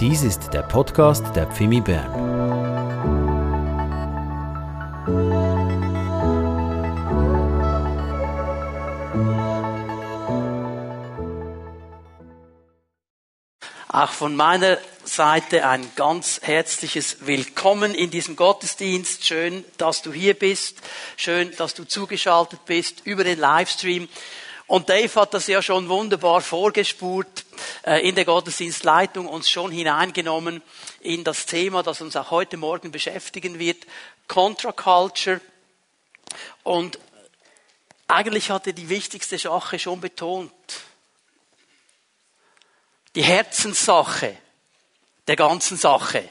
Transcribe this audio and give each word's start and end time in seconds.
Dies 0.00 0.22
ist 0.22 0.54
der 0.54 0.62
Podcast 0.62 1.36
der 1.36 1.46
Pfimi 1.46 1.82
Bern. 1.82 2.10
Auch 13.88 14.08
von 14.08 14.34
meiner 14.36 14.78
Seite 15.04 15.66
ein 15.66 15.86
ganz 15.96 16.40
herzliches 16.44 17.26
Willkommen 17.26 17.94
in 17.94 18.10
diesem 18.10 18.36
Gottesdienst. 18.36 19.26
Schön, 19.26 19.66
dass 19.76 20.00
du 20.00 20.14
hier 20.14 20.32
bist. 20.32 20.78
Schön, 21.18 21.54
dass 21.58 21.74
du 21.74 21.84
zugeschaltet 21.84 22.64
bist 22.64 23.02
über 23.04 23.22
den 23.22 23.38
Livestream. 23.38 24.08
Und 24.70 24.88
Dave 24.88 25.12
hat 25.20 25.34
das 25.34 25.48
ja 25.48 25.60
schon 25.62 25.88
wunderbar 25.88 26.40
vorgespurt 26.40 27.44
äh, 27.84 28.08
in 28.08 28.14
der 28.14 28.24
Gottesdienstleitung, 28.24 29.26
uns 29.26 29.50
schon 29.50 29.72
hineingenommen 29.72 30.62
in 31.00 31.24
das 31.24 31.44
Thema, 31.44 31.82
das 31.82 32.00
uns 32.00 32.14
auch 32.14 32.30
heute 32.30 32.56
Morgen 32.56 32.92
beschäftigen 32.92 33.58
wird, 33.58 33.84
Contra 34.28 34.70
Culture. 34.70 35.40
Und 36.62 37.00
eigentlich 38.06 38.52
hat 38.52 38.68
er 38.68 38.72
die 38.72 38.88
wichtigste 38.88 39.38
Sache 39.38 39.80
schon 39.80 40.00
betont. 40.00 40.52
Die 43.16 43.24
Herzenssache 43.24 44.36
der 45.26 45.34
ganzen 45.34 45.78
Sache 45.78 46.28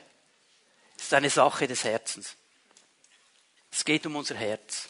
ist 0.97 1.13
eine 1.13 1.29
Sache 1.29 1.67
des 1.67 1.83
Herzens. 1.83 2.37
Es 3.69 3.83
geht 3.83 4.05
um 4.05 4.15
unser 4.15 4.35
Herz. 4.35 4.87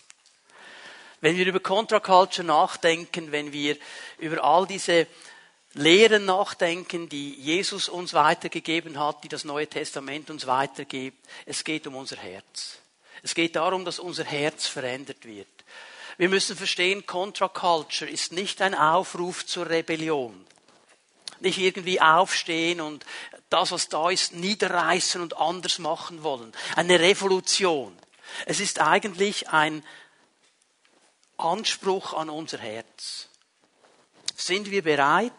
Wenn 1.21 1.37
wir 1.37 1.45
über 1.45 1.59
Contra-Culture 1.59 2.45
nachdenken, 2.45 3.31
wenn 3.31 3.51
wir 3.51 3.77
über 4.19 4.43
all 4.43 4.65
diese 4.65 5.07
Lehren 5.73 6.25
nachdenken, 6.25 7.09
die 7.09 7.33
Jesus 7.35 7.89
uns 7.89 8.13
weitergegeben 8.13 8.99
hat, 8.99 9.23
die 9.23 9.27
das 9.27 9.43
Neue 9.43 9.67
Testament 9.67 10.29
uns 10.29 10.47
weitergibt, 10.47 11.17
es 11.45 11.63
geht 11.63 11.85
um 11.87 11.95
unser 11.95 12.15
Herz. 12.17 12.79
Es 13.21 13.35
geht 13.35 13.55
darum, 13.55 13.85
dass 13.85 13.99
unser 13.99 14.23
Herz 14.23 14.67
verändert 14.67 15.25
wird. 15.25 15.47
Wir 16.17 16.29
müssen 16.29 16.55
verstehen, 16.55 17.05
Contra-Culture 17.05 18.09
ist 18.09 18.31
nicht 18.31 18.61
ein 18.61 18.73
Aufruf 18.73 19.45
zur 19.45 19.69
Rebellion. 19.69 20.45
Nicht 21.39 21.57
irgendwie 21.57 22.01
aufstehen 22.01 22.81
und 22.81 23.05
das, 23.49 23.71
was 23.71 23.89
da 23.89 24.09
ist, 24.09 24.33
niederreißen 24.33 25.21
und 25.21 25.37
anders 25.37 25.79
machen 25.79 26.23
wollen. 26.23 26.51
Eine 26.75 26.99
Revolution. 26.99 27.97
Es 28.45 28.59
ist 28.59 28.81
eigentlich 28.81 29.49
ein 29.49 29.83
Anspruch 31.39 32.13
an 32.13 32.29
unser 32.29 32.59
Herz. 32.59 33.29
Sind 34.35 34.69
wir 34.71 34.83
bereit, 34.83 35.33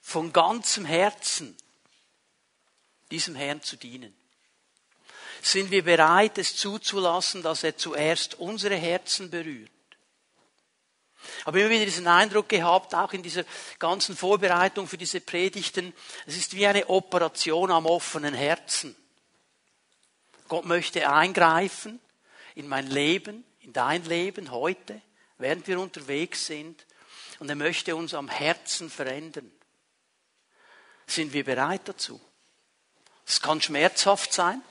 von 0.00 0.32
ganzem 0.32 0.84
Herzen 0.84 1.56
diesem 3.10 3.34
Herrn 3.34 3.62
zu 3.62 3.76
dienen? 3.76 4.16
Sind 5.42 5.70
wir 5.70 5.84
bereit, 5.84 6.38
es 6.38 6.56
zuzulassen, 6.56 7.42
dass 7.42 7.64
er 7.64 7.76
zuerst 7.76 8.34
unsere 8.36 8.76
Herzen 8.76 9.30
berührt? 9.30 9.70
habe 11.46 11.60
immer 11.60 11.70
wieder 11.70 11.84
diesen 11.84 12.08
Eindruck 12.08 12.48
gehabt, 12.48 12.94
auch 12.94 13.12
in 13.12 13.22
dieser 13.22 13.44
ganzen 13.78 14.16
Vorbereitung 14.16 14.88
für 14.88 14.98
diese 14.98 15.20
Predigten, 15.20 15.94
es 16.26 16.36
ist 16.36 16.54
wie 16.54 16.66
eine 16.66 16.88
Operation 16.88 17.70
am 17.70 17.86
offenen 17.86 18.34
Herzen. 18.34 18.96
Gott 20.48 20.64
möchte 20.64 21.10
eingreifen 21.10 22.00
in 22.54 22.68
mein 22.68 22.88
Leben, 22.88 23.44
in 23.66 23.72
dein 23.72 24.04
Leben 24.04 24.52
heute, 24.52 25.02
während 25.38 25.66
wir 25.66 25.80
unterwegs 25.80 26.46
sind. 26.46 26.86
Und 27.40 27.50
er 27.50 27.56
möchte 27.56 27.94
uns 27.96 28.14
am 28.14 28.28
Herzen 28.28 28.88
verändern. 28.88 29.50
Sind 31.06 31.32
wir 31.32 31.44
bereit 31.44 31.82
dazu? 31.84 32.20
Es 33.26 33.42
kann 33.42 33.60
schmerzhaft 33.60 34.32
sein, 34.32 34.62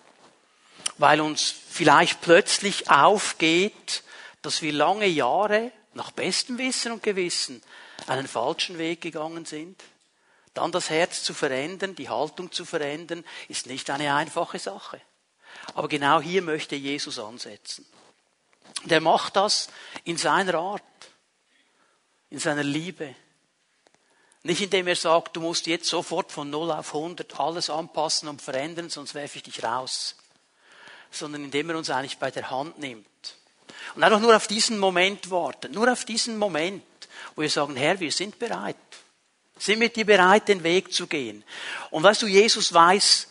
weil 0.97 1.19
uns 1.19 1.43
vielleicht 1.69 2.21
plötzlich 2.21 2.89
aufgeht, 2.89 4.03
dass 4.41 4.61
wir 4.61 4.71
lange 4.71 5.07
Jahre 5.07 5.71
nach 5.93 6.11
bestem 6.11 6.57
Wissen 6.57 6.93
und 6.93 7.03
Gewissen 7.03 7.61
einen 8.07 8.27
falschen 8.27 8.77
Weg 8.77 9.01
gegangen 9.01 9.45
sind. 9.45 9.83
Dann 10.53 10.71
das 10.71 10.89
Herz 10.89 11.23
zu 11.23 11.33
verändern, 11.33 11.95
die 11.95 12.09
Haltung 12.09 12.51
zu 12.51 12.63
verändern, 12.63 13.25
ist 13.49 13.67
nicht 13.67 13.89
eine 13.89 14.15
einfache 14.15 14.57
Sache. 14.57 15.01
Aber 15.73 15.89
genau 15.89 16.21
hier 16.21 16.41
möchte 16.41 16.75
Jesus 16.75 17.19
ansetzen. 17.19 17.85
Der 18.85 19.01
macht 19.01 19.35
das 19.35 19.69
in 20.03 20.17
seiner 20.17 20.55
Art, 20.55 20.83
in 22.29 22.39
seiner 22.39 22.63
Liebe. 22.63 23.15
Nicht 24.43 24.61
indem 24.61 24.87
er 24.87 24.95
sagt, 24.95 25.35
du 25.35 25.41
musst 25.41 25.65
jetzt 25.65 25.89
sofort 25.89 26.31
von 26.31 26.49
0 26.49 26.71
auf 26.71 26.93
100 26.93 27.39
alles 27.39 27.69
anpassen 27.69 28.29
und 28.29 28.41
verändern, 28.41 28.91
sonst 28.91 29.15
werfe 29.15 29.37
ich 29.37 29.43
dich 29.43 29.63
raus. 29.63 30.15
Sondern 31.09 31.45
indem 31.45 31.71
er 31.71 31.77
uns 31.77 31.89
eigentlich 31.89 32.19
bei 32.19 32.29
der 32.29 32.51
Hand 32.51 32.77
nimmt. 32.77 33.07
Und 33.95 34.03
einfach 34.03 34.19
nur 34.19 34.35
auf 34.35 34.47
diesen 34.47 34.77
Moment 34.77 35.31
warten. 35.31 35.71
Nur 35.71 35.91
auf 35.91 36.05
diesen 36.05 36.37
Moment, 36.37 36.83
wo 37.35 37.41
wir 37.41 37.49
sagen, 37.49 37.75
Herr, 37.75 37.99
wir 37.99 38.11
sind 38.11 38.37
bereit. 38.37 38.75
Sind 39.57 39.79
wir 39.79 39.89
dir 39.89 40.05
bereit, 40.05 40.47
den 40.47 40.63
Weg 40.63 40.93
zu 40.93 41.07
gehen? 41.07 41.43
Und 41.89 42.03
weißt 42.03 42.21
du, 42.21 42.27
Jesus 42.27 42.73
weiß 42.73 43.27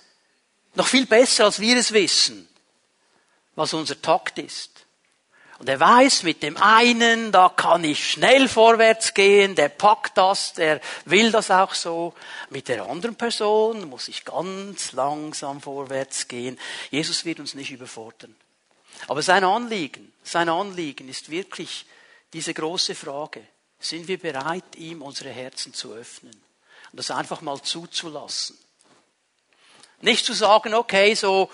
noch 0.74 0.86
viel 0.86 1.06
besser, 1.06 1.44
als 1.44 1.60
wir 1.60 1.76
es 1.76 1.92
wissen, 1.92 2.48
was 3.54 3.74
unser 3.74 4.00
Takt 4.00 4.38
ist. 4.38 4.70
Und 5.58 5.68
er 5.68 5.78
weiß, 5.78 6.24
mit 6.24 6.42
dem 6.42 6.56
einen, 6.56 7.30
da 7.30 7.48
kann 7.48 7.84
ich 7.84 8.10
schnell 8.10 8.48
vorwärts 8.48 9.14
gehen, 9.14 9.54
der 9.54 9.68
packt 9.68 10.18
das, 10.18 10.52
der 10.54 10.80
will 11.04 11.30
das 11.30 11.50
auch 11.50 11.74
so. 11.74 12.14
Mit 12.50 12.68
der 12.68 12.86
anderen 12.86 13.14
Person 13.14 13.88
muss 13.88 14.08
ich 14.08 14.24
ganz 14.24 14.92
langsam 14.92 15.60
vorwärts 15.60 16.26
gehen. 16.26 16.58
Jesus 16.90 17.24
wird 17.24 17.40
uns 17.40 17.54
nicht 17.54 17.70
überfordern. 17.70 18.34
Aber 19.06 19.22
sein 19.22 19.44
Anliegen, 19.44 20.12
sein 20.22 20.48
Anliegen 20.48 21.08
ist 21.08 21.30
wirklich 21.30 21.86
diese 22.32 22.52
große 22.52 22.94
Frage. 22.94 23.42
Sind 23.78 24.08
wir 24.08 24.18
bereit, 24.18 24.76
ihm 24.76 25.02
unsere 25.02 25.30
Herzen 25.30 25.72
zu 25.72 25.92
öffnen? 25.92 26.34
Und 26.90 26.98
das 26.98 27.10
einfach 27.10 27.42
mal 27.42 27.60
zuzulassen. 27.60 28.58
Nicht 30.04 30.26
zu 30.26 30.34
sagen, 30.34 30.74
okay, 30.74 31.14
so, 31.14 31.50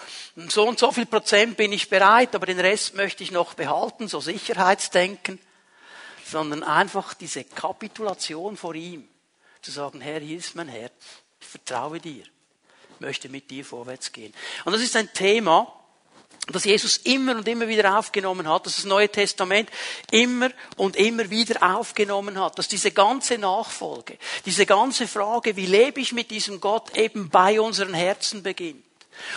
so 0.49 0.67
und 0.67 0.77
so 0.77 0.91
viel 0.91 1.07
Prozent 1.07 1.57
bin 1.57 1.71
ich 1.71 1.89
bereit, 1.89 2.35
aber 2.35 2.47
den 2.47 2.59
Rest 2.59 2.97
möchte 2.97 3.23
ich 3.23 3.31
noch 3.31 3.55
behalten, 3.55 4.09
so 4.09 4.19
Sicherheitsdenken, 4.19 5.39
sondern 6.27 6.65
einfach 6.65 7.15
diese 7.15 7.45
Kapitulation 7.45 8.57
vor 8.57 8.75
ihm. 8.75 9.09
Zu 9.63 9.71
sagen, 9.71 10.01
Herr, 10.01 10.19
hier 10.19 10.39
ist 10.39 10.57
mein 10.57 10.67
Herz. 10.67 10.93
Ich 11.41 11.47
vertraue 11.47 12.01
dir. 12.01 12.25
Möchte 12.99 13.29
mit 13.29 13.49
dir 13.53 13.65
vorwärts 13.65 14.11
gehen. 14.11 14.35
Und 14.65 14.73
das 14.73 14.83
ist 14.83 14.97
ein 14.97 15.13
Thema, 15.13 15.73
das 16.47 16.65
Jesus 16.65 16.97
immer 16.99 17.37
und 17.37 17.47
immer 17.47 17.69
wieder 17.69 17.99
aufgenommen 17.99 18.49
hat, 18.49 18.67
dass 18.67 18.77
das 18.77 18.85
Neue 18.85 19.09
Testament 19.09 19.69
immer 20.11 20.51
und 20.77 20.97
immer 20.97 21.31
wieder 21.31 21.77
aufgenommen 21.77 22.41
hat, 22.41 22.59
dass 22.59 22.69
diese 22.69 22.91
ganze 22.91 23.39
Nachfolge, 23.39 24.19
diese 24.47 24.67
ganze 24.67 25.07
Frage, 25.07 25.57
wie 25.57 25.67
lebe 25.67 26.01
ich 26.01 26.13
mit 26.13 26.31
diesem 26.31 26.61
Gott, 26.61 26.97
eben 26.97 27.29
bei 27.29 27.61
unseren 27.61 27.95
Herzen 27.95 28.43
beginnt. 28.43 28.85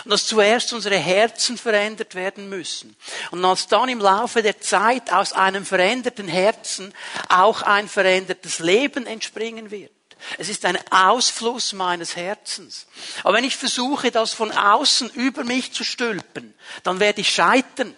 Und 0.04 0.12
dass 0.12 0.26
zuerst 0.26 0.72
unsere 0.72 0.96
Herzen 0.96 1.58
verändert 1.58 2.14
werden 2.14 2.48
müssen. 2.48 2.96
Und 3.30 3.44
als 3.44 3.68
dann 3.68 3.90
im 3.90 4.00
Laufe 4.00 4.42
der 4.42 4.58
Zeit 4.60 5.12
aus 5.12 5.34
einem 5.34 5.66
veränderten 5.66 6.26
Herzen 6.26 6.94
auch 7.28 7.60
ein 7.60 7.86
verändertes 7.86 8.60
Leben 8.60 9.06
entspringen 9.06 9.70
wird. 9.70 9.92
Es 10.38 10.48
ist 10.48 10.64
ein 10.64 10.78
Ausfluss 10.90 11.72
meines 11.72 12.16
Herzens. 12.16 12.86
Aber 13.22 13.36
wenn 13.36 13.44
ich 13.44 13.56
versuche, 13.56 14.10
das 14.10 14.32
von 14.32 14.50
außen 14.52 15.10
über 15.10 15.44
mich 15.44 15.72
zu 15.72 15.84
stülpen, 15.84 16.54
dann 16.82 17.00
werde 17.00 17.20
ich 17.20 17.30
scheitern. 17.30 17.94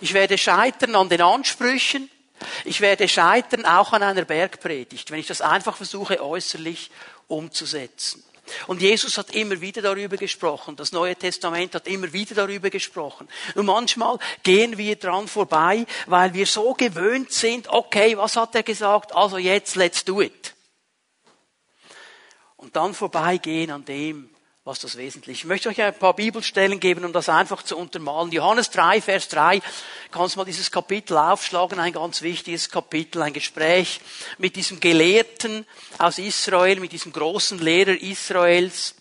Ich 0.00 0.14
werde 0.14 0.38
scheitern 0.38 0.94
an 0.94 1.08
den 1.08 1.20
Ansprüchen. 1.20 2.10
Ich 2.64 2.80
werde 2.80 3.08
scheitern 3.08 3.64
auch 3.64 3.92
an 3.92 4.02
einer 4.02 4.24
Bergpredigt, 4.24 5.10
wenn 5.10 5.20
ich 5.20 5.26
das 5.26 5.40
einfach 5.40 5.76
versuche, 5.76 6.22
äußerlich 6.22 6.90
umzusetzen. 7.28 8.22
Und 8.66 8.82
Jesus 8.82 9.16
hat 9.16 9.34
immer 9.34 9.60
wieder 9.62 9.80
darüber 9.80 10.18
gesprochen. 10.18 10.76
Das 10.76 10.92
Neue 10.92 11.16
Testament 11.16 11.74
hat 11.74 11.86
immer 11.86 12.12
wieder 12.12 12.34
darüber 12.34 12.68
gesprochen. 12.68 13.26
Und 13.54 13.64
manchmal 13.64 14.18
gehen 14.42 14.76
wir 14.76 14.96
dran 14.96 15.28
vorbei, 15.28 15.86
weil 16.06 16.34
wir 16.34 16.46
so 16.46 16.74
gewöhnt 16.74 17.32
sind, 17.32 17.68
okay, 17.68 18.18
was 18.18 18.36
hat 18.36 18.54
er 18.54 18.62
gesagt? 18.62 19.14
Also 19.14 19.38
jetzt, 19.38 19.76
let's 19.76 20.04
do 20.04 20.20
it 20.20 20.53
und 22.64 22.74
dann 22.74 22.94
vorbeigehen 22.94 23.70
an 23.70 23.84
dem, 23.84 24.30
was 24.64 24.78
das 24.78 24.96
Wesentliche. 24.96 25.42
Ich 25.42 25.44
möchte 25.44 25.68
euch 25.68 25.82
ein 25.82 25.98
paar 25.98 26.16
Bibelstellen 26.16 26.80
geben, 26.80 27.04
um 27.04 27.12
das 27.12 27.28
einfach 27.28 27.62
zu 27.62 27.76
untermalen. 27.76 28.32
Johannes 28.32 28.70
3, 28.70 29.02
Vers 29.02 29.28
3, 29.28 29.60
kannst 30.10 30.38
mal 30.38 30.46
dieses 30.46 30.70
Kapitel 30.70 31.18
aufschlagen, 31.18 31.78
ein 31.78 31.92
ganz 31.92 32.22
wichtiges 32.22 32.70
Kapitel, 32.70 33.20
ein 33.20 33.34
Gespräch 33.34 34.00
mit 34.38 34.56
diesem 34.56 34.80
Gelehrten 34.80 35.66
aus 35.98 36.18
Israel, 36.18 36.80
mit 36.80 36.92
diesem 36.92 37.12
großen 37.12 37.58
Lehrer 37.58 38.00
Israels, 38.00 38.94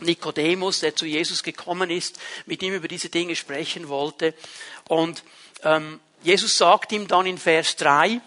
Nikodemus, 0.00 0.80
der 0.80 0.94
zu 0.94 1.06
Jesus 1.06 1.42
gekommen 1.42 1.88
ist, 1.88 2.20
mit 2.44 2.62
ihm 2.62 2.74
über 2.74 2.88
diese 2.88 3.08
Dinge 3.08 3.34
sprechen 3.34 3.88
wollte. 3.88 4.34
Und 4.88 5.24
ähm, 5.62 6.00
Jesus 6.22 6.58
sagt 6.58 6.92
ihm 6.92 7.08
dann 7.08 7.24
in 7.24 7.38
Vers 7.38 7.76
3, 7.76 8.20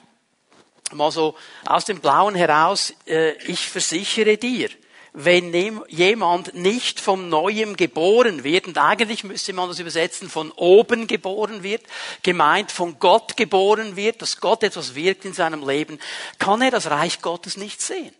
mal 0.94 1.12
so 1.12 1.36
aus 1.66 1.86
dem 1.86 2.00
Blauen 2.00 2.36
heraus, 2.36 2.94
äh, 3.08 3.34
ich 3.44 3.68
versichere 3.68 4.38
dir, 4.38 4.70
wenn 5.14 5.52
jemand 5.88 6.54
nicht 6.54 7.00
vom 7.00 7.28
Neuem 7.28 7.76
geboren 7.76 8.44
wird, 8.44 8.68
und 8.68 8.78
eigentlich 8.78 9.24
müsste 9.24 9.52
man 9.52 9.68
das 9.68 9.80
übersetzen, 9.80 10.30
von 10.30 10.52
oben 10.52 11.08
geboren 11.08 11.64
wird, 11.64 11.82
gemeint 12.22 12.72
von 12.72 13.00
Gott 13.00 13.36
geboren 13.36 13.96
wird, 13.96 14.22
dass 14.22 14.40
Gott 14.40 14.62
etwas 14.62 14.94
wirkt 14.94 15.26
in 15.26 15.34
seinem 15.34 15.68
Leben, 15.68 16.00
kann 16.38 16.62
er 16.62 16.70
das 16.70 16.92
Reich 16.92 17.22
Gottes 17.22 17.58
nicht 17.58 17.82
sehen. 17.82 18.14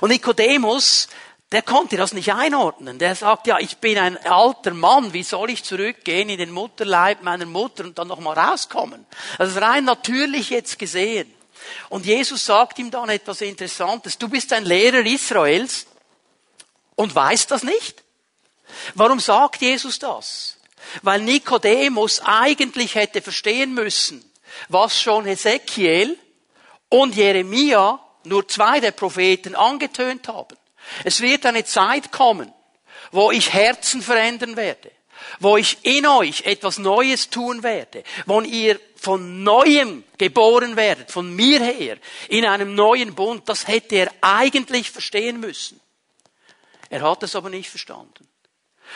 Und 0.00 0.10
Nikodemus, 0.10 1.08
der 1.52 1.62
konnte 1.62 1.96
das 1.96 2.12
nicht 2.12 2.32
einordnen. 2.32 2.98
Der 2.98 3.14
sagt, 3.14 3.46
ja, 3.46 3.58
ich 3.58 3.78
bin 3.78 3.98
ein 3.98 4.16
alter 4.26 4.74
Mann, 4.74 5.12
wie 5.12 5.22
soll 5.22 5.50
ich 5.50 5.62
zurückgehen 5.62 6.28
in 6.28 6.38
den 6.38 6.50
Mutterleib 6.50 7.22
meiner 7.22 7.46
Mutter 7.46 7.84
und 7.84 7.98
dann 7.98 8.08
nochmal 8.08 8.38
rauskommen? 8.38 9.06
Also 9.38 9.60
rein 9.60 9.84
natürlich 9.84 10.50
jetzt 10.50 10.78
gesehen. 10.78 11.32
Und 11.88 12.04
Jesus 12.04 12.44
sagt 12.44 12.78
ihm 12.78 12.90
dann 12.90 13.08
etwas 13.08 13.40
Interessantes. 13.40 14.18
Du 14.18 14.28
bist 14.28 14.52
ein 14.52 14.64
Lehrer 14.64 15.04
Israels 15.06 15.86
und 16.96 17.14
weißt 17.14 17.50
das 17.50 17.62
nicht? 17.62 18.02
Warum 18.94 19.20
sagt 19.20 19.62
Jesus 19.62 19.98
das? 19.98 20.56
Weil 21.02 21.20
Nikodemus 21.22 22.20
eigentlich 22.24 22.94
hätte 22.94 23.22
verstehen 23.22 23.72
müssen, 23.74 24.24
was 24.68 25.00
schon 25.00 25.26
Ezekiel 25.26 26.18
und 26.88 27.14
Jeremia, 27.14 28.00
nur 28.24 28.46
zwei 28.48 28.80
der 28.80 28.92
Propheten, 28.92 29.54
angetönt 29.54 30.28
haben. 30.28 30.56
Es 31.04 31.20
wird 31.20 31.46
eine 31.46 31.64
Zeit 31.64 32.12
kommen, 32.12 32.52
wo 33.12 33.30
ich 33.30 33.52
Herzen 33.52 34.02
verändern 34.02 34.56
werde, 34.56 34.90
wo 35.40 35.56
ich 35.56 35.78
in 35.82 36.06
euch 36.06 36.42
etwas 36.46 36.78
Neues 36.78 37.30
tun 37.30 37.62
werde, 37.62 38.04
wo 38.26 38.40
ihr 38.40 38.80
von 38.96 39.42
neuem 39.42 40.04
geboren 40.18 40.76
werdet, 40.76 41.10
von 41.10 41.34
mir 41.34 41.60
her, 41.60 41.98
in 42.28 42.44
einem 42.46 42.74
neuen 42.74 43.14
Bund, 43.14 43.48
das 43.48 43.68
hätte 43.68 43.96
er 43.96 44.12
eigentlich 44.20 44.90
verstehen 44.90 45.40
müssen. 45.40 45.80
Er 46.90 47.02
hat 47.02 47.22
es 47.22 47.36
aber 47.36 47.50
nicht 47.50 47.70
verstanden. 47.70 48.28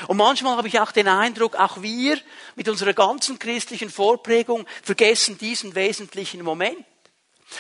Und 0.07 0.17
manchmal 0.17 0.57
habe 0.57 0.69
ich 0.69 0.79
auch 0.81 0.93
den 0.93 1.09
Eindruck, 1.09 1.57
auch 1.57 1.83
wir 1.83 2.19
mit 2.55 2.69
unserer 2.69 2.95
ganzen 2.95 3.39
christlichen 3.39 3.91
Vorprägung 3.91 4.67
vergessen 4.83 5.37
diesen 5.37 5.75
wesentlichen 5.75 6.43
Moment. 6.43 6.85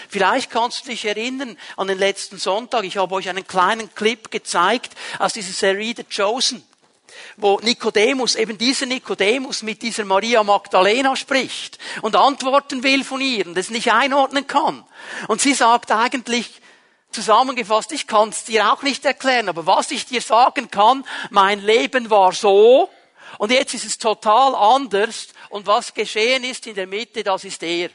Vielleicht 0.09 0.51
kannst 0.51 0.85
du 0.85 0.91
dich 0.91 1.05
erinnern 1.05 1.57
an 1.77 1.89
den 1.89 1.99
letzten 1.99 2.39
Sonntag. 2.39 2.85
Ich 2.85 2.97
habe 2.97 3.15
euch 3.15 3.29
einen 3.29 3.47
kleinen 3.47 3.95
Clip 3.95 4.31
gezeigt 4.31 4.93
aus 5.19 5.33
dieser 5.33 5.53
Serie 5.53 5.95
The 5.97 6.05
Chosen 6.05 6.65
wo 7.37 7.59
Nikodemus, 7.63 8.35
eben 8.35 8.59
dieser 8.59 8.87
Nikodemus 8.87 9.63
mit 9.63 9.83
dieser 9.83 10.05
Maria 10.05 10.43
Magdalena 10.43 11.17
spricht 11.17 11.79
und 12.03 12.17
antworten 12.17 12.83
will 12.83 13.05
von 13.05 13.21
ihr 13.21 13.47
und 13.47 13.57
es 13.57 13.71
nicht 13.71 13.93
einordnen 13.93 14.47
kann. 14.47 14.85
Und 15.29 15.41
sie 15.41 15.55
sagt 15.55 15.91
eigentlich 15.91 16.61
zusammengefasst, 17.11 17.93
ich 17.93 18.07
kann 18.07 18.29
es 18.29 18.45
dir 18.45 18.73
auch 18.73 18.83
nicht 18.83 19.05
erklären, 19.05 19.49
aber 19.49 19.67
was 19.67 19.91
ich 19.91 20.07
dir 20.07 20.21
sagen 20.21 20.71
kann, 20.71 21.05
mein 21.31 21.61
Leben 21.61 22.11
war 22.11 22.33
so 22.33 22.89
und 23.39 23.51
jetzt 23.51 23.75
ist 23.75 23.85
es 23.85 23.99
total 23.99 24.55
anders 24.55 25.29
und 25.49 25.67
was 25.67 25.95
geschehen 25.95 26.45
ist 26.45 26.67
in 26.67 26.75
der 26.75 26.87
Mitte, 26.87 27.25
das 27.25 27.45
ist 27.45 27.63
er. 27.63 27.91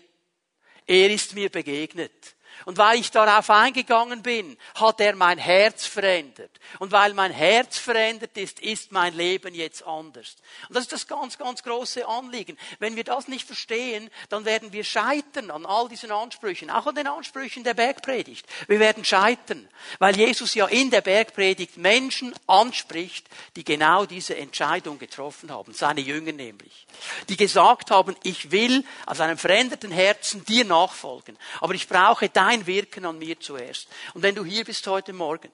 Er 0.87 1.09
ist 1.09 1.35
mir 1.35 1.49
begegnet. 1.49 2.35
Und 2.65 2.77
weil 2.77 2.99
ich 2.99 3.11
darauf 3.11 3.49
eingegangen 3.49 4.21
bin, 4.21 4.57
hat 4.75 4.99
er 5.01 5.15
mein 5.15 5.37
Herz 5.37 5.85
verändert. 5.85 6.54
Und 6.79 6.91
weil 6.91 7.13
mein 7.13 7.31
Herz 7.31 7.77
verändert 7.77 8.37
ist, 8.37 8.59
ist 8.59 8.91
mein 8.91 9.15
Leben 9.15 9.53
jetzt 9.53 9.83
anders. 9.85 10.35
Und 10.67 10.75
das 10.75 10.83
ist 10.83 10.91
das 10.91 11.07
ganz, 11.07 11.37
ganz 11.37 11.63
große 11.63 12.07
Anliegen. 12.07 12.57
Wenn 12.79 12.95
wir 12.95 13.03
das 13.03 13.27
nicht 13.27 13.45
verstehen, 13.45 14.09
dann 14.29 14.45
werden 14.45 14.73
wir 14.73 14.83
scheitern 14.83 15.51
an 15.51 15.65
all 15.65 15.87
diesen 15.89 16.11
Ansprüchen, 16.11 16.69
auch 16.69 16.87
an 16.87 16.95
den 16.95 17.07
Ansprüchen 17.07 17.63
der 17.63 17.73
Bergpredigt. 17.73 18.45
Wir 18.67 18.79
werden 18.79 19.05
scheitern, 19.05 19.67
weil 19.99 20.15
Jesus 20.17 20.53
ja 20.53 20.65
in 20.67 20.91
der 20.91 21.01
Bergpredigt 21.01 21.77
Menschen 21.77 22.33
anspricht, 22.47 23.27
die 23.55 23.63
genau 23.63 24.05
diese 24.05 24.35
Entscheidung 24.35 24.99
getroffen 24.99 25.51
haben, 25.51 25.73
seine 25.73 26.01
Jünger 26.01 26.31
nämlich. 26.31 26.85
Die 27.29 27.37
gesagt 27.37 27.91
haben, 27.91 28.15
ich 28.23 28.51
will 28.51 28.83
aus 29.05 29.19
einem 29.19 29.37
veränderten 29.37 29.91
Herzen 29.91 30.43
dir 30.45 30.65
nachfolgen, 30.65 31.37
aber 31.61 31.73
ich 31.73 31.87
brauche 31.87 32.29
dein 32.29 32.65
Wirken 32.67 33.05
an 33.05 33.19
mir 33.19 33.39
zuerst. 33.39 33.87
Und 34.13 34.23
wenn 34.23 34.35
du 34.35 34.43
hier 34.43 34.65
bist 34.65 34.85
heute 34.87 35.13
Morgen 35.13 35.51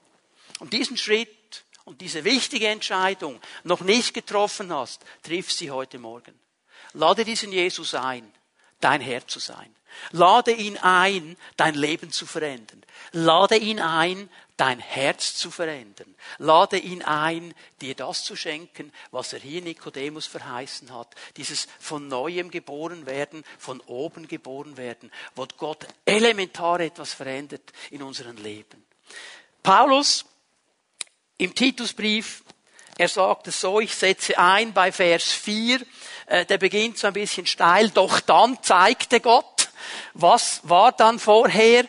und 0.58 0.72
diesen 0.72 0.96
Schritt 0.96 1.64
und 1.84 2.00
diese 2.00 2.24
wichtige 2.24 2.68
Entscheidung 2.68 3.40
noch 3.64 3.80
nicht 3.80 4.14
getroffen 4.14 4.72
hast, 4.72 5.04
triff 5.22 5.52
sie 5.52 5.70
heute 5.70 5.98
Morgen. 5.98 6.38
Lade 6.94 7.24
diesen 7.24 7.52
Jesus 7.52 7.94
ein, 7.94 8.30
dein 8.80 9.00
Herr 9.00 9.26
zu 9.26 9.38
sein. 9.38 9.74
Lade 10.10 10.52
ihn 10.52 10.78
ein, 10.78 11.36
dein 11.56 11.74
Leben 11.74 12.10
zu 12.10 12.26
verändern. 12.26 12.82
Lade 13.12 13.56
ihn 13.56 13.78
ein, 13.78 14.30
dein 14.56 14.78
Herz 14.78 15.34
zu 15.34 15.50
verändern. 15.50 16.14
Lade 16.38 16.78
ihn 16.78 17.02
ein, 17.02 17.54
dir 17.80 17.94
das 17.94 18.24
zu 18.24 18.36
schenken, 18.36 18.92
was 19.10 19.32
er 19.32 19.40
hier 19.40 19.60
Nikodemus 19.60 20.26
verheißen 20.26 20.94
hat. 20.94 21.14
Dieses 21.36 21.68
von 21.78 22.08
neuem 22.08 22.50
geboren 22.50 23.06
werden, 23.06 23.44
von 23.58 23.80
oben 23.80 24.28
geboren 24.28 24.76
werden, 24.76 25.10
wo 25.34 25.46
Gott 25.56 25.86
elementar 26.04 26.80
etwas 26.80 27.12
verändert 27.12 27.72
in 27.90 28.02
unserem 28.02 28.36
Leben. 28.36 28.84
Paulus 29.62 30.24
im 31.42 31.54
Titusbrief, 31.56 32.44
er 32.96 33.08
sagt 33.08 33.48
es 33.48 33.60
so, 33.60 33.80
ich 33.80 33.94
setze 33.94 34.38
ein 34.38 34.72
bei 34.72 34.92
Vers 34.92 35.24
4, 35.24 35.80
äh, 36.26 36.46
der 36.46 36.58
beginnt 36.58 36.98
so 36.98 37.08
ein 37.08 37.12
bisschen 37.12 37.46
steil, 37.46 37.90
doch 37.90 38.20
dann 38.20 38.62
zeigte 38.62 39.18
Gott, 39.18 39.68
was 40.14 40.60
war 40.62 40.92
dann 40.92 41.18
vorher, 41.18 41.84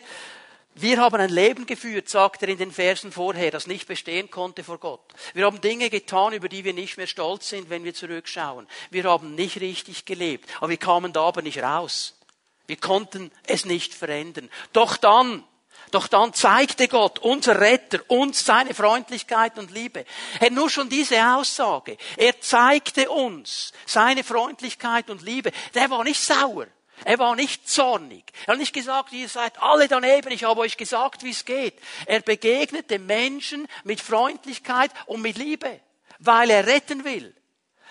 wir 0.74 0.98
haben 0.98 1.20
ein 1.20 1.30
Leben 1.30 1.66
geführt, 1.66 2.08
sagt 2.08 2.42
er 2.42 2.48
in 2.48 2.58
den 2.58 2.72
Versen 2.72 3.12
vorher, 3.12 3.52
das 3.52 3.68
nicht 3.68 3.86
bestehen 3.86 4.28
konnte 4.28 4.64
vor 4.64 4.78
Gott. 4.78 5.04
Wir 5.32 5.46
haben 5.46 5.60
Dinge 5.60 5.88
getan, 5.88 6.32
über 6.32 6.48
die 6.48 6.64
wir 6.64 6.74
nicht 6.74 6.96
mehr 6.96 7.06
stolz 7.06 7.48
sind, 7.48 7.70
wenn 7.70 7.84
wir 7.84 7.94
zurückschauen. 7.94 8.66
Wir 8.90 9.04
haben 9.04 9.36
nicht 9.36 9.60
richtig 9.60 10.04
gelebt, 10.04 10.50
aber 10.56 10.70
wir 10.70 10.76
kamen 10.78 11.12
da 11.12 11.20
aber 11.20 11.42
nicht 11.42 11.62
raus. 11.62 12.18
Wir 12.66 12.76
konnten 12.76 13.30
es 13.46 13.66
nicht 13.66 13.94
verändern. 13.94 14.50
Doch 14.72 14.96
dann, 14.96 15.44
doch 15.94 16.08
dann 16.08 16.34
zeigte 16.34 16.88
Gott, 16.88 17.20
unser 17.20 17.60
Retter, 17.60 18.00
uns 18.08 18.44
seine 18.44 18.74
Freundlichkeit 18.74 19.58
und 19.58 19.70
Liebe. 19.70 20.04
Er 20.40 20.50
nur 20.50 20.68
schon 20.68 20.88
diese 20.88 21.16
Aussage. 21.34 21.96
Er 22.16 22.40
zeigte 22.40 23.10
uns 23.10 23.72
seine 23.86 24.24
Freundlichkeit 24.24 25.10
und 25.10 25.22
Liebe. 25.22 25.52
Der 25.74 25.90
war 25.90 26.04
nicht 26.04 26.20
sauer. 26.20 26.66
Er 27.04 27.18
war 27.18 27.34
nicht 27.36 27.68
zornig. 27.68 28.24
Er 28.46 28.52
hat 28.52 28.58
nicht 28.58 28.72
gesagt, 28.72 29.12
ihr 29.12 29.28
seid 29.28 29.60
alle 29.60 29.88
daneben, 29.88 30.30
ich 30.32 30.44
habe 30.44 30.60
euch 30.60 30.76
gesagt, 30.76 31.22
wie 31.22 31.30
es 31.30 31.44
geht. 31.44 31.78
Er 32.06 32.20
begegnete 32.20 32.98
Menschen 32.98 33.66
mit 33.82 34.00
Freundlichkeit 34.00 34.90
und 35.06 35.20
mit 35.20 35.36
Liebe, 35.36 35.80
weil 36.18 36.50
er 36.50 36.66
retten 36.66 37.04
will, 37.04 37.34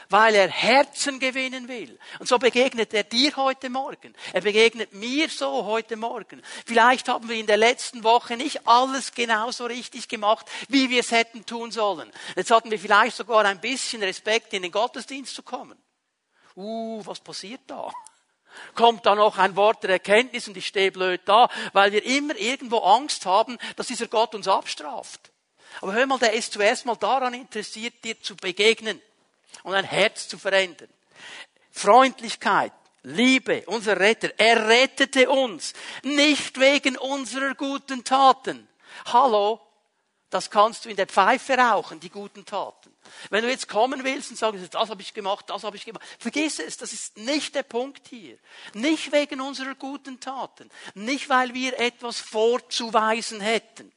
weil 0.10 0.36
er 0.36 0.50
Herzen 0.50 1.20
gewinnen 1.20 1.68
will. 1.68 1.98
Und 2.20 2.28
so 2.28 2.38
begegnet 2.38 2.94
er 2.94 3.04
dir 3.04 3.36
heute 3.36 3.70
Morgen. 3.70 4.14
Er 4.34 4.42
begegnet 4.42 4.94
mir 4.94 5.30
so 5.30 5.66
heute 5.66 5.96
Morgen. 5.96 6.42
Vielleicht 6.66 7.08
haben 7.08 7.30
wir 7.30 7.36
in 7.36 7.48
der 7.48 7.58
letzten 7.58 8.04
Woche 8.04 8.38
nicht 8.38 8.68
alles 8.68 9.14
genauso 9.14 9.66
richtig 9.66 10.08
gemacht, 10.08 10.46
wie 10.70 10.90
wir 10.90 11.00
es 11.00 11.12
hätten 11.12 11.46
tun 11.46 11.72
sollen. 11.72 12.12
Jetzt 12.36 12.52
hatten 12.52 12.72
wir 12.72 12.80
vielleicht 12.80 13.18
sogar 13.18 13.46
ein 13.46 13.62
bisschen 13.62 14.04
Respekt, 14.04 14.54
in 14.54 14.64
den 14.64 14.72
Gottesdienst 14.72 15.36
zu 15.36 15.44
kommen. 15.44 15.78
Uh, 16.56 17.02
was 17.06 17.20
passiert 17.20 17.62
da? 17.68 17.92
kommt 18.76 19.06
da 19.06 19.16
noch 19.16 19.38
ein 19.38 19.56
Wort 19.56 19.84
der 19.84 19.92
Erkenntnis 19.92 20.48
und 20.48 20.58
ich 20.58 20.68
stehe 20.68 20.92
blöd 20.92 21.22
da, 21.26 21.50
weil 21.74 21.92
wir 21.92 22.04
immer 22.04 22.36
irgendwo 22.36 22.78
Angst 22.80 23.26
haben, 23.26 23.58
dass 23.76 23.88
dieser 23.88 24.08
Gott 24.08 24.36
uns 24.36 24.48
abstraft. 24.48 25.32
Aber 25.82 25.94
hör 25.94 26.06
mal, 26.06 26.20
der 26.20 26.34
ist 26.34 26.54
zuerst 26.54 26.86
mal 26.86 26.96
daran 26.96 27.34
interessiert, 27.34 28.04
dir 28.04 28.20
zu 28.22 28.36
begegnen 28.36 29.02
und 29.64 29.74
ein 29.74 29.86
Herz 29.86 30.28
zu 30.28 30.38
verändern. 30.38 30.90
Freundlichkeit, 31.72 32.74
Liebe, 33.04 33.64
unser 33.66 34.00
Retter, 34.00 34.32
er 34.38 34.68
rettete 34.68 35.30
uns, 35.30 35.74
nicht 36.04 36.60
wegen 36.60 36.98
unserer 36.98 37.56
guten 37.56 38.04
Taten. 38.04 38.68
Hallo, 39.06 39.60
das 40.30 40.50
kannst 40.50 40.86
du 40.86 40.90
in 40.90 40.96
der 40.96 41.08
Pfeife 41.08 41.58
rauchen, 41.58 42.00
die 42.00 42.10
guten 42.10 42.46
Taten. 42.46 42.92
Wenn 43.30 43.44
du 43.44 43.50
jetzt 43.50 43.68
kommen 43.68 44.04
willst 44.04 44.32
und 44.32 44.38
sagst, 44.38 44.74
das 44.74 44.90
habe 44.90 45.02
ich 45.02 45.14
gemacht, 45.14 45.50
das 45.50 45.64
habe 45.64 45.76
ich 45.76 45.86
gemacht, 45.86 46.04
vergiss 46.18 46.60
es, 46.60 46.78
das 46.78 46.94
ist 46.94 47.18
nicht 47.18 47.54
der 47.54 47.64
Punkt 47.64 48.08
hier. 48.08 48.38
Nicht 48.74 49.12
wegen 49.12 49.42
unserer 49.42 49.76
guten 49.76 50.20
Taten, 50.20 50.70
nicht 50.96 51.30
weil 51.30 51.54
wir 51.54 51.78
etwas 51.80 52.20
vorzuweisen 52.20 53.42
hätten, 53.42 53.92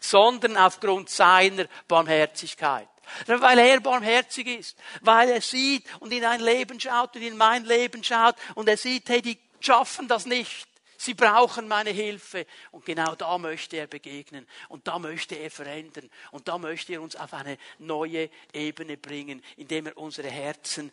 sondern 0.00 0.56
aufgrund 0.56 1.10
seiner 1.10 1.66
Barmherzigkeit. 1.88 2.88
Weil 3.26 3.58
er 3.58 3.80
barmherzig 3.80 4.46
ist, 4.46 4.78
weil 5.00 5.30
er 5.30 5.40
sieht 5.40 5.84
und 6.00 6.12
in 6.12 6.22
dein 6.22 6.40
Leben 6.40 6.80
schaut 6.80 7.16
und 7.16 7.22
in 7.22 7.36
mein 7.36 7.64
Leben 7.64 8.02
schaut 8.02 8.36
und 8.54 8.68
er 8.68 8.76
sieht, 8.76 9.08
hey, 9.08 9.22
die 9.22 9.38
schaffen 9.60 10.08
das 10.08 10.26
nicht. 10.26 10.68
Sie 10.98 11.14
brauchen 11.14 11.68
meine 11.68 11.90
Hilfe. 11.90 12.46
Und 12.70 12.84
genau 12.84 13.14
da 13.14 13.38
möchte 13.38 13.76
er 13.76 13.86
begegnen. 13.86 14.46
Und 14.68 14.88
da 14.88 14.98
möchte 14.98 15.34
er 15.34 15.50
verändern. 15.50 16.10
Und 16.30 16.48
da 16.48 16.58
möchte 16.58 16.94
er 16.94 17.02
uns 17.02 17.16
auf 17.16 17.34
eine 17.34 17.58
neue 17.78 18.30
Ebene 18.52 18.96
bringen, 18.96 19.42
indem 19.56 19.86
er 19.86 19.96
unsere 19.98 20.30
Herzen 20.30 20.90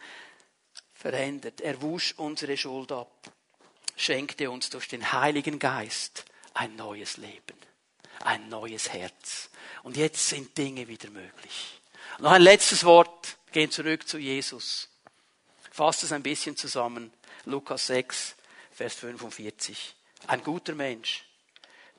verändert. 0.93 1.61
Er 1.61 1.81
wusch 1.81 2.13
unsere 2.17 2.57
Schuld 2.57 2.91
ab, 2.91 3.31
schenkte 3.95 4.51
uns 4.51 4.69
durch 4.69 4.87
den 4.87 5.11
Heiligen 5.11 5.59
Geist 5.59 6.25
ein 6.53 6.75
neues 6.75 7.17
Leben, 7.17 7.57
ein 8.23 8.49
neues 8.49 8.91
Herz. 8.91 9.49
Und 9.83 9.97
jetzt 9.97 10.29
sind 10.29 10.57
Dinge 10.57 10.87
wieder 10.87 11.09
möglich. 11.09 11.81
Noch 12.19 12.31
ein 12.31 12.41
letztes 12.41 12.83
Wort. 12.83 13.37
Gehen 13.51 13.71
zurück 13.71 14.07
zu 14.07 14.17
Jesus. 14.17 14.89
Fasst 15.71 16.03
es 16.03 16.11
ein 16.11 16.23
bisschen 16.23 16.57
zusammen. 16.57 17.11
Lukas 17.45 17.87
6, 17.87 18.35
Vers 18.71 18.95
45. 18.95 19.95
Ein 20.27 20.43
guter 20.43 20.73
Mensch 20.73 21.25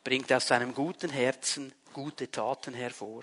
bringt 0.03 0.33
aus 0.33 0.49
seinem 0.49 0.75
guten 0.75 1.11
Herzen 1.11 1.73
gute 1.93 2.31
Taten 2.31 2.75
hervor. 2.75 3.23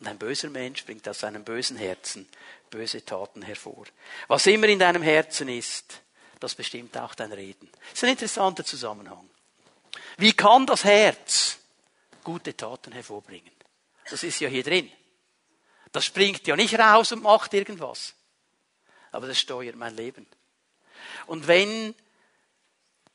Und 0.00 0.08
ein 0.08 0.18
böser 0.18 0.50
Mensch 0.50 0.84
bringt 0.84 1.08
aus 1.08 1.20
seinem 1.20 1.44
bösen 1.44 1.76
Herzen 1.76 2.28
böse 2.70 3.04
Taten 3.04 3.42
hervor. 3.42 3.84
Was 4.26 4.46
immer 4.46 4.66
in 4.66 4.78
deinem 4.78 5.02
Herzen 5.02 5.48
ist, 5.48 6.00
das 6.40 6.54
bestimmt 6.54 6.96
auch 6.98 7.14
dein 7.14 7.32
Reden. 7.32 7.70
Das 7.72 7.92
ist 7.94 8.04
ein 8.04 8.10
interessanter 8.10 8.64
Zusammenhang. 8.64 9.28
Wie 10.16 10.32
kann 10.32 10.66
das 10.66 10.84
Herz 10.84 11.58
gute 12.24 12.56
Taten 12.56 12.92
hervorbringen? 12.92 13.52
Das 14.12 14.24
ist 14.24 14.40
ja 14.40 14.48
hier 14.50 14.62
drin. 14.62 14.92
Das 15.90 16.04
springt 16.04 16.46
ja 16.46 16.54
nicht 16.54 16.78
raus 16.78 17.12
und 17.12 17.22
macht 17.22 17.54
irgendwas. 17.54 18.14
Aber 19.10 19.26
das 19.26 19.40
steuert 19.40 19.74
mein 19.74 19.96
Leben. 19.96 20.26
Und 21.26 21.46
wenn 21.46 21.94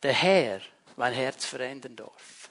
der 0.01 0.13
Herr 0.13 0.59
mein 0.95 1.13
Herz 1.13 1.45
verändern 1.45 1.95
darf, 1.95 2.46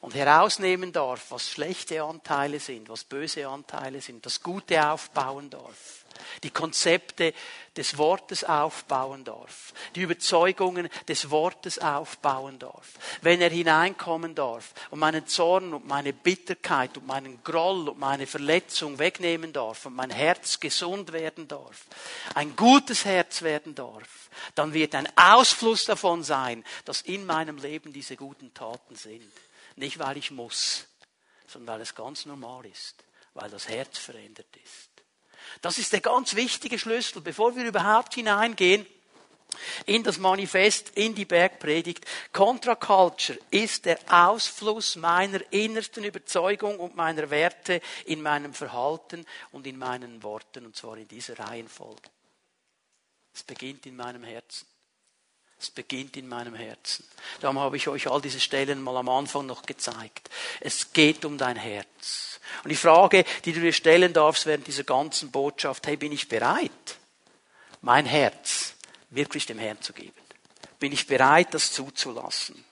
und 0.00 0.14
herausnehmen 0.14 0.92
darf, 0.92 1.30
was 1.30 1.50
schlechte 1.50 2.02
Anteile 2.02 2.58
sind, 2.58 2.88
was 2.88 3.04
böse 3.04 3.46
Anteile 3.46 4.00
sind, 4.00 4.24
das 4.24 4.42
Gute 4.42 4.90
aufbauen 4.90 5.50
darf, 5.50 6.06
die 6.42 6.50
Konzepte 6.50 7.34
des 7.76 7.98
Wortes 7.98 8.42
aufbauen 8.42 9.24
darf, 9.24 9.74
die 9.94 10.00
Überzeugungen 10.00 10.88
des 11.06 11.30
Wortes 11.30 11.78
aufbauen 11.78 12.58
darf, 12.58 12.94
wenn 13.20 13.42
er 13.42 13.50
hineinkommen 13.50 14.34
darf 14.34 14.72
und 14.90 15.00
meinen 15.00 15.26
Zorn 15.26 15.74
und 15.74 15.86
meine 15.86 16.14
Bitterkeit 16.14 16.96
und 16.96 17.06
meinen 17.06 17.44
Groll 17.44 17.90
und 17.90 17.98
meine 17.98 18.26
Verletzung 18.26 18.98
wegnehmen 18.98 19.52
darf 19.52 19.84
und 19.84 19.94
mein 19.94 20.10
Herz 20.10 20.60
gesund 20.60 21.12
werden 21.12 21.46
darf, 21.46 21.84
ein 22.34 22.56
gutes 22.56 23.04
Herz 23.04 23.42
werden 23.42 23.74
darf, 23.74 24.30
dann 24.54 24.72
wird 24.72 24.94
ein 24.94 25.08
Ausfluss 25.16 25.84
davon 25.84 26.22
sein, 26.22 26.64
dass 26.86 27.02
in 27.02 27.26
meinem 27.26 27.58
Leben 27.58 27.92
diese 27.92 28.16
guten 28.16 28.54
Taten 28.54 28.96
sind. 28.96 29.30
Nicht, 29.80 29.98
weil 29.98 30.18
ich 30.18 30.30
muss, 30.30 30.86
sondern 31.46 31.76
weil 31.76 31.80
es 31.80 31.94
ganz 31.94 32.26
normal 32.26 32.66
ist, 32.66 33.02
weil 33.32 33.48
das 33.48 33.66
Herz 33.66 33.96
verändert 33.96 34.54
ist. 34.62 34.90
Das 35.62 35.78
ist 35.78 35.94
der 35.94 36.02
ganz 36.02 36.36
wichtige 36.36 36.78
Schlüssel, 36.78 37.22
bevor 37.22 37.56
wir 37.56 37.64
überhaupt 37.64 38.12
hineingehen 38.14 38.84
in 39.86 40.02
das 40.02 40.18
Manifest, 40.18 40.90
in 40.96 41.14
die 41.14 41.24
Bergpredigt. 41.24 42.04
Contra 42.30 42.74
Culture 42.74 43.38
ist 43.50 43.86
der 43.86 43.98
Ausfluss 44.06 44.96
meiner 44.96 45.40
innersten 45.50 46.04
Überzeugung 46.04 46.78
und 46.78 46.94
meiner 46.94 47.30
Werte 47.30 47.80
in 48.04 48.20
meinem 48.20 48.52
Verhalten 48.52 49.24
und 49.50 49.66
in 49.66 49.78
meinen 49.78 50.22
Worten, 50.22 50.66
und 50.66 50.76
zwar 50.76 50.98
in 50.98 51.08
dieser 51.08 51.38
Reihenfolge. 51.38 52.10
Es 53.32 53.44
beginnt 53.44 53.86
in 53.86 53.96
meinem 53.96 54.24
Herzen. 54.24 54.66
Es 55.60 55.68
beginnt 55.68 56.16
in 56.16 56.26
meinem 56.26 56.54
Herzen. 56.54 57.04
Darum 57.40 57.58
habe 57.58 57.76
ich 57.76 57.86
euch 57.86 58.08
all 58.08 58.22
diese 58.22 58.40
Stellen 58.40 58.80
mal 58.80 58.96
am 58.96 59.10
Anfang 59.10 59.44
noch 59.44 59.62
gezeigt. 59.62 60.30
Es 60.60 60.94
geht 60.94 61.26
um 61.26 61.36
dein 61.36 61.56
Herz. 61.56 62.40
Und 62.64 62.70
die 62.70 62.76
Frage, 62.76 63.24
die 63.44 63.52
du 63.52 63.60
dir 63.60 63.74
stellen 63.74 64.14
darfst 64.14 64.46
während 64.46 64.66
dieser 64.66 64.84
ganzen 64.84 65.30
Botschaft, 65.30 65.86
hey, 65.86 65.98
bin 65.98 66.12
ich 66.12 66.28
bereit, 66.28 66.70
mein 67.82 68.06
Herz 68.06 68.74
wirklich 69.10 69.44
dem 69.44 69.58
Herrn 69.58 69.80
zu 69.82 69.92
geben? 69.92 70.14
Bin 70.78 70.92
ich 70.92 71.06
bereit, 71.06 71.52
das 71.52 71.72
zuzulassen? 71.72 72.64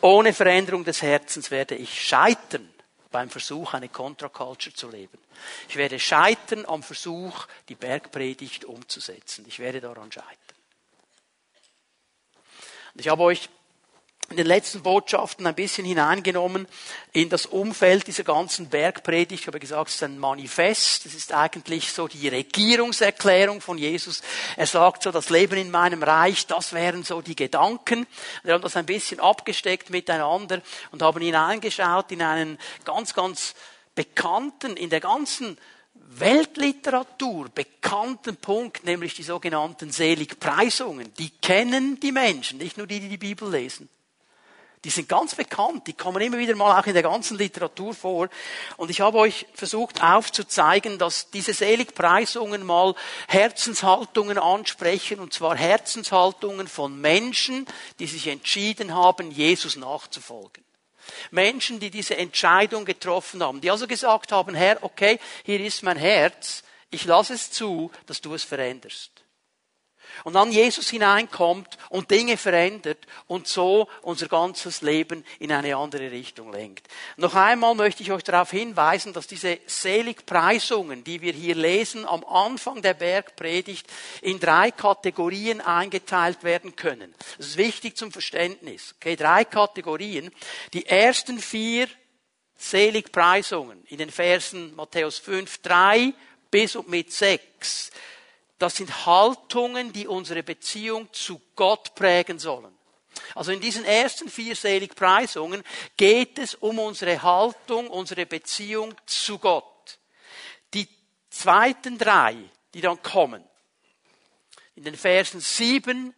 Ohne 0.00 0.32
Veränderung 0.32 0.84
des 0.84 1.02
Herzens 1.02 1.50
werde 1.50 1.74
ich 1.74 2.00
scheitern 2.00 2.68
beim 3.10 3.28
Versuch, 3.28 3.74
eine 3.74 3.88
Contra-Culture 3.88 4.74
zu 4.74 4.88
leben. 4.88 5.18
Ich 5.68 5.76
werde 5.76 5.98
scheitern 5.98 6.64
am 6.66 6.84
Versuch, 6.84 7.46
die 7.68 7.74
Bergpredigt 7.74 8.64
umzusetzen. 8.64 9.44
Ich 9.48 9.58
werde 9.58 9.80
daran 9.80 10.12
scheitern. 10.12 10.28
Ich 12.96 13.08
habe 13.08 13.24
euch 13.24 13.48
in 14.30 14.36
den 14.36 14.46
letzten 14.46 14.82
Botschaften 14.82 15.46
ein 15.48 15.54
bisschen 15.56 15.84
hineingenommen 15.84 16.68
in 17.12 17.28
das 17.28 17.44
Umfeld 17.44 18.06
dieser 18.06 18.22
ganzen 18.22 18.68
Bergpredigt. 18.68 19.42
Ich 19.42 19.46
habe 19.48 19.58
gesagt, 19.58 19.88
es 19.88 19.96
ist 19.96 20.02
ein 20.04 20.18
Manifest. 20.18 21.04
Es 21.04 21.14
ist 21.14 21.32
eigentlich 21.32 21.92
so 21.92 22.06
die 22.06 22.28
Regierungserklärung 22.28 23.60
von 23.60 23.78
Jesus. 23.78 24.22
Er 24.56 24.68
sagt 24.68 25.02
so, 25.02 25.10
das 25.10 25.28
Leben 25.28 25.58
in 25.58 25.72
meinem 25.72 26.04
Reich, 26.04 26.46
das 26.46 26.72
wären 26.72 27.02
so 27.02 27.20
die 27.20 27.34
Gedanken. 27.34 28.06
Wir 28.44 28.54
haben 28.54 28.62
das 28.62 28.76
ein 28.76 28.86
bisschen 28.86 29.18
abgesteckt 29.18 29.90
miteinander 29.90 30.62
und 30.92 31.02
haben 31.02 31.20
hineingeschaut 31.20 32.12
in 32.12 32.22
einen 32.22 32.58
ganz, 32.84 33.12
ganz 33.12 33.54
bekannten, 33.96 34.76
in 34.76 34.88
der 34.88 35.00
ganzen 35.00 35.58
Weltliteratur 36.06 37.48
bekannten 37.48 38.36
Punkt, 38.36 38.84
nämlich 38.84 39.14
die 39.14 39.22
sogenannten 39.22 39.90
Seligpreisungen. 39.90 41.12
Die 41.14 41.30
kennen 41.30 41.98
die 42.00 42.12
Menschen, 42.12 42.58
nicht 42.58 42.76
nur 42.76 42.86
die, 42.86 43.00
die 43.00 43.08
die 43.08 43.16
Bibel 43.16 43.50
lesen. 43.50 43.88
Die 44.84 44.90
sind 44.90 45.08
ganz 45.08 45.34
bekannt, 45.34 45.86
die 45.86 45.94
kommen 45.94 46.20
immer 46.20 46.36
wieder 46.36 46.54
mal 46.54 46.78
auch 46.78 46.86
in 46.86 46.92
der 46.92 47.02
ganzen 47.02 47.38
Literatur 47.38 47.94
vor. 47.94 48.28
Und 48.76 48.90
ich 48.90 49.00
habe 49.00 49.16
euch 49.16 49.46
versucht 49.54 50.02
aufzuzeigen, 50.02 50.98
dass 50.98 51.30
diese 51.30 51.54
Seligpreisungen 51.54 52.62
mal 52.62 52.94
Herzenshaltungen 53.26 54.36
ansprechen, 54.36 55.20
und 55.20 55.32
zwar 55.32 55.56
Herzenshaltungen 55.56 56.68
von 56.68 57.00
Menschen, 57.00 57.66
die 57.98 58.06
sich 58.06 58.26
entschieden 58.26 58.94
haben, 58.94 59.30
Jesus 59.30 59.76
nachzufolgen. 59.76 60.62
Menschen, 61.30 61.80
die 61.80 61.90
diese 61.90 62.16
Entscheidung 62.16 62.84
getroffen 62.84 63.42
haben, 63.42 63.60
die 63.60 63.70
also 63.70 63.86
gesagt 63.86 64.32
haben, 64.32 64.54
Herr, 64.54 64.82
okay, 64.82 65.18
hier 65.44 65.60
ist 65.60 65.82
mein 65.82 65.96
Herz, 65.96 66.62
ich 66.90 67.04
lasse 67.04 67.34
es 67.34 67.50
zu, 67.50 67.90
dass 68.06 68.20
du 68.20 68.34
es 68.34 68.44
veränderst. 68.44 69.13
Und 70.22 70.34
dann 70.34 70.52
Jesus 70.52 70.88
hineinkommt 70.90 71.76
und 71.90 72.10
Dinge 72.10 72.36
verändert 72.36 73.06
und 73.26 73.48
so 73.48 73.88
unser 74.02 74.28
ganzes 74.28 74.82
Leben 74.82 75.24
in 75.38 75.50
eine 75.50 75.76
andere 75.76 76.10
Richtung 76.10 76.52
lenkt. 76.52 76.86
Noch 77.16 77.34
einmal 77.34 77.74
möchte 77.74 78.02
ich 78.02 78.12
euch 78.12 78.22
darauf 78.22 78.50
hinweisen, 78.50 79.12
dass 79.12 79.26
diese 79.26 79.58
Seligpreisungen, 79.66 81.02
die 81.02 81.20
wir 81.20 81.32
hier 81.32 81.56
lesen, 81.56 82.06
am 82.06 82.24
Anfang 82.24 82.80
der 82.82 82.94
Bergpredigt 82.94 83.86
in 84.22 84.38
drei 84.38 84.70
Kategorien 84.70 85.60
eingeteilt 85.60 86.44
werden 86.44 86.76
können. 86.76 87.14
Das 87.36 87.48
ist 87.48 87.56
wichtig 87.56 87.96
zum 87.96 88.12
Verständnis. 88.12 88.94
Okay, 88.96 89.16
drei 89.16 89.44
Kategorien. 89.44 90.30
Die 90.72 90.86
ersten 90.86 91.38
vier 91.38 91.88
Seligpreisungen 92.56 93.84
in 93.88 93.98
den 93.98 94.10
Versen 94.10 94.74
Matthäus 94.74 95.18
5, 95.18 95.58
3 95.58 96.14
bis 96.50 96.76
und 96.76 96.88
mit 96.88 97.12
6 97.12 97.90
das 98.58 98.76
sind 98.76 99.06
Haltungen, 99.06 99.92
die 99.92 100.06
unsere 100.06 100.42
Beziehung 100.42 101.12
zu 101.12 101.40
Gott 101.56 101.94
prägen 101.94 102.38
sollen. 102.38 102.72
Also 103.34 103.52
in 103.52 103.60
diesen 103.60 103.84
ersten 103.84 104.28
vier 104.28 104.56
Seligpreisungen 104.56 105.62
geht 105.96 106.38
es 106.38 106.54
um 106.54 106.78
unsere 106.78 107.22
Haltung, 107.22 107.88
unsere 107.88 108.26
Beziehung 108.26 108.94
zu 109.06 109.38
Gott. 109.38 109.98
Die 110.72 110.88
zweiten 111.30 111.98
drei, 111.98 112.36
die 112.74 112.80
dann 112.80 113.02
kommen, 113.02 113.44
in 114.74 114.84
den 114.84 114.96
Versen 114.96 115.40
sieben 115.40 116.14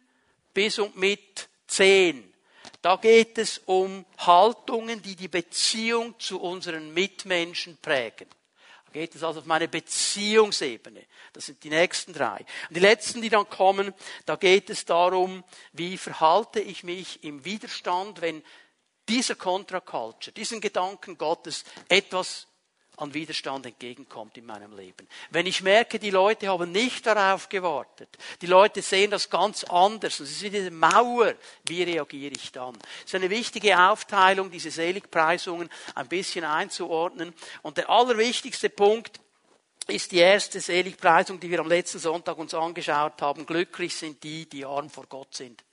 bis 0.53 0.79
und 0.79 0.95
mit 0.95 1.49
zehn, 1.67 2.33
da 2.81 2.95
geht 2.95 3.37
es 3.37 3.59
um 3.65 4.05
Haltungen, 4.17 5.01
die 5.01 5.15
die 5.15 5.27
Beziehung 5.27 6.19
zu 6.19 6.39
unseren 6.39 6.93
Mitmenschen 6.93 7.77
prägen 7.77 8.27
geht 8.97 9.13
es 9.13 9.23
also 9.23 9.41
auf 9.41 9.45
meine 9.45 9.67
Beziehungsebene. 9.67 11.05
Das 11.33 11.45
sind 11.45 11.63
die 11.63 11.69
nächsten 11.69 12.13
drei. 12.13 12.43
Und 12.67 12.77
die 12.77 12.79
letzten, 12.79 13.21
die 13.21 13.29
dann 13.29 13.47
kommen, 13.47 13.93
da 14.25 14.35
geht 14.35 14.71
es 14.71 14.85
darum, 14.85 15.43
wie 15.71 15.99
verhalte 15.99 16.59
ich 16.59 16.83
mich 16.83 17.23
im 17.23 17.45
Widerstand, 17.45 18.21
wenn 18.21 18.43
dieser 19.07 19.35
Contra-Culture, 19.35 20.33
diesen 20.33 20.61
Gedanken 20.61 21.15
Gottes 21.17 21.63
etwas 21.89 22.47
an 22.97 23.13
Widerstand 23.13 23.65
entgegenkommt 23.65 24.37
in 24.37 24.45
meinem 24.45 24.75
Leben. 24.75 25.07
Wenn 25.29 25.45
ich 25.45 25.61
merke, 25.61 25.99
die 25.99 26.09
Leute 26.09 26.47
haben 26.47 26.71
nicht 26.71 27.05
darauf 27.05 27.47
gewartet, 27.47 28.09
die 28.41 28.47
Leute 28.47 28.81
sehen 28.81 29.11
das 29.11 29.29
ganz 29.29 29.63
anders, 29.63 30.19
und 30.19 30.27
es 30.27 30.33
ist 30.33 30.41
diese 30.41 30.71
Mauer, 30.71 31.35
wie 31.67 31.83
reagiere 31.83 32.33
ich 32.35 32.51
dann? 32.51 32.75
Es 32.99 33.13
ist 33.13 33.15
eine 33.15 33.29
wichtige 33.29 33.79
Aufteilung, 33.79 34.49
diese 34.49 34.71
Seligpreisungen 34.71 35.69
ein 35.93 36.07
bisschen 36.07 36.43
einzuordnen. 36.43 37.33
Und 37.61 37.77
der 37.77 37.89
allerwichtigste 37.89 38.69
Punkt 38.69 39.19
ist 39.87 40.11
die 40.11 40.17
erste 40.17 40.59
Seligpreisung, 40.59 41.39
die 41.39 41.51
wir 41.51 41.59
am 41.59 41.67
letzten 41.67 41.99
Sonntag 41.99 42.37
uns 42.37 42.53
angeschaut 42.53 43.21
haben. 43.21 43.45
Glücklich 43.45 43.95
sind 43.95 44.23
die, 44.23 44.49
die 44.49 44.65
arm 44.65 44.89
vor 44.89 45.05
Gott 45.07 45.35
sind. 45.35 45.63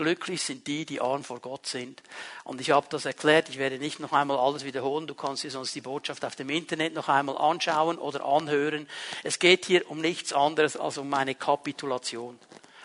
Glücklich 0.00 0.40
sind 0.40 0.66
die, 0.66 0.86
die 0.86 1.02
arm 1.02 1.24
vor 1.24 1.40
Gott 1.40 1.66
sind. 1.66 2.02
Und 2.44 2.58
ich 2.58 2.70
habe 2.70 2.86
das 2.88 3.04
erklärt. 3.04 3.50
Ich 3.50 3.58
werde 3.58 3.78
nicht 3.78 4.00
noch 4.00 4.14
einmal 4.14 4.38
alles 4.38 4.64
wiederholen. 4.64 5.06
Du 5.06 5.14
kannst 5.14 5.44
dir 5.44 5.50
sonst 5.50 5.74
die 5.74 5.82
Botschaft 5.82 6.24
auf 6.24 6.36
dem 6.36 6.48
Internet 6.48 6.94
noch 6.94 7.10
einmal 7.10 7.36
anschauen 7.36 7.98
oder 7.98 8.24
anhören. 8.24 8.88
Es 9.24 9.38
geht 9.38 9.66
hier 9.66 9.90
um 9.90 10.00
nichts 10.00 10.32
anderes 10.32 10.78
als 10.78 10.96
um 10.96 11.10
meine 11.10 11.34
Kapitulation. 11.34 12.38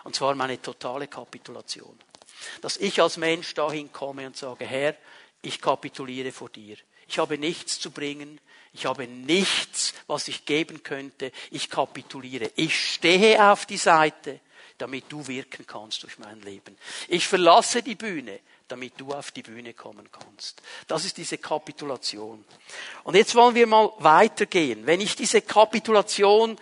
Und 0.04 0.14
zwar 0.14 0.36
meine 0.36 0.62
totale 0.62 1.08
Kapitulation. 1.08 1.98
Dass 2.60 2.76
ich 2.76 3.02
als 3.02 3.16
Mensch 3.16 3.54
dahin 3.54 3.94
komme 3.94 4.28
und 4.28 4.36
sage, 4.36 4.66
Herr, 4.66 4.94
ich 5.42 5.62
kapituliere 5.62 6.34
vor 6.34 6.50
dir. 6.50 6.76
Ich 7.08 7.18
habe 7.18 7.38
nichts 7.38 7.80
zu 7.80 7.92
bringen. 7.92 8.42
Ich 8.74 8.88
habe 8.88 9.08
nichts, 9.08 9.94
was 10.08 10.28
ich 10.28 10.46
geben 10.46 10.84
könnte. 10.84 11.32
Ich 11.50 11.70
kapituliere. 11.70 12.52
Ich 12.58 12.92
stehe 12.92 13.50
auf 13.50 13.66
die 13.66 13.78
Seite, 13.78 14.42
damit 14.78 15.06
du 15.10 15.28
wirken 15.28 15.66
kannst 15.66 16.04
durch 16.04 16.20
mein 16.20 16.42
Leben. 16.42 16.78
Ich 17.08 17.28
verlasse 17.28 17.82
die 17.82 17.96
Bühne, 17.96 18.40
damit 18.68 18.94
du 18.98 19.14
auf 19.14 19.32
die 19.32 19.44
Bühne 19.44 19.74
kommen 19.74 20.10
kannst. 20.12 20.62
Das 20.88 21.06
ist 21.06 21.18
diese 21.18 21.38
Kapitulation. 21.38 22.44
Und 23.04 23.16
jetzt 23.16 23.36
wollen 23.36 23.56
wir 23.56 23.68
mal 23.68 23.92
weitergehen. 24.00 24.86
Wenn 24.86 25.02
ich 25.02 25.16
diese 25.16 25.42
Kapitulation 25.42 26.58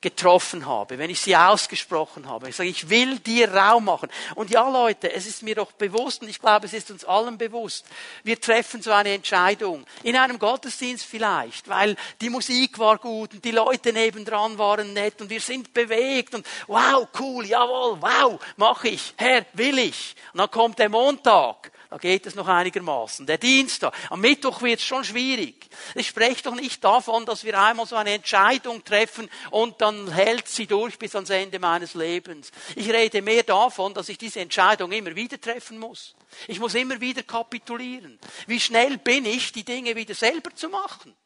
getroffen 0.00 0.66
habe, 0.66 0.96
wenn 0.98 1.10
ich 1.10 1.20
sie 1.20 1.36
ausgesprochen 1.36 2.28
habe. 2.28 2.48
Ich 2.48 2.56
sage, 2.56 2.68
ich 2.68 2.88
will 2.88 3.18
dir 3.18 3.52
Raum 3.52 3.86
machen. 3.86 4.08
Und 4.36 4.50
ja, 4.50 4.68
Leute, 4.68 5.12
es 5.12 5.26
ist 5.26 5.42
mir 5.42 5.56
doch 5.56 5.72
bewusst 5.72 6.22
und 6.22 6.28
ich 6.28 6.40
glaube, 6.40 6.66
es 6.66 6.72
ist 6.72 6.92
uns 6.92 7.04
allen 7.04 7.36
bewusst. 7.36 7.84
Wir 8.22 8.40
treffen 8.40 8.80
so 8.80 8.92
eine 8.92 9.12
Entscheidung. 9.12 9.84
In 10.04 10.14
einem 10.14 10.38
Gottesdienst 10.38 11.04
vielleicht, 11.04 11.66
weil 11.68 11.96
die 12.20 12.30
Musik 12.30 12.78
war 12.78 12.98
gut 12.98 13.34
und 13.34 13.44
die 13.44 13.50
Leute 13.50 13.92
nebendran 13.92 14.56
waren 14.56 14.92
nett 14.92 15.20
und 15.20 15.30
wir 15.30 15.40
sind 15.40 15.74
bewegt 15.74 16.34
und 16.34 16.46
wow, 16.68 17.08
cool, 17.18 17.44
jawohl, 17.44 18.00
wow, 18.00 18.40
mach 18.56 18.84
ich, 18.84 19.14
Herr, 19.16 19.46
will 19.54 19.78
ich. 19.78 20.14
Und 20.32 20.38
dann 20.38 20.50
kommt 20.50 20.78
der 20.78 20.90
Montag 20.90 21.72
da 21.90 21.96
geht 21.96 22.26
es 22.26 22.34
noch 22.34 22.48
einigermaßen. 22.48 23.24
Der 23.26 23.38
Dienstag. 23.38 23.94
Am 24.10 24.20
Mittwoch 24.20 24.60
wird 24.60 24.80
es 24.80 24.84
schon 24.84 25.04
schwierig. 25.04 25.68
Ich 25.94 26.08
spreche 26.08 26.42
doch 26.42 26.54
nicht 26.54 26.84
davon, 26.84 27.24
dass 27.24 27.44
wir 27.44 27.58
einmal 27.58 27.86
so 27.86 27.96
eine 27.96 28.12
Entscheidung 28.12 28.84
treffen 28.84 29.30
und 29.50 29.80
dann 29.80 30.12
hält 30.12 30.48
sie 30.48 30.66
durch 30.66 30.98
bis 30.98 31.14
ans 31.14 31.30
Ende 31.30 31.58
meines 31.58 31.94
Lebens. 31.94 32.50
Ich 32.76 32.90
rede 32.90 33.22
mehr 33.22 33.42
davon, 33.42 33.94
dass 33.94 34.10
ich 34.10 34.18
diese 34.18 34.40
Entscheidung 34.40 34.92
immer 34.92 35.16
wieder 35.16 35.40
treffen 35.40 35.78
muss. 35.78 36.14
Ich 36.46 36.60
muss 36.60 36.74
immer 36.74 37.00
wieder 37.00 37.22
kapitulieren. 37.22 38.18
Wie 38.46 38.60
schnell 38.60 38.98
bin 38.98 39.24
ich, 39.24 39.52
die 39.52 39.64
Dinge 39.64 39.96
wieder 39.96 40.14
selber 40.14 40.54
zu 40.54 40.68
machen? 40.68 41.16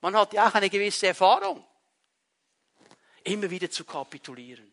Man 0.00 0.16
hat 0.16 0.34
ja 0.34 0.48
auch 0.48 0.54
eine 0.54 0.70
gewisse 0.70 1.08
Erfahrung. 1.08 1.64
Immer 3.24 3.50
wieder 3.50 3.70
zu 3.70 3.84
kapitulieren 3.84 4.72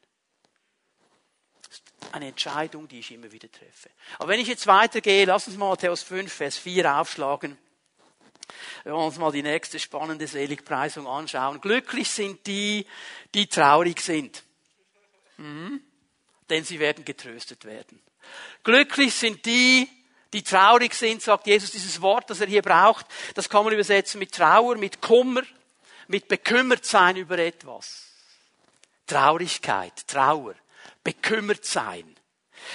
eine 2.12 2.27
Entscheidung, 2.27 2.88
die 2.88 3.00
ich 3.00 3.12
immer 3.12 3.32
wieder 3.32 3.51
treffe. 3.51 3.89
Aber 4.18 4.29
wenn 4.29 4.39
ich 4.39 4.48
jetzt 4.48 4.68
weitergehe, 4.68 5.25
lass 5.25 5.48
uns 5.48 5.58
mal 5.58 5.70
Matthäus 5.70 6.03
5, 6.03 6.32
Vers 6.32 6.58
4 6.58 6.96
aufschlagen. 6.96 7.58
Wir 8.84 8.94
wollen 8.94 9.08
uns 9.08 9.18
mal 9.18 9.32
die 9.32 9.44
nächste 9.44 9.79
spannende 9.79 10.27
Seligpreisung 10.27 11.08
anschauen. 11.08 11.62
Glücklich 11.62 12.10
sind 12.10 12.46
die, 12.48 12.86
die 13.34 13.48
traurig 13.48 14.01
sind. 14.01 14.44
Mhm. 15.38 15.82
Denn 16.50 16.63
sie 16.63 16.79
werden 16.79 17.06
getröstet 17.06 17.65
werden. 17.65 18.01
Glücklich 18.63 19.13
sind 19.13 19.46
die, 19.46 19.88
die 20.34 20.44
traurig 20.44 20.94
sind, 20.94 21.22
sagt 21.22 21.48
Jesus, 21.48 21.72
dieses 21.72 22.01
Wort, 22.01 22.29
das 22.29 22.41
er 22.41 22.48
hier 22.48 22.62
braucht, 22.62 23.06
das 23.36 23.50
kann 23.50 23.63
man 23.63 23.74
übersetzen 23.74 24.20
mit 24.20 24.34
Trauer, 24.34 24.75
mit 24.75 25.01
Kummer, 25.01 25.41
mit 26.08 26.27
bekümmert 26.27 26.86
sein 26.86 27.15
über 27.18 27.38
etwas. 27.38 28.08
Traurigkeit, 29.08 30.08
Trauer 30.08 30.56
bekümmert 31.03 31.65
sein. 31.65 32.15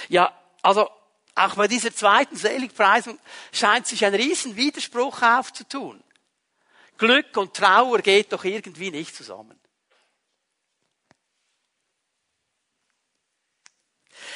Ja, 0.09 0.33
also 0.61 0.89
auch 1.35 1.55
bei 1.55 1.67
dieser 1.67 1.93
zweiten 1.93 2.35
Seligpreisung 2.37 3.19
scheint 3.51 3.87
sich 3.87 4.05
ein 4.05 4.15
riesen 4.15 4.55
Widerspruch 4.55 5.21
aufzutun. 5.21 6.01
Glück 6.97 7.35
und 7.35 7.53
Trauer 7.53 7.99
geht 7.99 8.31
doch 8.31 8.45
irgendwie 8.45 8.89
nicht 8.89 9.15
zusammen. 9.15 9.59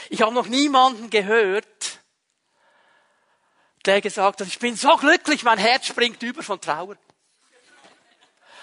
Ich 0.10 0.22
habe 0.22 0.34
noch 0.34 0.48
niemanden 0.48 1.10
gehört, 1.10 2.00
der 3.86 4.01
gesagt 4.01 4.41
hat, 4.41 4.48
ich 4.48 4.60
bin 4.60 4.75
so 4.75 4.96
glücklich, 4.98 5.43
mein 5.43 5.58
Herz 5.58 5.86
springt 5.86 6.22
über 6.22 6.43
von 6.43 6.60
Trauer. 6.60 6.98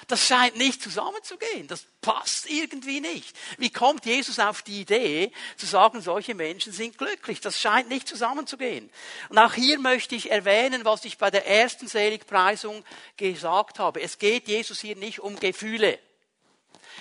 Das 0.08 0.24
scheint 0.24 0.56
nicht 0.56 0.80
zusammenzugehen. 0.82 1.66
Das 1.66 1.86
passt 2.00 2.48
irgendwie 2.48 3.00
nicht. 3.00 3.36
Wie 3.58 3.70
kommt 3.70 4.06
Jesus 4.06 4.38
auf 4.38 4.62
die 4.62 4.80
Idee, 4.82 5.32
zu 5.56 5.66
sagen, 5.66 6.00
solche 6.00 6.34
Menschen 6.34 6.72
sind 6.72 6.96
glücklich? 6.96 7.40
Das 7.40 7.60
scheint 7.60 7.88
nicht 7.88 8.06
zusammenzugehen. 8.06 8.88
Und 9.30 9.38
auch 9.38 9.54
hier 9.54 9.80
möchte 9.80 10.14
ich 10.14 10.30
erwähnen, 10.30 10.84
was 10.84 11.04
ich 11.04 11.18
bei 11.18 11.30
der 11.30 11.46
ersten 11.46 11.88
Seligpreisung 11.88 12.84
gesagt 13.16 13.80
habe. 13.80 14.00
Es 14.00 14.18
geht 14.18 14.46
Jesus 14.46 14.80
hier 14.80 14.94
nicht 14.94 15.18
um 15.20 15.40
Gefühle. 15.40 15.98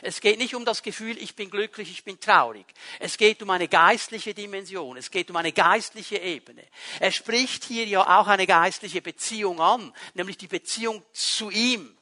Es 0.01 0.19
geht 0.19 0.39
nicht 0.39 0.55
um 0.55 0.65
das 0.65 0.81
Gefühl, 0.83 1.17
ich 1.17 1.35
bin 1.35 1.49
glücklich, 1.49 1.89
ich 1.91 2.03
bin 2.03 2.19
traurig. 2.19 2.65
Es 2.99 3.17
geht 3.17 3.41
um 3.41 3.49
eine 3.49 3.67
geistliche 3.67 4.33
Dimension. 4.33 4.97
Es 4.97 5.11
geht 5.11 5.29
um 5.29 5.35
eine 5.35 5.51
geistliche 5.51 6.17
Ebene. 6.17 6.63
Er 6.99 7.11
spricht 7.11 7.63
hier 7.63 7.85
ja 7.85 8.19
auch 8.19 8.27
eine 8.27 8.47
geistliche 8.47 9.01
Beziehung 9.01 9.61
an, 9.61 9.93
nämlich 10.15 10.37
die 10.37 10.47
Beziehung 10.47 11.03
zu 11.13 11.49
ihm. 11.49 11.95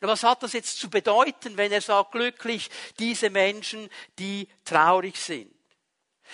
Was 0.00 0.22
hat 0.22 0.42
das 0.42 0.52
jetzt 0.52 0.78
zu 0.78 0.90
bedeuten, 0.90 1.56
wenn 1.56 1.72
er 1.72 1.80
sagt, 1.80 2.12
glücklich 2.12 2.70
diese 2.98 3.30
Menschen, 3.30 3.88
die 4.18 4.48
traurig 4.64 5.16
sind? 5.16 5.55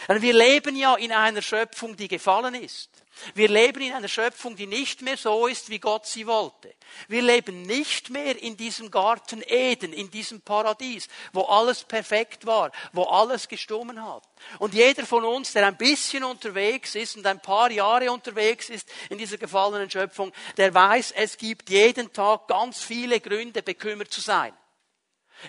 Wir 0.08 0.32
leben 0.32 0.76
ja 0.76 0.94
in 0.96 1.12
einer 1.12 1.42
Schöpfung, 1.42 1.96
die 1.96 2.08
gefallen 2.08 2.54
ist. 2.54 2.90
Wir 3.34 3.48
leben 3.48 3.82
in 3.82 3.92
einer 3.92 4.08
Schöpfung, 4.08 4.56
die 4.56 4.66
nicht 4.66 5.02
mehr 5.02 5.16
so 5.16 5.46
ist, 5.46 5.68
wie 5.68 5.78
Gott 5.78 6.06
sie 6.06 6.26
wollte. 6.26 6.74
Wir 7.08 7.22
leben 7.22 7.62
nicht 7.62 8.10
mehr 8.10 8.40
in 8.40 8.56
diesem 8.56 8.90
Garten 8.90 9.42
Eden, 9.46 9.92
in 9.92 10.10
diesem 10.10 10.40
Paradies, 10.40 11.08
wo 11.32 11.42
alles 11.42 11.84
perfekt 11.84 12.46
war, 12.46 12.72
wo 12.92 13.04
alles 13.04 13.48
gestummen 13.48 14.02
hat. 14.02 14.24
Und 14.58 14.74
jeder 14.74 15.04
von 15.04 15.24
uns, 15.24 15.52
der 15.52 15.66
ein 15.66 15.76
bisschen 15.76 16.24
unterwegs 16.24 16.94
ist 16.94 17.16
und 17.16 17.26
ein 17.26 17.40
paar 17.40 17.70
Jahre 17.70 18.10
unterwegs 18.10 18.70
ist 18.70 18.88
in 19.10 19.18
dieser 19.18 19.36
gefallenen 19.36 19.90
Schöpfung, 19.90 20.32
der 20.56 20.72
weiß, 20.72 21.12
es 21.12 21.36
gibt 21.36 21.68
jeden 21.70 22.12
Tag 22.12 22.48
ganz 22.48 22.82
viele 22.82 23.20
Gründe, 23.20 23.62
bekümmert 23.62 24.10
zu 24.10 24.22
sein. 24.22 24.54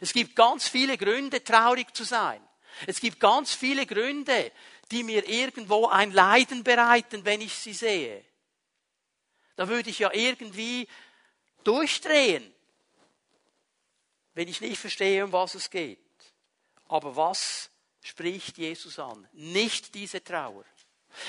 Es 0.02 0.12
gibt 0.12 0.36
ganz 0.36 0.68
viele 0.68 0.98
Gründe, 0.98 1.44
traurig 1.44 1.96
zu 1.96 2.04
sein. 2.04 2.42
Es 2.88 3.00
gibt 3.00 3.20
ganz 3.20 3.54
viele 3.54 3.86
Gründe, 3.86 4.52
die 4.92 5.04
mir 5.04 5.28
irgendwo 5.28 5.88
ein 5.88 6.12
Leiden 6.12 6.64
bereiten, 6.64 7.26
wenn 7.26 7.42
ich 7.42 7.54
sie 7.54 7.74
sehe. 7.74 8.24
Da 9.56 9.68
würde 9.68 9.90
ich 9.90 10.00
ja 10.00 10.12
irgendwie 10.14 10.88
durchdrehen, 11.64 12.54
wenn 14.34 14.48
ich 14.48 14.62
nicht 14.62 14.80
verstehe, 14.80 15.24
um 15.26 15.32
was 15.32 15.56
es 15.56 15.70
geht. 15.70 16.00
Aber 16.88 17.16
was 17.16 17.70
spricht 18.02 18.58
Jesus 18.58 19.00
an? 19.00 19.28
Nicht 19.34 19.94
diese 19.96 20.24
Trauer. 20.24 20.66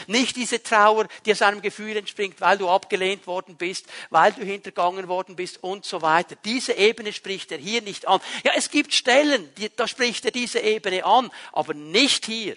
Nicht 0.06 0.36
diese 0.36 0.62
Trauer, 0.62 1.06
die 1.24 1.32
aus 1.32 1.42
einem 1.42 1.62
Gefühl 1.62 1.96
entspringt, 1.96 2.40
weil 2.40 2.58
du 2.58 2.68
abgelehnt 2.68 3.26
worden 3.26 3.56
bist, 3.56 3.86
weil 4.10 4.32
du 4.32 4.44
hintergangen 4.44 5.08
worden 5.08 5.36
bist 5.36 5.62
und 5.62 5.84
so 5.84 6.02
weiter. 6.02 6.36
Diese 6.44 6.72
Ebene 6.74 7.12
spricht 7.12 7.52
er 7.52 7.58
hier 7.58 7.82
nicht 7.82 8.06
an. 8.06 8.20
Ja, 8.44 8.52
es 8.56 8.70
gibt 8.70 8.94
Stellen, 8.94 9.52
die, 9.56 9.70
da 9.74 9.86
spricht 9.86 10.24
er 10.24 10.30
diese 10.30 10.60
Ebene 10.60 11.04
an, 11.04 11.30
aber 11.52 11.74
nicht 11.74 12.26
hier. 12.26 12.56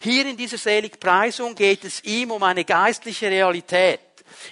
Hier 0.00 0.26
in 0.26 0.36
dieser 0.36 0.58
Seligpreisung 0.58 1.54
geht 1.54 1.84
es 1.84 2.02
ihm 2.04 2.30
um 2.30 2.42
eine 2.42 2.64
geistliche 2.64 3.28
Realität. 3.28 4.00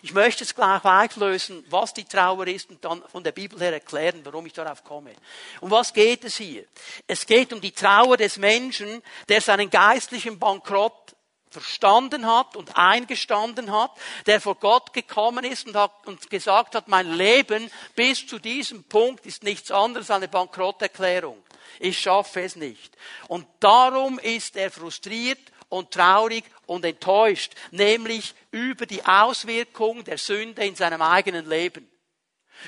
Ich 0.03 0.12
möchte 0.12 0.45
es 0.45 0.55
gleich 0.55 0.85
auflösen, 0.85 1.65
was 1.69 1.95
die 1.95 2.05
Trauer 2.05 2.47
ist 2.47 2.71
und 2.71 2.85
dann 2.85 3.03
von 3.11 3.25
der 3.25 3.33
Bibel 3.33 3.59
her 3.59 3.73
erklären, 3.73 4.21
warum 4.25 4.47
ich 4.47 4.53
darauf 4.53 4.85
komme. 4.85 5.12
Um 5.61 5.71
was 5.71 5.93
geht 5.93 6.25
es 6.25 6.37
hier? 6.37 6.65
Es 7.07 7.27
geht 7.27 7.53
um 7.53 7.61
die 7.61 7.73
Trauer 7.73 8.17
des 8.17 8.37
Menschen, 8.37 9.03
der 9.29 9.41
seinen 9.41 9.71
geistlichen 9.71 10.38
Bankrott 10.38 11.17
verstanden 11.53 12.27
hat 12.27 12.57
und 12.57 12.77
eingestanden 12.77 13.71
hat, 13.71 13.93
der 14.27 14.41
vor 14.41 14.57
Gott 14.57 14.93
gekommen 14.93 15.45
ist 15.45 15.67
und, 15.67 15.77
hat, 15.77 15.93
und 16.07 16.31
gesagt 16.31 16.75
hat, 16.75 16.88
mein 16.88 17.12
Leben 17.12 17.71
bis 17.95 18.27
zu 18.27 18.38
diesem 18.38 18.85
Punkt 18.85 19.27
ist 19.27 19.43
nichts 19.43 19.71
anderes 19.71 20.11
als 20.11 20.17
eine 20.19 20.29
Bankrotterklärung. 20.29 21.43
Ich 21.79 21.99
schaffe 21.99 22.43
es 22.43 22.57
nicht. 22.57 22.97
Und 23.29 23.47
darum 23.61 24.19
ist 24.19 24.57
er 24.57 24.71
frustriert 24.71 25.41
und 25.69 25.91
traurig 25.91 26.45
und 26.67 26.85
enttäuscht, 26.85 27.55
nämlich 27.71 28.35
über 28.51 28.87
die 28.87 29.05
Auswirkung 29.05 30.05
der 30.05 30.19
Sünde 30.19 30.65
in 30.65 30.77
seinem 30.77 31.03
eigenen 31.03 31.49
Leben 31.49 31.88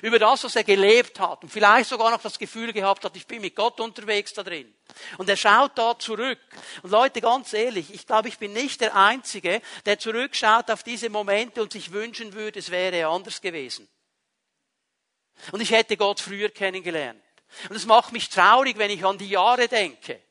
über 0.02 0.18
das, 0.18 0.44
was 0.44 0.56
er 0.56 0.64
gelebt 0.64 1.20
hat 1.20 1.42
und 1.42 1.50
vielleicht 1.50 1.88
sogar 1.88 2.10
noch 2.10 2.20
das 2.20 2.38
Gefühl 2.38 2.72
gehabt 2.72 3.04
hat, 3.04 3.16
ich 3.16 3.26
bin 3.26 3.40
mit 3.40 3.54
Gott 3.54 3.80
unterwegs 3.80 4.32
da 4.32 4.42
drin. 4.42 4.74
Und 5.18 5.28
er 5.28 5.36
schaut 5.36 5.76
da 5.76 5.98
zurück. 5.98 6.38
Und 6.82 6.90
Leute, 6.90 7.20
ganz 7.20 7.52
ehrlich, 7.52 7.92
ich 7.92 8.06
glaube, 8.06 8.28
ich 8.28 8.38
bin 8.38 8.52
nicht 8.52 8.80
der 8.80 8.94
Einzige, 8.96 9.60
der 9.86 9.98
zurückschaut 9.98 10.70
auf 10.70 10.82
diese 10.82 11.10
Momente 11.10 11.62
und 11.62 11.72
sich 11.72 11.92
wünschen 11.92 12.32
würde, 12.32 12.58
es 12.58 12.70
wäre 12.70 13.06
anders 13.06 13.40
gewesen. 13.40 13.88
Und 15.52 15.60
ich 15.60 15.70
hätte 15.70 15.96
Gott 15.96 16.20
früher 16.20 16.48
kennengelernt. 16.48 17.20
Und 17.68 17.76
es 17.76 17.86
macht 17.86 18.12
mich 18.12 18.28
traurig, 18.28 18.78
wenn 18.78 18.90
ich 18.90 19.04
an 19.04 19.18
die 19.18 19.28
Jahre 19.28 19.68
denke 19.68 20.23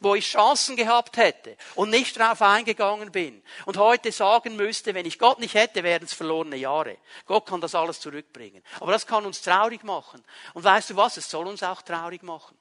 wo 0.00 0.14
ich 0.14 0.26
Chancen 0.26 0.76
gehabt 0.76 1.16
hätte 1.16 1.56
und 1.74 1.90
nicht 1.90 2.18
darauf 2.18 2.42
eingegangen 2.42 3.12
bin 3.12 3.42
und 3.66 3.76
heute 3.76 4.12
sagen 4.12 4.56
müsste, 4.56 4.94
wenn 4.94 5.06
ich 5.06 5.18
Gott 5.18 5.38
nicht 5.38 5.54
hätte, 5.54 5.82
wären 5.82 6.04
es 6.04 6.12
verlorene 6.12 6.56
Jahre. 6.56 6.96
Gott 7.26 7.46
kann 7.46 7.60
das 7.60 7.74
alles 7.74 8.00
zurückbringen. 8.00 8.62
Aber 8.80 8.92
das 8.92 9.06
kann 9.06 9.26
uns 9.26 9.42
traurig 9.42 9.82
machen. 9.84 10.22
Und 10.54 10.64
weißt 10.64 10.90
du 10.90 10.96
was? 10.96 11.16
Es 11.16 11.30
soll 11.30 11.46
uns 11.46 11.62
auch 11.62 11.82
traurig 11.82 12.22
machen. 12.22 12.56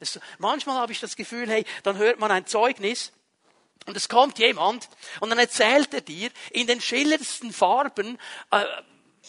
Es, 0.00 0.20
manchmal 0.38 0.76
habe 0.76 0.92
ich 0.92 1.00
das 1.00 1.16
Gefühl, 1.16 1.48
hey, 1.48 1.64
dann 1.82 1.96
hört 1.96 2.18
man 2.18 2.30
ein 2.30 2.46
Zeugnis 2.46 3.12
Und 3.86 3.96
es 3.96 4.08
kommt 4.08 4.38
jemand 4.38 4.88
und 5.20 5.30
dann 5.30 5.38
erzählt 5.38 5.94
er 5.94 6.00
dir 6.00 6.30
in 6.50 6.66
den 6.66 6.80
schillerndsten 6.80 7.52
Farben, 7.52 8.18
äh, 8.50 8.64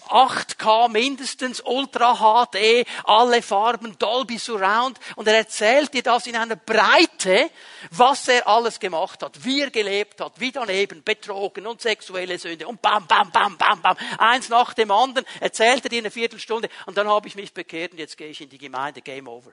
8K 0.03 0.89
mindestens, 0.89 1.61
Ultra 1.61 2.15
HD, 2.15 2.87
alle 3.03 3.41
Farben, 3.41 3.97
Dolby 3.97 4.37
Surround. 4.37 4.99
Und 5.15 5.27
er 5.27 5.35
erzählt 5.35 5.93
dir 5.93 6.03
das 6.03 6.27
in 6.27 6.35
einer 6.35 6.55
Breite, 6.55 7.49
was 7.91 8.27
er 8.27 8.47
alles 8.47 8.79
gemacht 8.79 9.23
hat, 9.23 9.43
wie 9.43 9.61
er 9.61 9.71
gelebt 9.71 10.21
hat, 10.21 10.39
wie 10.39 10.51
daneben, 10.51 11.03
betrogen 11.03 11.67
und 11.67 11.81
sexuelle 11.81 12.39
Sünde 12.39 12.67
und 12.67 12.81
bam, 12.81 13.05
bam, 13.07 13.31
bam, 13.31 13.57
bam, 13.57 13.81
bam. 13.81 13.97
Eins 14.17 14.49
nach 14.49 14.73
dem 14.73 14.91
anderen 14.91 15.25
erzählt 15.39 15.83
er 15.85 15.89
dir 15.89 15.99
eine 15.99 16.11
Viertelstunde 16.11 16.69
und 16.85 16.97
dann 16.97 17.07
habe 17.07 17.27
ich 17.27 17.35
mich 17.35 17.53
bekehrt 17.53 17.91
und 17.91 17.99
jetzt 17.99 18.17
gehe 18.17 18.29
ich 18.29 18.41
in 18.41 18.49
die 18.49 18.57
Gemeinde, 18.57 19.01
Game 19.01 19.27
Over. 19.27 19.51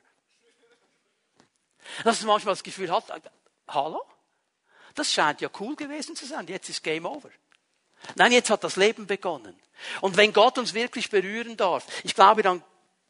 Dass 2.02 2.20
man 2.20 2.28
manchmal 2.28 2.54
das 2.54 2.62
Gefühl 2.62 2.90
hat, 2.90 3.04
hallo? 3.68 4.02
Das 4.94 5.12
scheint 5.12 5.40
ja 5.40 5.48
cool 5.60 5.74
gewesen 5.74 6.16
zu 6.16 6.24
sein, 6.24 6.46
jetzt 6.46 6.68
ist 6.68 6.82
Game 6.82 7.04
Over. 7.04 7.30
Nein, 8.16 8.32
jetzt 8.32 8.50
hat 8.50 8.62
das 8.64 8.76
Leben 8.76 9.06
begonnen. 9.06 9.58
Und 10.00 10.16
wenn 10.16 10.32
Gott 10.32 10.58
uns 10.58 10.74
wirklich 10.74 11.10
berühren 11.10 11.56
darf, 11.56 11.86
ich 12.02 12.14
glaube, 12.14 12.42
dann 12.42 12.62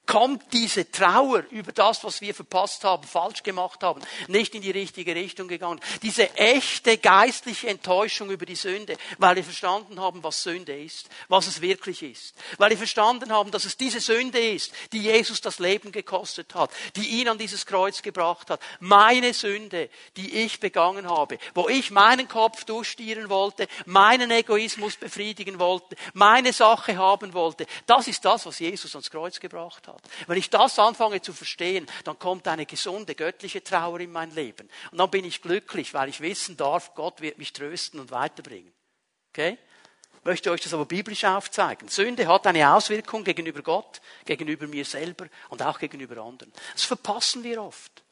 kommt 0.07 0.53
diese 0.53 0.91
Trauer 0.91 1.45
über 1.51 1.73
das, 1.73 2.05
was 2.05 2.21
wir 2.21 2.35
verpasst 2.35 2.85
haben, 2.85 3.05
falsch 3.05 3.43
gemacht 3.43 3.83
haben, 3.83 4.03
nicht 4.29 4.55
in 4.55 4.63
die 4.63 4.71
richtige 4.71 5.15
Richtung 5.15 5.49
gegangen. 5.49 5.81
Diese 6.03 6.37
echte 6.37 6.99
geistliche 6.99 7.69
Enttäuschung 7.69 8.31
über 8.31 8.45
die 8.45 8.55
Sünde, 8.55 8.97
weil 9.19 9.37
wir 9.37 9.45
verstanden 9.45 10.01
haben, 10.01 10.23
was 10.23 10.43
Sünde 10.43 10.77
ist, 10.79 11.09
was 11.29 11.47
es 11.47 11.61
wirklich 11.61 12.03
ist. 12.03 12.35
Weil 12.59 12.71
wir 12.71 12.77
verstanden 12.77 13.33
haben, 13.33 13.51
dass 13.51 13.65
es 13.65 13.77
diese 13.77 14.01
Sünde 14.01 14.39
ist, 14.39 14.73
die 14.93 15.03
Jesus 15.03 15.41
das 15.41 15.59
Leben 15.59 15.91
gekostet 15.91 16.55
hat, 16.55 16.71
die 16.97 17.21
ihn 17.21 17.29
an 17.29 17.39
dieses 17.39 17.65
Kreuz 17.65 18.03
gebracht 18.03 18.51
hat. 18.51 18.61
Meine 18.81 19.33
Sünde, 19.33 19.89
die 20.17 20.35
ich 20.45 20.61
begangen 20.61 21.09
habe, 21.09 21.39
wo 21.55 21.69
ich 21.69 21.91
meinen 21.91 22.29
Kopf 22.29 22.65
durchstieren 22.65 23.31
wollte, 23.31 23.69
meinen 23.87 24.31
Egoismus 24.31 24.97
befriedigen 24.97 25.59
wollte, 25.59 25.97
meine 26.13 26.53
Sache 26.53 26.97
haben 26.97 27.33
wollte. 27.33 27.67
Das 27.87 28.07
ist 28.07 28.25
das, 28.25 28.45
was 28.45 28.59
Jesus 28.59 28.95
ans 28.95 29.11
Kreuz 29.11 29.41
gebracht 29.41 29.89
hat 29.89 29.94
hat. 29.95 30.03
Wenn 30.27 30.39
ich 30.39 30.51
das 30.51 30.79
anfange 30.79 31.23
zu 31.23 31.33
verstehen, 31.33 31.87
dann 32.05 32.19
kommt 32.19 32.49
eine 32.49 32.67
gesunde 32.67 33.15
göttliche 33.15 33.63
Trauer 33.63 34.01
in 34.01 34.13
mein 34.13 34.35
Leben. 34.35 34.69
Und 34.91 34.99
dann 34.99 35.11
bin 35.11 35.25
ich 35.25 35.43
glücklich, 35.43 35.95
weil 35.95 36.09
ich 36.09 36.21
wissen 36.21 36.57
darf, 36.57 36.95
Gott 36.95 37.21
wird 37.21 37.39
mich 37.39 37.53
trösten 37.53 38.01
und 38.01 38.11
weiterbringen. 38.11 38.73
Okay? 39.31 39.59
Ich 40.19 40.25
möchte 40.25 40.51
euch 40.51 40.63
das 40.63 40.73
aber 40.73 40.87
biblisch 40.87 41.25
aufzeigen. 41.25 41.89
Sünde 41.89 42.27
hat 42.27 42.47
eine 42.47 42.73
Auswirkung 42.73 43.25
gegenüber 43.25 43.63
Gott, 43.63 44.01
gegenüber 44.25 44.67
mir 44.67 44.85
selber 44.85 45.27
und 45.51 45.63
auch 45.63 45.79
gegenüber 45.79 46.23
anderen. 46.23 46.53
Das 46.73 46.85
verpassen 46.85 47.45
wir 47.45 47.63
oft, 47.63 48.03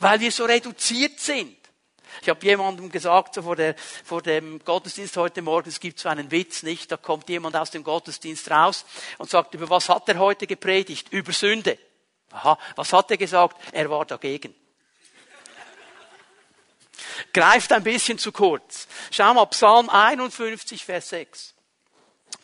weil 0.00 0.18
wir 0.18 0.32
so 0.32 0.44
reduziert 0.46 1.20
sind. 1.20 1.59
Ich 2.22 2.28
habe 2.28 2.44
jemandem 2.44 2.90
gesagt, 2.90 3.34
so 3.34 3.42
vor, 3.42 3.56
der, 3.56 3.74
vor 4.04 4.22
dem 4.22 4.62
Gottesdienst 4.64 5.16
heute 5.16 5.42
Morgen, 5.42 5.68
es 5.68 5.80
gibt 5.80 5.98
so 5.98 6.08
einen 6.08 6.30
Witz, 6.30 6.62
nicht? 6.62 6.90
Da 6.90 6.96
kommt 6.96 7.28
jemand 7.28 7.56
aus 7.56 7.70
dem 7.70 7.84
Gottesdienst 7.84 8.50
raus 8.50 8.84
und 9.18 9.30
sagt, 9.30 9.54
über 9.54 9.70
was 9.70 9.88
hat 9.88 10.08
er 10.08 10.18
heute 10.18 10.46
gepredigt? 10.46 11.12
Über 11.12 11.32
Sünde. 11.32 11.78
Aha, 12.30 12.58
was 12.76 12.92
hat 12.92 13.10
er 13.10 13.16
gesagt? 13.16 13.56
Er 13.72 13.90
war 13.90 14.04
dagegen. 14.04 14.54
Greift 17.32 17.72
ein 17.72 17.82
bisschen 17.82 18.18
zu 18.18 18.32
kurz. 18.32 18.86
Schau 19.10 19.34
mal, 19.34 19.46
Psalm 19.46 19.88
51, 19.88 20.84
Vers 20.84 21.08
6. 21.10 21.54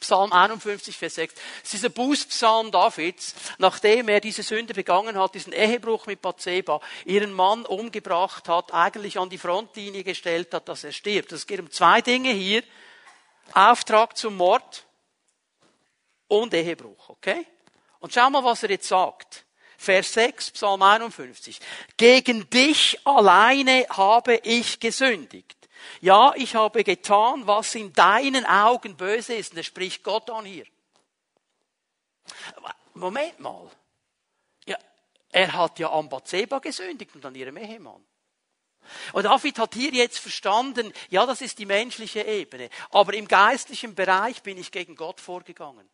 Psalm 0.01 0.33
51, 0.33 0.97
Vers 0.97 1.15
6. 1.17 1.35
Das 1.35 1.43
ist 1.65 1.73
dieser 1.73 1.89
Bußpsalm 1.89 2.71
Davids, 2.71 3.35
nachdem 3.59 4.09
er 4.09 4.21
diese 4.21 4.43
Sünde 4.43 4.75
begangen 4.75 5.19
hat, 5.19 5.35
diesen 5.35 5.53
Ehebruch 5.53 6.07
mit 6.07 6.23
Bathseba, 6.23 6.81
ihren 7.05 7.33
Mann 7.33 7.65
umgebracht 7.65 8.49
hat, 8.49 8.73
eigentlich 8.73 9.19
an 9.19 9.31
die 9.31 9.39
Frontlinie 9.39 10.05
gestellt 10.05 10.53
hat, 10.55 10.69
dass 10.69 10.85
er 10.85 10.93
stirbt. 10.93 11.33
Es 11.33 11.47
geht 11.47 11.61
um 11.61 11.71
zwei 11.71 12.01
Dinge 12.01 12.31
hier. 12.31 12.63
Auftrag 13.53 14.17
zum 14.17 14.37
Mord 14.37 14.85
und 16.29 16.53
Ehebruch, 16.53 17.09
okay? 17.09 17.47
Und 18.01 18.13
schau 18.13 18.29
mal, 18.31 18.45
was 18.45 18.63
er 18.63 18.71
jetzt 18.71 18.89
sagt. 18.89 19.45
Vers 19.79 20.13
6, 20.15 20.53
Psalm 20.53 20.83
51. 20.83 21.61
Gegen 21.97 22.49
dich 22.51 22.99
alleine 23.05 23.87
habe 23.91 24.37
ich 24.37 24.81
gesündigt 24.81 25.56
ja, 26.01 26.33
ich 26.37 26.55
habe 26.55 26.85
getan, 26.85 27.46
was 27.46 27.75
in 27.75 27.92
deinen 27.92 28.44
Augen 28.46 28.96
böse 28.96 29.35
ist. 29.35 29.53
Und 29.53 29.59
er 29.59 29.64
spricht 29.64 30.03
Gott 30.03 30.31
an 30.31 30.44
hier. 30.44 30.66
Moment 32.94 33.38
mal. 33.40 33.70
Ja, 34.66 34.79
er 35.31 35.53
hat 35.53 35.79
ja 35.79 35.90
an 35.90 36.09
Bathseba 36.09 36.59
gesündigt 36.59 37.14
und 37.14 37.25
an 37.25 37.35
ihrem 37.35 37.57
Ehemann. 37.57 38.05
Und 39.12 39.25
David 39.25 39.59
hat 39.59 39.75
hier 39.75 39.90
jetzt 39.92 40.18
verstanden, 40.18 40.92
ja, 41.09 41.27
das 41.27 41.40
ist 41.40 41.59
die 41.59 41.66
menschliche 41.66 42.22
Ebene. 42.22 42.70
Aber 42.90 43.14
im 43.14 43.27
geistlichen 43.27 43.94
Bereich 43.94 44.42
bin 44.42 44.59
ich 44.59 44.70
gegen 44.70 44.96
Gott 44.96 45.20
vorgegangen. 45.20 45.88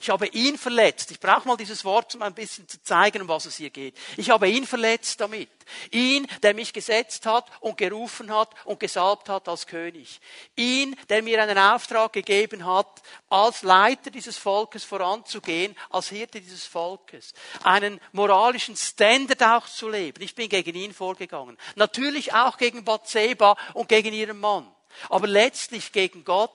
Ich 0.00 0.10
habe 0.10 0.26
ihn 0.28 0.58
verletzt. 0.58 1.10
Ich 1.10 1.20
brauche 1.20 1.46
mal 1.46 1.56
dieses 1.56 1.84
Wort, 1.84 2.14
um 2.14 2.22
ein 2.22 2.34
bisschen 2.34 2.68
zu 2.68 2.82
zeigen, 2.82 3.22
um 3.22 3.28
was 3.28 3.46
es 3.46 3.56
hier 3.56 3.70
geht. 3.70 3.96
Ich 4.16 4.30
habe 4.30 4.48
ihn 4.48 4.66
verletzt 4.66 5.20
damit. 5.20 5.50
Ihn, 5.90 6.26
der 6.42 6.54
mich 6.54 6.72
gesetzt 6.72 7.26
hat 7.26 7.46
und 7.60 7.76
gerufen 7.76 8.34
hat 8.34 8.50
und 8.64 8.80
gesalbt 8.80 9.28
hat 9.28 9.48
als 9.48 9.66
König. 9.66 10.20
Ihn, 10.56 10.96
der 11.08 11.22
mir 11.22 11.42
einen 11.42 11.58
Auftrag 11.58 12.12
gegeben 12.12 12.64
hat, 12.64 13.02
als 13.28 13.62
Leiter 13.62 14.10
dieses 14.10 14.38
Volkes 14.38 14.84
voranzugehen, 14.84 15.76
als 15.90 16.08
Hirte 16.08 16.40
dieses 16.40 16.64
Volkes. 16.64 17.34
Einen 17.62 18.00
moralischen 18.12 18.76
Standard 18.76 19.42
auch 19.42 19.68
zu 19.68 19.88
leben. 19.88 20.22
Ich 20.22 20.34
bin 20.34 20.48
gegen 20.48 20.74
ihn 20.74 20.94
vorgegangen. 20.94 21.58
Natürlich 21.76 22.32
auch 22.32 22.56
gegen 22.56 22.84
Bathseba 22.84 23.56
und 23.74 23.88
gegen 23.88 24.12
ihren 24.12 24.38
Mann. 24.38 24.70
Aber 25.08 25.26
letztlich 25.26 25.92
gegen 25.92 26.24
Gott. 26.24 26.50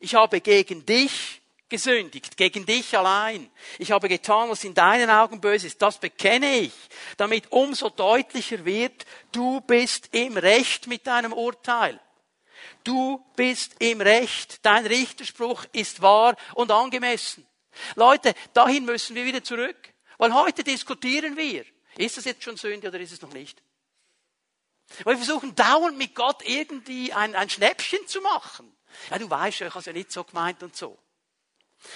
Ich 0.00 0.14
habe 0.14 0.40
gegen 0.40 0.84
dich 0.86 1.37
gesündigt, 1.68 2.36
gegen 2.36 2.64
dich 2.64 2.96
allein. 2.96 3.50
Ich 3.78 3.90
habe 3.90 4.08
getan, 4.08 4.48
was 4.50 4.64
in 4.64 4.74
deinen 4.74 5.10
Augen 5.10 5.40
böse 5.40 5.66
ist. 5.66 5.80
Das 5.82 5.98
bekenne 5.98 6.58
ich, 6.58 6.72
damit 7.16 7.52
umso 7.52 7.90
deutlicher 7.90 8.64
wird, 8.64 9.06
du 9.32 9.60
bist 9.60 10.08
im 10.12 10.36
Recht 10.36 10.86
mit 10.86 11.06
deinem 11.06 11.32
Urteil. 11.32 12.00
Du 12.84 13.24
bist 13.36 13.76
im 13.80 14.00
Recht. 14.00 14.64
Dein 14.64 14.86
Richterspruch 14.86 15.64
ist 15.72 16.00
wahr 16.00 16.36
und 16.54 16.70
angemessen. 16.70 17.46
Leute, 17.96 18.34
dahin 18.54 18.84
müssen 18.84 19.14
wir 19.14 19.24
wieder 19.24 19.44
zurück. 19.44 19.76
Weil 20.18 20.34
heute 20.34 20.64
diskutieren 20.64 21.36
wir. 21.36 21.64
Ist 21.96 22.16
das 22.16 22.24
jetzt 22.24 22.42
schon 22.42 22.56
Sünde 22.56 22.88
oder 22.88 22.98
ist 22.98 23.12
es 23.12 23.22
noch 23.22 23.32
nicht? 23.32 23.62
Weil 25.04 25.16
wir 25.16 25.24
versuchen 25.24 25.54
dauernd 25.54 25.96
mit 25.96 26.14
Gott 26.14 26.42
irgendwie 26.46 27.12
ein, 27.12 27.34
ein 27.34 27.50
Schnäppchen 27.50 28.06
zu 28.06 28.20
machen. 28.20 28.74
Ja, 29.10 29.18
du 29.18 29.28
weißt, 29.28 29.60
ich 29.60 29.68
habe 29.68 29.78
es 29.78 29.86
ja 29.86 29.92
nicht 29.92 30.10
so 30.10 30.24
gemeint 30.24 30.62
und 30.62 30.74
so. 30.76 30.98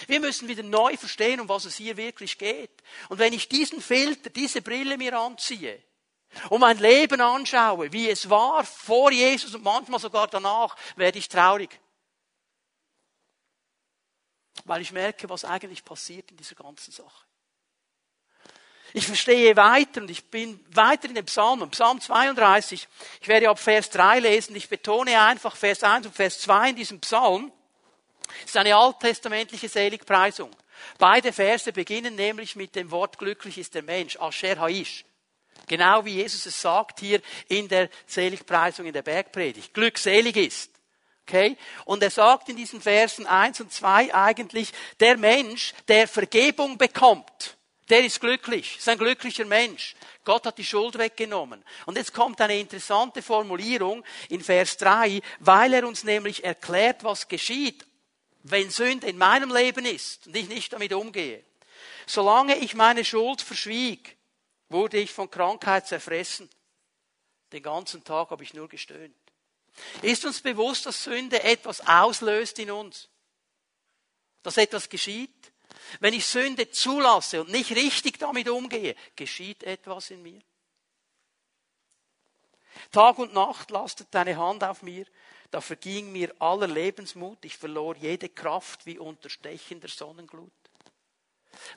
Wir 0.07 0.21
müssen 0.21 0.49
wieder 0.49 0.63
neu 0.63 0.97
verstehen, 0.97 1.41
um 1.41 1.49
was 1.49 1.65
es 1.65 1.77
hier 1.77 1.97
wirklich 1.97 2.39
geht. 2.39 2.83
Und 3.09 3.19
wenn 3.19 3.33
ich 3.33 3.49
diesen 3.49 3.81
Filter, 3.81 4.31
diese 4.31 4.63
Brille 4.63 4.97
mir 4.97 5.19
anziehe 5.19 5.83
und 6.51 6.61
mein 6.61 6.79
Leben 6.79 7.21
anschaue, 7.21 7.93
wie 7.93 8.09
es 8.09 8.31
war 8.31 8.65
vor 8.65 9.11
Jesus 9.11 9.55
und 9.55 9.65
manchmal 9.65 10.01
sogar 10.01 10.29
danach, 10.29 10.77
werde 10.97 11.19
ich 11.19 11.29
traurig. 11.29 11.79
Weil 14.65 14.83
ich 14.83 14.93
merke, 14.93 15.29
was 15.29 15.45
eigentlich 15.45 15.85
passiert 15.85 16.31
in 16.31 16.37
dieser 16.37 16.55
ganzen 16.55 16.93
Sache. 16.93 17.25
Ich 18.95 19.07
verstehe 19.07 19.57
weiter 19.57 20.03
und 20.03 20.11
ich 20.11 20.25
bin 20.27 20.61
weiter 20.69 21.09
in 21.09 21.15
den 21.15 21.25
Psalmen. 21.25 21.71
Psalm 21.71 22.01
32. 22.01 22.87
Ich 23.23 23.29
werde 23.29 23.49
ab 23.49 23.59
Vers 23.59 23.89
3 23.91 24.21
lesen. 24.21 24.55
Ich 24.55 24.69
betone 24.69 25.21
einfach 25.21 25.57
Vers 25.57 25.83
1 25.83 26.07
und 26.07 26.15
Vers 26.15 26.41
2 26.41 26.71
in 26.71 26.77
diesem 26.77 27.01
Psalm. 27.01 27.51
Es 28.41 28.51
ist 28.51 28.57
eine 28.57 28.77
alttestamentliche 28.77 29.69
Seligpreisung. 29.69 30.51
Beide 30.99 31.33
Verse 31.33 31.73
beginnen 31.73 32.15
nämlich 32.15 32.57
mit 32.57 32.75
dem 32.75 32.91
Wort 32.91 33.19
glücklich 33.19 33.59
ist 33.59 33.75
der 33.75 33.83
Mensch, 33.83 34.17
Asher 34.17 34.59
Haish. 34.59 35.05
Genau 35.67 36.05
wie 36.05 36.15
Jesus 36.15 36.47
es 36.47 36.61
sagt 36.61 37.01
hier 37.01 37.21
in 37.49 37.69
der 37.69 37.89
Seligpreisung 38.07 38.87
in 38.87 38.93
der 38.93 39.03
Bergpredigt. 39.03 39.73
Glückselig 39.73 40.37
ist. 40.37 40.71
Okay? 41.27 41.57
Und 41.85 42.03
er 42.03 42.11
sagt 42.11 42.49
in 42.49 42.57
diesen 42.57 42.81
Versen 42.81 43.27
1 43.27 43.61
und 43.61 43.73
2 43.73 44.15
eigentlich, 44.15 44.73
der 44.99 45.17
Mensch, 45.17 45.73
der 45.89 46.09
Vergebung 46.09 46.79
bekommt, 46.79 47.57
der 47.89 48.05
ist 48.05 48.21
glücklich, 48.21 48.79
ist 48.79 48.89
ein 48.89 48.99
glücklicher 48.99 49.45
Mensch. 49.45 49.95
Gott 50.25 50.47
hat 50.47 50.59
die 50.59 50.65
Schuld 50.65 50.99
weggenommen. 50.99 51.65
Und 51.87 51.97
jetzt 51.97 52.15
kommt 52.15 52.41
eine 52.41 52.59
interessante 52.59 53.23
Formulierung 53.23 54.05
in 54.29 54.41
Vers 54.41 54.77
3, 54.79 55.21
weil 55.41 55.75
er 55.75 55.87
uns 55.87 56.05
nämlich 56.05 56.45
erklärt, 56.45 57.05
was 57.05 57.29
geschieht 57.29 57.85
wenn 58.43 58.71
Sünde 58.71 59.07
in 59.07 59.19
meinem 59.19 59.55
Leben 59.55 59.85
ist 59.85 60.27
und 60.27 60.37
ich 60.37 60.49
nicht 60.49 60.73
damit 60.73 60.93
umgehe, 60.93 61.45
solange 62.07 62.57
ich 62.59 62.75
meine 62.75 63.05
Schuld 63.05 63.41
verschwieg, 63.41 64.17
wurde 64.69 64.99
ich 64.99 65.13
von 65.13 65.31
Krankheit 65.31 65.87
zerfressen. 65.87 66.49
Den 67.53 67.63
ganzen 67.63 68.03
Tag 68.03 68.31
habe 68.31 68.43
ich 68.43 68.55
nur 68.55 68.69
gestöhnt. 68.69 69.15
Ist 70.03 70.25
uns 70.25 70.41
bewusst, 70.41 70.87
dass 70.87 71.05
Sünde 71.05 71.43
etwas 71.43 71.87
auslöst 71.87 72.59
in 72.59 72.71
uns? 72.71 73.09
Dass 74.43 74.57
etwas 74.57 74.89
geschieht? 74.89 75.53
Wenn 76.01 76.15
ich 76.15 76.27
Sünde 76.27 76.71
zulasse 76.71 77.41
und 77.41 77.51
nicht 77.51 77.71
richtig 77.73 78.19
damit 78.19 78.49
umgehe, 78.49 78.95
geschieht 79.17 79.63
etwas 79.63 80.11
in 80.11 80.23
mir? 80.23 80.43
Tag 82.91 83.19
und 83.19 83.33
Nacht 83.33 83.71
lastet 83.71 84.09
deine 84.11 84.37
Hand 84.37 84.65
auf 84.65 84.83
mir, 84.83 85.07
da 85.53 85.61
verging 85.61 86.11
mir 86.11 86.35
aller 86.41 86.67
Lebensmut, 86.67 87.45
ich 87.45 87.59
verlor 87.59 87.95
jede 87.97 88.31
Kraft 88.31 88.87
wie 88.87 88.99
unter 88.99 89.29
stechender 89.29 89.89
Sonnenglut. 89.89 90.51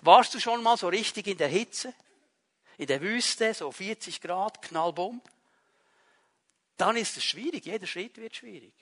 Warst 0.02 0.34
du 0.34 0.40
schon 0.40 0.64
mal 0.64 0.78
so 0.78 0.88
richtig 0.88 1.28
in 1.28 1.38
der 1.38 1.50
Hitze? 1.50 1.94
In 2.78 2.88
der 2.88 3.02
Wüste, 3.02 3.54
so 3.54 3.72
40 3.72 4.22
Grad, 4.22 4.62
knallbumm? 4.62 5.22
Dann 6.78 6.96
ist 6.96 7.18
es 7.18 7.26
schwierig, 7.26 7.66
jeder 7.66 7.86
Schritt 7.86 8.16
wird 8.18 8.38
schwierig. 8.38 8.74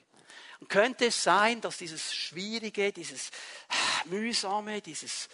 Und 0.60 0.68
könnte 0.68 1.06
es 1.06 1.22
sein, 1.22 1.60
dass 1.60 1.78
dieses 1.78 2.14
Schwierige, 2.14 2.92
dieses 2.92 3.32
Mühsame, 4.04 4.80
dieses 4.80 5.28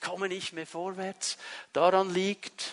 komme 0.00 0.28
nicht 0.28 0.52
mehr 0.52 0.66
vorwärts, 0.66 1.38
daran 1.72 2.12
liegt, 2.12 2.72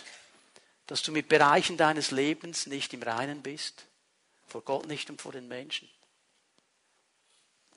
dass 0.88 1.02
du 1.02 1.12
mit 1.12 1.28
Bereichen 1.28 1.76
deines 1.76 2.10
Lebens 2.10 2.66
nicht 2.66 2.92
im 2.92 3.04
Reinen 3.04 3.40
bist, 3.40 3.86
vor 4.52 4.62
Gott 4.62 4.86
nicht 4.86 5.08
und 5.08 5.22
vor 5.22 5.32
den 5.32 5.48
Menschen. 5.48 5.88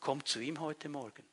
Komm 0.01 0.25
zu 0.25 0.41
ihm 0.41 0.59
heute 0.59 0.89
Morgen 0.89 1.23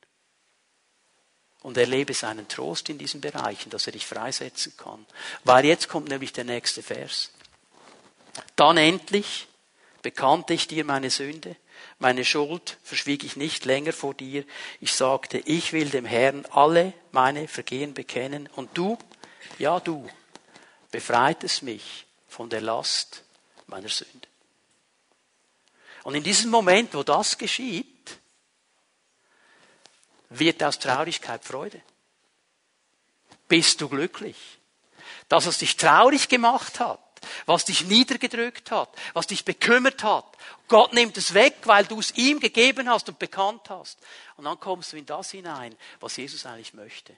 und 1.63 1.77
erlebe 1.77 2.15
seinen 2.15 2.47
Trost 2.47 2.89
in 2.89 2.97
diesen 2.97 3.21
Bereichen, 3.21 3.69
dass 3.69 3.87
er 3.87 3.93
dich 3.93 4.07
freisetzen 4.07 4.77
kann. 4.77 5.05
Weil 5.43 5.65
jetzt 5.65 5.89
kommt 5.89 6.09
nämlich 6.09 6.33
der 6.33 6.45
nächste 6.45 6.83
Vers. 6.83 7.33
Dann 8.55 8.77
endlich 8.77 9.49
bekannte 10.01 10.55
ich 10.55 10.69
dir 10.69 10.85
meine 10.85 11.11
Sünde, 11.11 11.57
meine 11.99 12.25
Schuld 12.25 12.79
verschwieg 12.85 13.25
ich 13.25 13.35
nicht 13.35 13.65
länger 13.65 13.93
vor 13.93 14.15
dir. 14.15 14.45
Ich 14.81 14.93
sagte, 14.93 15.39
ich 15.39 15.73
will 15.73 15.91
dem 15.91 16.05
Herrn 16.05 16.47
alle 16.51 16.93
meine 17.11 17.49
Vergehen 17.49 17.95
bekennen 17.95 18.49
und 18.55 18.71
du, 18.79 18.97
ja 19.59 19.81
du, 19.81 20.09
befreitest 20.93 21.65
mich 21.65 22.07
von 22.29 22.49
der 22.49 22.61
Last 22.61 23.25
meiner 23.67 23.89
Sünde. 23.89 24.32
Und 26.05 26.15
in 26.15 26.23
diesem 26.23 26.51
Moment, 26.51 26.95
wo 26.95 27.03
das 27.03 27.39
geschieht, 27.39 28.19
wird 30.31 30.63
aus 30.63 30.79
Traurigkeit 30.79 31.45
Freude. 31.45 31.81
Bist 33.49 33.81
du 33.81 33.89
glücklich? 33.89 34.37
Das, 35.29 35.47
was 35.47 35.59
dich 35.59 35.77
traurig 35.77 36.29
gemacht 36.29 36.81
hat, 36.81 37.01
was 37.47 37.65
dich 37.65 37.85
niedergedrückt 37.85 38.71
hat, 38.71 38.89
was 39.13 39.27
dich 39.27 39.45
bekümmert 39.45 40.03
hat. 40.03 40.27
Gott 40.69 40.93
nimmt 40.93 41.17
es 41.17 41.35
weg, 41.35 41.59
weil 41.65 41.85
du 41.85 42.01
es 42.01 42.13
ihm 42.17 42.41
gegeben 42.41 42.89
hast 42.89 43.09
und 43.09 43.19
bekannt 43.19 43.69
hast. 43.69 43.99
Und 44.37 44.45
dann 44.45 44.59
kommst 44.59 44.93
du 44.93 44.97
in 44.97 45.07
das 45.07 45.31
hinein, 45.31 45.77
was 46.01 46.17
Jesus 46.17 46.47
eigentlich 46.47 46.75
möchte. 46.75 47.17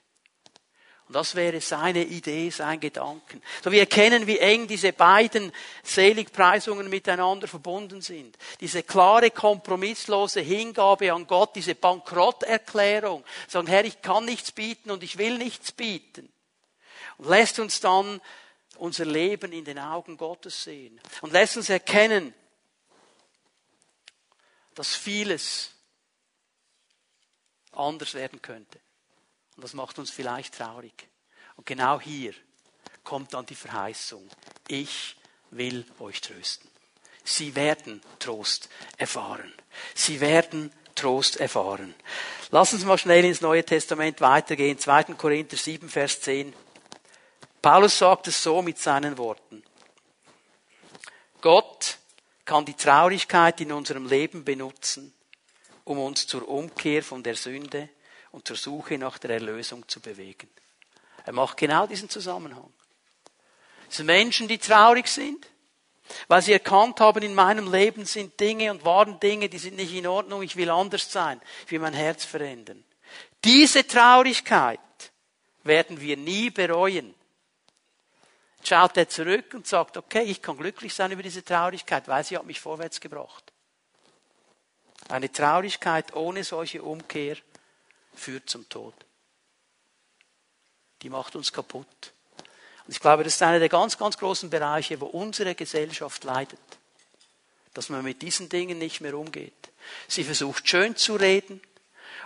Und 1.07 1.17
das 1.17 1.35
wäre 1.35 1.61
seine 1.61 2.03
Idee, 2.03 2.49
sein 2.49 2.81
Gedanken. 2.81 3.43
So 3.63 3.71
wir 3.71 3.81
erkennen, 3.81 4.27
wie 4.27 4.39
eng 4.39 4.67
diese 4.67 4.93
beiden 4.95 5.53
Seligpreisungen 5.83 6.89
miteinander 6.89 7.47
verbunden 7.47 8.01
sind. 8.01 8.39
Diese 8.61 8.83
klare, 8.83 9.31
kompromisslose 9.31 10.41
Hingabe 10.41 11.13
an 11.13 11.27
Gott, 11.27 11.57
diese 11.57 11.75
Bankrotterklärung. 11.75 13.23
Sagen, 13.49 13.67
Herr, 13.67 13.85
ich 13.85 14.01
kann 14.01 14.25
nichts 14.25 14.51
bieten 14.51 14.91
und 14.91 15.03
ich 15.03 15.19
will 15.19 15.37
nichts 15.37 15.73
bieten. 15.73 16.33
Und 17.19 17.29
lässt 17.29 17.59
uns 17.59 17.81
dann 17.81 18.21
unser 18.77 19.05
Leben 19.05 19.53
in 19.53 19.65
den 19.65 19.79
Augen 19.79 20.17
Gottes 20.17 20.65
sehen. 20.65 20.99
Und 21.21 21.35
lässt 21.35 21.59
uns 21.59 21.69
erkennen, 21.69 22.33
dass 24.75 24.97
vieles 24.97 25.71
anders 27.73 28.15
werden 28.15 28.41
könnte. 28.41 28.81
Und 29.57 29.63
das 29.63 29.75
macht 29.75 29.99
uns 29.99 30.11
vielleicht 30.11 30.57
traurig. 30.57 31.09
Und 31.57 31.67
genau 31.67 32.01
hier 32.01 32.35
kommt 33.03 33.35
dann 33.35 33.47
die 33.47 33.55
Verheißung. 33.55 34.29
Ich 34.69 35.17
will 35.51 35.87
euch 35.99 36.21
trösten. 36.21 36.71
Sie 37.23 37.55
werden 37.55 38.03
Trost 38.19 38.69
erfahren. 38.97 39.53
Sie 39.95 40.21
werden 40.21 40.73
Trost 40.95 41.39
erfahren. 41.39 41.95
Lass 42.51 42.73
uns 42.73 42.85
mal 42.85 42.99
schnell 42.99 43.25
ins 43.25 43.41
Neue 43.41 43.65
Testament 43.65 44.21
weitergehen. 44.21 44.79
2. 44.79 45.05
Korinther 45.15 45.57
7, 45.57 45.89
Vers 45.89 46.21
10. 46.21 46.55
Paulus 47.63 47.99
sagt 47.99 48.29
es 48.29 48.43
so 48.43 48.61
mit 48.61 48.79
seinen 48.79 49.17
Worten. 49.17 49.63
Gott 51.41 51.99
kann 52.45 52.65
die 52.65 52.75
Traurigkeit 52.75 53.61
in 53.61 53.73
unserem 53.73 54.07
Leben 54.07 54.45
benutzen, 54.45 55.15
um 55.85 55.99
uns 55.99 56.27
zur 56.27 56.47
Umkehr 56.47 57.03
von 57.03 57.23
der 57.23 57.37
Sünde 57.37 57.89
und 58.35 58.49
zur 58.49 58.57
Suche 58.57 58.99
nach 58.99 59.19
der 59.19 59.31
Erlösung 59.31 59.89
zu 59.89 60.01
bewegen. 60.01 60.51
Er 61.25 61.33
macht 61.33 61.57
genau 61.57 61.87
diesen 61.87 62.11
Zusammenhang. 62.11 62.73
Es 63.89 63.99
sind 63.99 64.07
Menschen, 64.07 64.49
die 64.49 64.59
traurig 64.59 65.07
sind, 65.07 65.47
weil 66.27 66.43
sie 66.43 66.53
erkannt 66.53 66.99
haben, 66.99 67.23
in 67.23 67.33
meinem 67.33 67.73
Leben 67.73 68.05
sind 68.05 68.39
Dinge 68.41 68.73
und 68.73 68.85
waren 68.85 69.21
Dinge, 69.21 69.49
die 69.49 69.59
sind 69.59 69.77
nicht 69.77 69.95
in 69.95 70.09
Ordnung, 70.09 70.43
ich 70.43 70.57
will 70.57 70.69
anders 70.69 71.13
sein, 71.13 71.41
ich 71.65 71.71
will 71.71 71.79
mein 71.79 71.95
Herz 71.95 72.25
verändern. 72.25 72.85
Diese 73.45 73.87
Traurigkeit 73.87 74.81
werden 75.63 76.01
wir 76.01 76.17
nie 76.17 76.51
bereuen. 76.51 77.15
Schaut 78.65 78.97
er 78.97 79.09
zurück 79.09 79.55
und 79.55 79.69
sagt, 79.69 79.97
okay, 79.97 80.25
ich 80.25 80.43
kann 80.43 80.57
glücklich 80.57 80.93
sein 80.93 81.13
über 81.13 81.23
diese 81.23 81.45
Traurigkeit, 81.45 82.09
weil 82.09 82.25
sie 82.25 82.37
hat 82.37 82.47
mich 82.47 82.59
vorwärts 82.59 83.01
gebracht. 83.01 83.53
Eine 85.09 85.31
Traurigkeit 85.31 86.15
ohne 86.17 86.43
solche 86.43 86.83
Umkehr 86.83 87.37
führt 88.15 88.49
zum 88.49 88.69
Tod. 88.69 88.95
Die 91.03 91.11
macht 91.11 91.37
uns 91.37 91.53
kaputt. 91.53 91.87
Und 92.87 92.93
ich 92.93 93.01
glaube, 93.01 93.25
das 93.25 93.35
ist 93.35 93.43
einer 93.43 93.59
der 93.59 93.69
ganz, 93.69 93.99
ganz 93.99 94.19
großen 94.19 94.51
Bereiche, 94.51 95.01
wo 95.01 95.07
unsere 95.07 95.55
Gesellschaft 95.55 96.25
leidet. 96.25 96.59
Dass 97.73 97.89
man 97.89 98.05
mit 98.05 98.23
diesen 98.23 98.49
Dingen 98.49 98.79
nicht 98.79 99.01
mehr 99.01 99.17
umgeht. 99.17 99.53
Sie 100.09 100.25
versucht 100.25 100.69
schön 100.69 100.97
zu 100.97 101.17
reden 101.17 101.61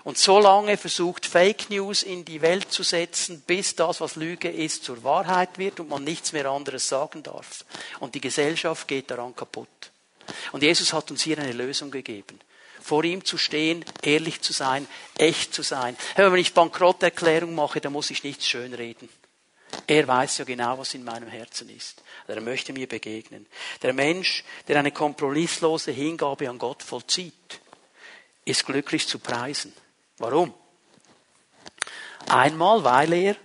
und 0.05 0.19
so 0.19 0.39
lange 0.39 0.77
versucht 0.77 1.27
Fake 1.27 1.71
News 1.71 2.03
in 2.03 2.25
die 2.25 2.41
Welt 2.41 2.71
zu 2.71 2.83
setzen, 2.83 3.43
bis 3.47 3.75
das, 3.75 4.01
was 4.01 4.17
Lüge 4.17 4.49
ist, 4.49 4.85
zur 4.85 5.03
Wahrheit 5.03 5.59
wird 5.59 5.81
und 5.81 5.89
man 5.89 6.05
nichts 6.05 6.33
mehr 6.33 6.47
anderes 6.47 6.89
sagen 6.89 7.23
darf. 7.23 7.65
Und 7.99 8.15
die 8.15 8.21
Gesellschaft 8.21 8.87
geht 8.87 9.11
daran 9.11 9.35
kaputt. 9.35 9.69
Und 10.53 10.63
Jesus 10.63 10.93
hat 10.93 11.11
uns 11.11 11.23
hier 11.23 11.39
eine 11.39 11.53
Lösung 11.53 11.91
gegeben 11.91 12.39
vor 12.89 13.05
ihm 13.05 13.23
zu 13.23 13.37
stehen, 13.37 13.85
ehrlich 14.03 14.41
zu 14.41 14.55
sein, 14.55 14.89
echt 15.19 15.53
zu 15.53 15.63
sein. 15.63 15.95
Wenn 16.17 16.35
ich 16.37 16.55
Bankrotterklärung 16.55 17.55
mache, 17.55 17.83
dann 17.83 17.93
muss 17.93 18.11
ich 18.11 18.25
nichts 18.25 18.49
schönreden. 18.49 19.11
Er 19.87 20.09
weiß 20.09 20.39
ja 20.39 20.45
genau, 20.47 20.79
was 20.79 20.95
in 20.95 21.05
meinem 21.05 21.29
Herzen 21.29 21.69
ist. 21.69 22.03
Er 22.27 22.41
möchte 22.41 22.73
mir 22.73 22.89
begegnen. 22.89 23.47
Der 23.83 23.93
Mensch, 23.93 24.43
der 24.67 24.79
eine 24.79 24.91
kompromisslose 24.91 25.91
Hingabe 25.91 26.49
an 26.49 26.59
Gott 26.59 26.83
vollzieht, 26.83 27.61
ist 28.47 28.65
glücklich 28.65 29.07
zu 29.07 29.19
preisen. 29.19 29.75
Warum? 30.17 30.55
Einmal, 32.29 32.83
weil 32.85 33.13
er 33.13 33.37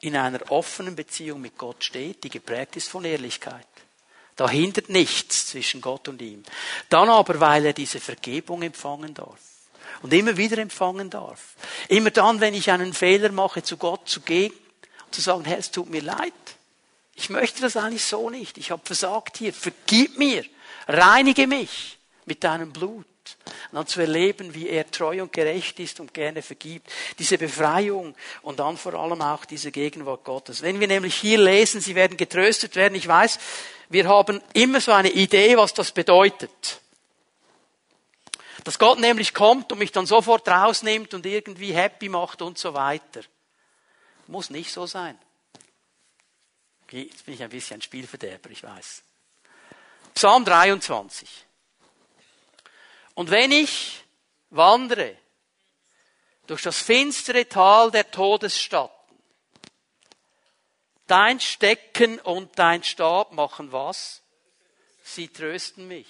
in 0.00 0.16
einer 0.16 0.50
offenen 0.50 0.96
Beziehung 0.96 1.40
mit 1.40 1.56
Gott 1.56 1.84
steht, 1.84 2.24
die 2.24 2.30
geprägt 2.30 2.74
ist 2.74 2.88
von 2.88 3.04
Ehrlichkeit. 3.04 3.68
Da 4.40 4.48
hindert 4.48 4.88
nichts 4.88 5.48
zwischen 5.48 5.82
Gott 5.82 6.08
und 6.08 6.22
ihm. 6.22 6.42
Dann 6.88 7.10
aber, 7.10 7.40
weil 7.40 7.66
er 7.66 7.72
diese 7.74 8.00
Vergebung 8.00 8.62
empfangen 8.62 9.12
darf. 9.12 9.38
Und 10.00 10.14
immer 10.14 10.38
wieder 10.38 10.56
empfangen 10.56 11.10
darf. 11.10 11.56
Immer 11.88 12.10
dann, 12.10 12.40
wenn 12.40 12.54
ich 12.54 12.70
einen 12.70 12.94
Fehler 12.94 13.32
mache, 13.32 13.62
zu 13.62 13.76
Gott 13.76 14.08
zu 14.08 14.22
gehen 14.22 14.54
und 15.04 15.14
zu 15.14 15.20
sagen, 15.20 15.44
Herr, 15.44 15.58
es 15.58 15.70
tut 15.70 15.90
mir 15.90 16.00
leid. 16.00 16.32
Ich 17.16 17.28
möchte 17.28 17.60
das 17.60 17.76
eigentlich 17.76 18.06
so 18.06 18.30
nicht. 18.30 18.56
Ich 18.56 18.70
habe 18.70 18.80
versagt 18.82 19.36
hier. 19.36 19.52
Vergib 19.52 20.16
mir. 20.16 20.42
Reinige 20.88 21.46
mich 21.46 21.98
mit 22.24 22.42
deinem 22.42 22.72
Blut. 22.72 23.04
Und 23.72 23.76
dann 23.76 23.86
zu 23.86 24.00
erleben, 24.00 24.54
wie 24.54 24.70
er 24.70 24.90
treu 24.90 25.20
und 25.20 25.34
gerecht 25.34 25.78
ist 25.80 26.00
und 26.00 26.14
gerne 26.14 26.40
vergibt. 26.40 26.90
Diese 27.18 27.36
Befreiung 27.36 28.14
und 28.40 28.58
dann 28.58 28.78
vor 28.78 28.94
allem 28.94 29.20
auch 29.20 29.44
diese 29.44 29.70
Gegenwart 29.70 30.24
Gottes. 30.24 30.62
Wenn 30.62 30.80
wir 30.80 30.88
nämlich 30.88 31.16
hier 31.16 31.36
lesen, 31.36 31.82
sie 31.82 31.94
werden 31.94 32.16
getröstet 32.16 32.74
werden, 32.74 32.94
ich 32.94 33.06
weiß, 33.06 33.38
wir 33.90 34.08
haben 34.08 34.40
immer 34.52 34.80
so 34.80 34.92
eine 34.92 35.10
Idee, 35.10 35.56
was 35.56 35.74
das 35.74 35.90
bedeutet. 35.90 36.80
Dass 38.62 38.78
Gott 38.78 39.00
nämlich 39.00 39.34
kommt 39.34 39.72
und 39.72 39.78
mich 39.78 39.90
dann 39.90 40.06
sofort 40.06 40.48
rausnimmt 40.48 41.12
und 41.12 41.26
irgendwie 41.26 41.72
happy 41.72 42.08
macht 42.08 42.40
und 42.40 42.56
so 42.56 42.72
weiter. 42.72 43.20
Muss 44.28 44.48
nicht 44.48 44.72
so 44.72 44.86
sein. 44.86 45.18
Jetzt 46.92 47.24
bin 47.24 47.34
ich 47.34 47.42
ein 47.42 47.50
bisschen 47.50 47.82
Spielverderber, 47.82 48.50
ich 48.50 48.62
weiß. 48.62 49.02
Psalm 50.14 50.44
23. 50.44 51.28
Und 53.14 53.30
wenn 53.30 53.50
ich 53.50 54.04
wandere 54.50 55.16
durch 56.46 56.62
das 56.62 56.78
finstere 56.78 57.48
Tal 57.48 57.90
der 57.90 58.08
Todesstadt, 58.08 58.92
dein 61.10 61.40
Stecken 61.40 62.20
und 62.20 62.58
dein 62.58 62.84
Stab 62.84 63.32
machen 63.32 63.72
was? 63.72 64.22
Sie 65.02 65.28
trösten 65.28 65.88
mich. 65.88 66.06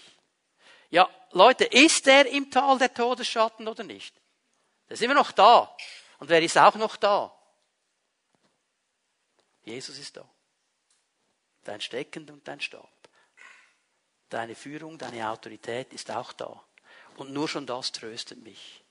Ja, 0.91 1.09
Leute, 1.31 1.65
ist 1.65 2.07
er 2.07 2.27
im 2.27 2.51
Tal 2.51 2.79
der 2.79 2.93
Todesschatten 2.93 3.67
oder 3.67 3.85
nicht? 3.85 4.15
Der 4.89 4.95
ist 4.95 5.03
immer 5.03 5.15
noch 5.15 5.33
da. 5.33 5.75
Und 6.19 6.29
wer 6.29 6.43
ist 6.43 6.59
auch 6.59 6.75
noch 6.75 6.97
da? 6.97 7.35
Jesus 9.63 9.99
ist 9.99 10.17
da. 10.17 10.29
Dein 11.65 11.81
Stecken 11.81 12.29
und 12.29 12.47
dein 12.47 12.61
Stab. 12.61 12.91
Deine 14.29 14.55
Führung, 14.55 14.99
deine 14.99 15.31
Autorität 15.31 15.93
ist 15.93 16.11
auch 16.11 16.33
da. 16.33 16.63
Und 17.17 17.33
nur 17.33 17.49
schon 17.49 17.67
das 17.67 17.93
tröstet 17.93 18.43
mich. 18.43 18.83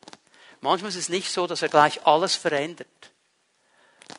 Manchmal 0.62 0.90
ist 0.90 0.98
es 0.98 1.10
nicht 1.10 1.32
so, 1.32 1.48
dass 1.48 1.62
er 1.62 1.70
gleich 1.70 2.06
alles 2.06 2.36
verändert. 2.36 3.12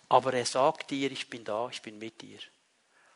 Aber 0.08 0.34
er 0.34 0.46
sagt 0.46 0.90
dir, 0.90 1.10
ich 1.10 1.28
bin 1.28 1.44
da, 1.44 1.68
ich 1.70 1.82
bin 1.82 1.98
mit 1.98 2.20
dir. 2.20 2.38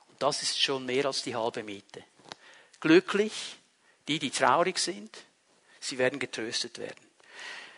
Und 0.09 0.23
das 0.23 0.43
ist 0.43 0.61
schon 0.61 0.87
mehr 0.87 1.07
als 1.07 1.23
die 1.23 1.35
halbe 1.35 1.63
Miete. 1.63 2.05
Glücklich, 2.81 3.57
die, 4.09 4.19
die 4.19 4.31
traurig 4.31 4.79
sind, 4.79 5.17
sie 5.81 5.99
werden 5.99 6.19
getröstet 6.19 6.79
werden. 6.79 7.05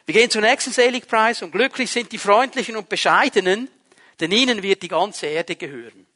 Wir 0.05 0.15
gehen 0.15 0.31
zur 0.31 0.43
nächsten 0.43 0.73
Seligpreis 0.73 1.43
und 1.43 1.51
glücklich 1.51 1.91
sind 1.91 2.13
die 2.13 2.19
Freundlichen 2.19 2.77
und 2.77 2.89
Bescheidenen, 2.89 3.69
denn 4.21 4.31
ihnen 4.31 4.63
wird 4.63 4.83
die 4.83 4.89
ganze 4.89 5.27
Erde 5.27 5.57
gehören. 5.57 6.07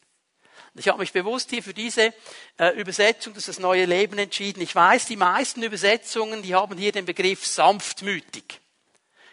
Ich 0.74 0.86
habe 0.88 0.98
mich 0.98 1.12
bewusst 1.12 1.50
hier 1.50 1.62
für 1.62 1.74
diese 1.74 2.14
äh, 2.56 2.68
Übersetzung, 2.80 3.34
das 3.34 3.48
ist 3.48 3.56
das 3.56 3.58
neue 3.58 3.86
Leben 3.86 4.18
entschieden. 4.18 4.62
Ich 4.62 4.74
weiß, 4.74 5.06
die 5.06 5.16
meisten 5.16 5.62
Übersetzungen, 5.62 6.42
die 6.42 6.54
haben 6.54 6.78
hier 6.78 6.92
den 6.92 7.04
Begriff 7.04 7.44
sanftmütig. 7.44 8.60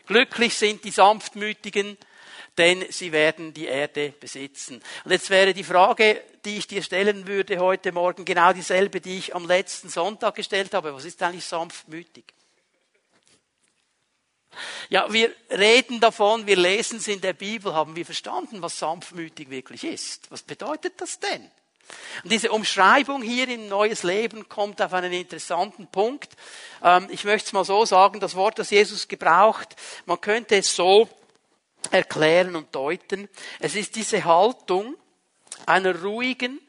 Glücklich 0.08 0.56
sind 0.56 0.84
die 0.84 0.92
Sanftmütigen, 0.92 1.98
denn 2.58 2.86
sie 2.90 3.12
werden 3.12 3.54
die 3.54 3.66
Erde 3.66 4.14
besitzen. 4.20 4.82
Und 5.06 5.12
jetzt 5.12 5.30
wäre 5.30 5.54
die 5.54 5.64
Frage, 5.64 6.22
die 6.46 6.58
ich 6.58 6.68
dir 6.68 6.82
stellen 6.82 7.28
würde 7.28 7.60
heute 7.60 7.92
Morgen, 7.92 8.26
genau 8.26 8.54
dieselbe, 8.54 9.02
die 9.02 9.18
ich 9.18 9.36
am 9.36 9.46
letzten 9.46 9.90
Sonntag 9.90 10.36
gestellt 10.36 10.74
habe. 10.74 10.94
Was 10.94 11.06
ist 11.06 11.22
eigentlich 11.22 11.46
sanftmütig? 11.46 12.26
Ja, 14.90 15.12
wir 15.12 15.32
reden 15.52 16.00
davon, 16.00 16.48
wir 16.48 16.56
lesen 16.56 16.98
es 16.98 17.08
in 17.08 17.22
der 17.22 17.34
Bibel, 17.34 17.74
haben 17.74 17.96
wir 17.96 18.06
verstanden, 18.06 18.62
was 18.62 18.80
sanftmütig 18.80 19.50
wirklich 19.50 19.84
ist. 19.84 20.32
Was 20.32 20.42
bedeutet 20.42 21.00
das 21.00 21.20
denn? 21.20 21.52
Und 22.24 22.32
diese 22.32 22.52
Umschreibung 22.52 23.22
hier 23.22 23.48
in 23.48 23.70
Neues 23.70 24.04
Leben 24.04 24.50
kommt 24.50 24.82
auf 24.82 24.94
einen 24.94 25.14
interessanten 25.14 25.88
Punkt. 25.88 26.30
Ähm, 26.84 27.08
ich 27.12 27.24
möchte 27.24 27.48
es 27.48 27.54
mal 27.54 27.64
so 27.64 27.86
sagen, 27.86 28.20
das 28.20 28.36
Wort, 28.36 28.60
das 28.60 28.72
Jesus 28.72 29.08
gebraucht, 29.08 29.76
man 30.06 30.20
könnte 30.20 30.58
es 30.58 30.76
so 30.76 31.08
erklären 31.92 32.56
und 32.56 32.74
deuten. 32.74 33.30
Es 33.60 33.76
ist 33.76 33.96
diese 33.96 34.24
Haltung 34.26 34.96
einer 35.66 36.02
ruhigen, 36.02 36.60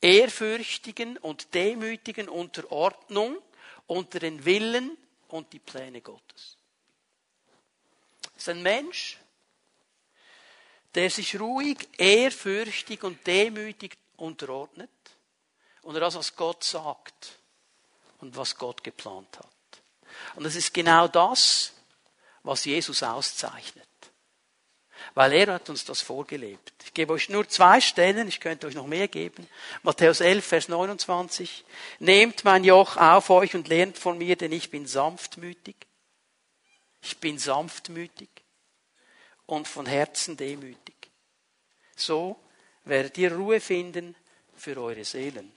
ehrfürchtigen 0.00 1.16
und 1.18 1.54
demütigen 1.54 2.28
Unterordnung 2.28 3.38
unter 3.86 4.18
den 4.18 4.44
Willen 4.44 4.96
und 5.28 5.52
die 5.52 5.58
Pläne 5.58 6.00
Gottes. 6.00 6.56
Es 8.36 8.42
ist 8.42 8.48
ein 8.48 8.62
Mensch, 8.62 9.18
der 10.94 11.10
sich 11.10 11.38
ruhig, 11.38 11.88
ehrfürchtig 11.98 13.02
und 13.02 13.26
demütig 13.26 13.96
unterordnet 14.16 14.90
und 15.82 15.94
das, 15.94 16.14
was 16.14 16.36
Gott 16.36 16.64
sagt 16.64 17.38
und 18.20 18.36
was 18.36 18.56
Gott 18.56 18.82
geplant 18.84 19.38
hat. 19.38 19.48
Und 20.36 20.44
es 20.44 20.56
ist 20.56 20.72
genau 20.72 21.08
das, 21.08 21.72
was 22.42 22.64
Jesus 22.64 23.02
auszeichnet. 23.02 23.88
Weil 25.14 25.32
er 25.32 25.54
hat 25.54 25.70
uns 25.70 25.84
das 25.84 26.00
vorgelebt. 26.00 26.72
Ich 26.84 26.92
gebe 26.92 27.12
euch 27.12 27.28
nur 27.28 27.48
zwei 27.48 27.80
Stellen, 27.80 28.26
ich 28.26 28.40
könnte 28.40 28.66
euch 28.66 28.74
noch 28.74 28.88
mehr 28.88 29.06
geben. 29.06 29.48
Matthäus 29.84 30.20
11, 30.20 30.44
Vers 30.44 30.68
29. 30.68 31.64
Nehmt 32.00 32.44
mein 32.44 32.64
Joch 32.64 32.96
auf 32.96 33.30
euch 33.30 33.54
und 33.54 33.68
lernt 33.68 33.96
von 33.96 34.18
mir, 34.18 34.34
denn 34.34 34.50
ich 34.50 34.70
bin 34.70 34.86
sanftmütig. 34.86 35.76
Ich 37.00 37.18
bin 37.18 37.38
sanftmütig 37.38 38.28
und 39.46 39.68
von 39.68 39.86
Herzen 39.86 40.36
demütig. 40.36 40.96
So 41.94 42.36
werdet 42.84 43.16
ihr 43.18 43.32
Ruhe 43.32 43.60
finden 43.60 44.16
für 44.56 44.76
eure 44.80 45.04
Seelen. 45.04 45.52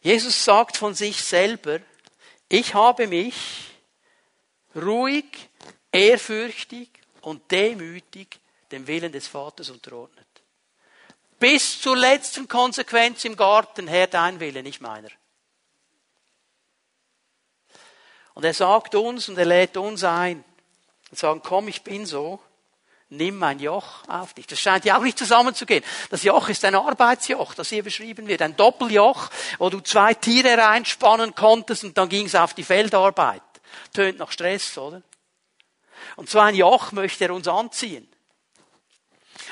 Jesus 0.00 0.44
sagt 0.44 0.76
von 0.76 0.94
sich 0.94 1.22
selber, 1.22 1.80
ich 2.48 2.74
habe 2.74 3.08
mich 3.08 3.34
ruhig, 4.74 5.24
ehrfürchtig 5.92 6.88
und 7.20 7.50
demütig 7.50 8.40
dem 8.74 8.86
Willen 8.86 9.12
des 9.12 9.28
Vaters 9.28 9.70
unterordnet. 9.70 10.26
Bis 11.38 11.80
zur 11.80 11.96
letzten 11.96 12.48
Konsequenz 12.48 13.24
im 13.24 13.36
Garten, 13.36 13.86
Herr, 13.86 14.06
dein 14.06 14.40
Wille, 14.40 14.62
nicht 14.62 14.80
meiner. 14.80 15.08
Und 18.34 18.44
er 18.44 18.54
sagt 18.54 18.94
uns 18.94 19.28
und 19.28 19.38
er 19.38 19.44
lädt 19.44 19.76
uns 19.76 20.02
ein 20.04 20.44
und 21.10 21.18
sagt, 21.18 21.44
komm, 21.44 21.68
ich 21.68 21.82
bin 21.82 22.04
so, 22.04 22.40
nimm 23.08 23.38
mein 23.38 23.60
Joch 23.60 24.08
auf 24.08 24.34
dich. 24.34 24.46
Das 24.46 24.58
scheint 24.58 24.84
ja 24.84 24.98
auch 24.98 25.02
nicht 25.02 25.18
zusammenzugehen. 25.18 25.84
Das 26.10 26.24
Joch 26.24 26.48
ist 26.48 26.64
ein 26.64 26.74
Arbeitsjoch, 26.74 27.54
das 27.54 27.68
hier 27.68 27.84
beschrieben 27.84 28.26
wird. 28.26 28.42
Ein 28.42 28.56
Doppeljoch, 28.56 29.30
wo 29.58 29.70
du 29.70 29.80
zwei 29.80 30.14
Tiere 30.14 30.58
reinspannen 30.58 31.34
konntest 31.34 31.84
und 31.84 31.96
dann 31.96 32.08
ging 32.08 32.26
es 32.26 32.34
auf 32.34 32.54
die 32.54 32.64
Feldarbeit. 32.64 33.42
Tönt 33.92 34.18
nach 34.18 34.32
Stress, 34.32 34.76
oder? 34.78 35.02
Und 36.16 36.28
so 36.28 36.40
ein 36.40 36.54
Joch 36.54 36.92
möchte 36.92 37.24
er 37.24 37.34
uns 37.34 37.46
anziehen. 37.48 38.08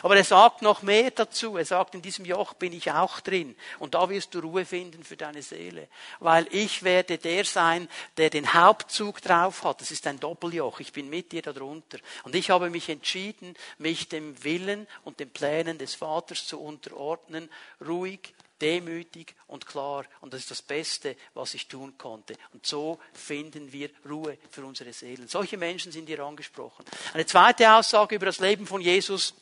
Aber 0.02 0.16
er 0.16 0.24
sagt 0.24 0.62
noch 0.62 0.82
mehr 0.82 1.10
dazu. 1.10 1.56
Er 1.56 1.64
sagt, 1.64 1.94
in 1.94 2.02
diesem 2.02 2.24
Joch 2.24 2.54
bin 2.54 2.72
ich 2.72 2.90
auch 2.90 3.20
drin. 3.20 3.56
Und 3.78 3.94
da 3.94 4.08
wirst 4.08 4.34
du 4.34 4.40
Ruhe 4.40 4.64
finden 4.64 5.04
für 5.04 5.16
deine 5.16 5.42
Seele. 5.42 5.88
Weil 6.20 6.46
ich 6.50 6.82
werde 6.82 7.18
der 7.18 7.44
sein, 7.44 7.88
der 8.16 8.30
den 8.30 8.52
Hauptzug 8.52 9.22
drauf 9.22 9.64
hat. 9.64 9.80
Das 9.80 9.90
ist 9.90 10.06
ein 10.06 10.20
Doppeljoch. 10.20 10.80
Ich 10.80 10.92
bin 10.92 11.08
mit 11.08 11.32
dir 11.32 11.42
darunter. 11.42 11.98
Und 12.24 12.34
ich 12.34 12.50
habe 12.50 12.70
mich 12.70 12.88
entschieden, 12.88 13.54
mich 13.78 14.08
dem 14.08 14.42
Willen 14.44 14.86
und 15.04 15.20
den 15.20 15.30
Plänen 15.30 15.78
des 15.78 15.94
Vaters 15.94 16.46
zu 16.46 16.60
unterordnen. 16.60 17.48
Ruhig, 17.80 18.34
demütig 18.62 19.34
und 19.48 19.66
klar. 19.66 20.04
Und 20.20 20.32
das 20.32 20.40
ist 20.40 20.50
das 20.50 20.62
Beste, 20.62 21.16
was 21.34 21.54
ich 21.54 21.68
tun 21.68 21.98
konnte. 21.98 22.34
Und 22.52 22.64
so 22.64 22.98
finden 23.12 23.72
wir 23.72 23.90
Ruhe 24.08 24.38
für 24.50 24.64
unsere 24.64 24.92
Seelen. 24.92 25.28
Solche 25.28 25.58
Menschen 25.58 25.92
sind 25.92 26.06
hier 26.06 26.20
angesprochen. 26.20 26.84
Eine 27.12 27.26
zweite 27.26 27.72
Aussage 27.72 28.14
über 28.14 28.26
das 28.26 28.38
Leben 28.38 28.66
von 28.66 28.80
Jesus 28.80 29.34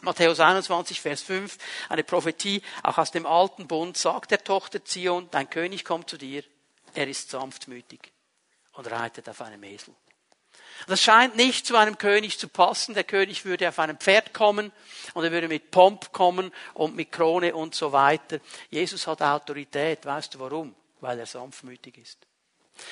Matthäus 0.00 0.38
21, 0.40 1.00
Vers 1.00 1.22
5, 1.22 1.58
eine 1.88 2.04
Prophetie, 2.04 2.62
auch 2.82 2.98
aus 2.98 3.10
dem 3.10 3.26
alten 3.26 3.66
Bund, 3.66 3.96
sagt 3.96 4.30
der 4.30 4.44
Tochter 4.44 4.84
Zion, 4.84 5.28
dein 5.30 5.50
König 5.50 5.84
kommt 5.84 6.08
zu 6.08 6.16
dir, 6.16 6.44
er 6.94 7.08
ist 7.08 7.30
sanftmütig 7.30 8.12
und 8.72 8.90
reitet 8.90 9.28
auf 9.28 9.40
einem 9.40 9.62
Esel. 9.64 9.94
Das 10.86 11.02
scheint 11.02 11.36
nicht 11.36 11.66
zu 11.66 11.76
einem 11.76 11.98
König 11.98 12.38
zu 12.38 12.48
passen. 12.48 12.94
Der 12.94 13.04
König 13.04 13.44
würde 13.44 13.68
auf 13.68 13.78
einem 13.78 13.98
Pferd 13.98 14.32
kommen 14.32 14.70
und 15.14 15.24
er 15.24 15.32
würde 15.32 15.48
mit 15.48 15.70
Pomp 15.70 16.12
kommen 16.12 16.52
und 16.74 16.94
mit 16.94 17.10
Krone 17.10 17.54
und 17.54 17.74
so 17.74 17.92
weiter. 17.92 18.38
Jesus 18.70 19.06
hat 19.06 19.20
Autorität. 19.20 20.06
Weißt 20.06 20.34
du 20.34 20.38
warum? 20.38 20.74
Weil 21.00 21.18
er 21.18 21.26
sanftmütig 21.26 21.98
ist. 21.98 22.18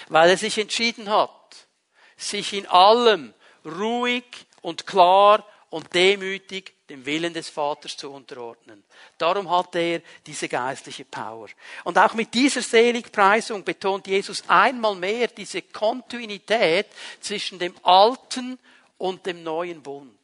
Weil 0.08 0.30
er 0.30 0.36
sich 0.36 0.58
entschieden 0.58 1.08
hat, 1.10 1.68
sich 2.16 2.52
in 2.52 2.66
allem 2.66 3.32
ruhig 3.64 4.24
und 4.62 4.86
klar 4.86 5.46
und 5.76 5.92
demütig 5.92 6.72
dem 6.88 7.04
Willen 7.04 7.34
des 7.34 7.50
Vaters 7.50 7.98
zu 7.98 8.10
unterordnen. 8.10 8.82
Darum 9.18 9.50
hat 9.50 9.74
er 9.74 10.00
diese 10.24 10.48
geistliche 10.48 11.04
Power. 11.04 11.48
Und 11.84 11.98
auch 11.98 12.14
mit 12.14 12.32
dieser 12.32 12.62
Seligpreisung 12.62 13.62
betont 13.62 14.06
Jesus 14.06 14.42
einmal 14.48 14.94
mehr 14.94 15.28
diese 15.28 15.60
Kontinuität 15.60 16.86
zwischen 17.20 17.58
dem 17.58 17.74
alten 17.82 18.58
und 18.96 19.26
dem 19.26 19.42
neuen 19.42 19.82
Bund. 19.82 20.18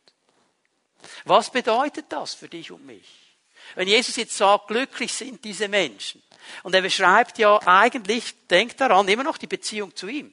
Was 1.26 1.50
bedeutet 1.50 2.06
das 2.08 2.32
für 2.32 2.48
dich 2.48 2.70
und 2.70 2.86
mich? 2.86 3.36
Wenn 3.74 3.88
Jesus 3.88 4.16
jetzt 4.16 4.34
sagt, 4.34 4.68
glücklich 4.68 5.12
sind 5.12 5.44
diese 5.44 5.68
Menschen, 5.68 6.22
und 6.62 6.74
er 6.74 6.80
beschreibt 6.80 7.36
ja 7.36 7.60
eigentlich, 7.66 8.34
denkt 8.48 8.80
daran, 8.80 9.06
immer 9.06 9.22
noch 9.22 9.36
die 9.36 9.46
Beziehung 9.46 9.94
zu 9.94 10.08
ihm. 10.08 10.32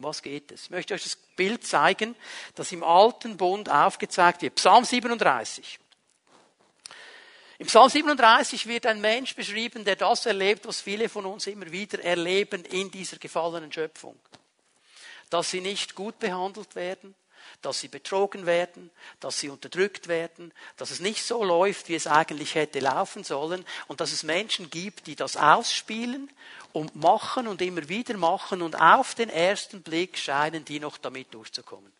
Um 0.00 0.04
was 0.04 0.22
geht 0.22 0.50
es? 0.50 0.62
Ich 0.62 0.70
möchte 0.70 0.94
euch 0.94 1.02
das 1.02 1.14
Bild 1.14 1.66
zeigen, 1.66 2.16
das 2.54 2.72
im 2.72 2.82
alten 2.82 3.36
Bund 3.36 3.68
aufgezeigt 3.68 4.40
wird. 4.40 4.54
Psalm 4.54 4.82
37. 4.82 5.78
Im 7.58 7.66
Psalm 7.66 7.90
37 7.90 8.66
wird 8.66 8.86
ein 8.86 9.02
Mensch 9.02 9.36
beschrieben, 9.36 9.84
der 9.84 9.96
das 9.96 10.24
erlebt, 10.24 10.66
was 10.66 10.80
viele 10.80 11.10
von 11.10 11.26
uns 11.26 11.46
immer 11.46 11.70
wieder 11.70 12.02
erleben 12.02 12.64
in 12.64 12.90
dieser 12.90 13.18
gefallenen 13.18 13.70
Schöpfung. 13.70 14.18
Dass 15.28 15.50
sie 15.50 15.60
nicht 15.60 15.94
gut 15.94 16.18
behandelt 16.18 16.76
werden, 16.76 17.14
dass 17.60 17.80
sie 17.80 17.88
betrogen 17.88 18.46
werden, 18.46 18.90
dass 19.20 19.38
sie 19.38 19.50
unterdrückt 19.50 20.08
werden, 20.08 20.54
dass 20.78 20.92
es 20.92 21.00
nicht 21.00 21.22
so 21.22 21.44
läuft, 21.44 21.90
wie 21.90 21.94
es 21.94 22.06
eigentlich 22.06 22.54
hätte 22.54 22.80
laufen 22.80 23.22
sollen 23.22 23.66
und 23.86 24.00
dass 24.00 24.12
es 24.12 24.22
Menschen 24.22 24.70
gibt, 24.70 25.06
die 25.08 25.16
das 25.16 25.36
ausspielen 25.36 26.30
und 26.72 26.94
machen 26.96 27.48
und 27.48 27.60
immer 27.62 27.88
wieder 27.88 28.16
machen 28.16 28.62
und 28.62 28.76
auf 28.80 29.14
den 29.14 29.28
ersten 29.28 29.82
Blick 29.82 30.16
scheinen 30.16 30.64
die 30.64 30.80
noch 30.80 30.98
damit 30.98 31.32
durchzukommen. 31.34 31.92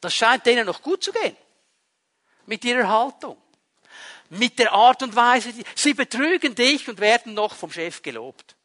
Das 0.00 0.14
scheint 0.14 0.46
denen 0.46 0.66
noch 0.66 0.82
gut 0.82 1.02
zu 1.02 1.12
gehen. 1.12 1.36
Mit 2.46 2.64
ihrer 2.64 2.88
Haltung. 2.88 3.36
Mit 4.30 4.58
der 4.58 4.72
Art 4.72 5.02
und 5.02 5.16
Weise, 5.16 5.52
sie 5.74 5.94
betrügen 5.94 6.54
dich 6.54 6.88
und 6.88 7.00
werden 7.00 7.34
noch 7.34 7.54
vom 7.54 7.72
Chef 7.72 8.02
gelobt. 8.02 8.56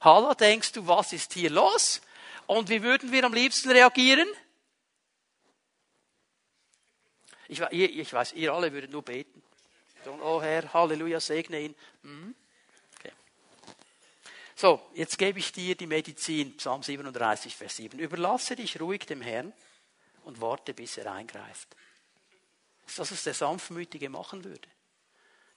Hallo, 0.00 0.34
denkst 0.34 0.72
du, 0.72 0.86
was 0.86 1.12
ist 1.12 1.32
hier 1.32 1.50
los? 1.50 2.02
Und 2.46 2.68
wie 2.68 2.82
würden 2.82 3.10
wir 3.12 3.24
am 3.24 3.32
liebsten 3.32 3.70
reagieren? 3.70 4.28
Ich, 7.48 7.60
ich 7.70 8.12
weiß, 8.12 8.34
ihr 8.34 8.52
alle 8.52 8.72
würdet 8.72 8.90
nur 8.90 9.02
beten. 9.02 9.42
Oh 10.22 10.40
Herr, 10.40 10.72
Halleluja, 10.72 11.18
segne 11.18 11.60
ihn. 11.60 11.74
Mhm. 12.02 12.34
So, 14.58 14.80
jetzt 14.94 15.18
gebe 15.18 15.38
ich 15.38 15.52
dir 15.52 15.74
die 15.74 15.86
Medizin, 15.86 16.56
Psalm 16.56 16.82
37, 16.82 17.54
Vers 17.54 17.76
7. 17.76 17.98
Überlasse 17.98 18.56
dich 18.56 18.80
ruhig 18.80 19.04
dem 19.04 19.20
Herrn 19.20 19.52
und 20.24 20.40
warte, 20.40 20.72
bis 20.72 20.96
er 20.96 21.12
eingreift. 21.12 21.68
Das 22.86 22.92
ist 22.92 22.98
das, 22.98 23.12
was 23.12 23.24
der 23.24 23.34
Sanftmütige 23.34 24.08
machen 24.08 24.44
würde. 24.44 24.66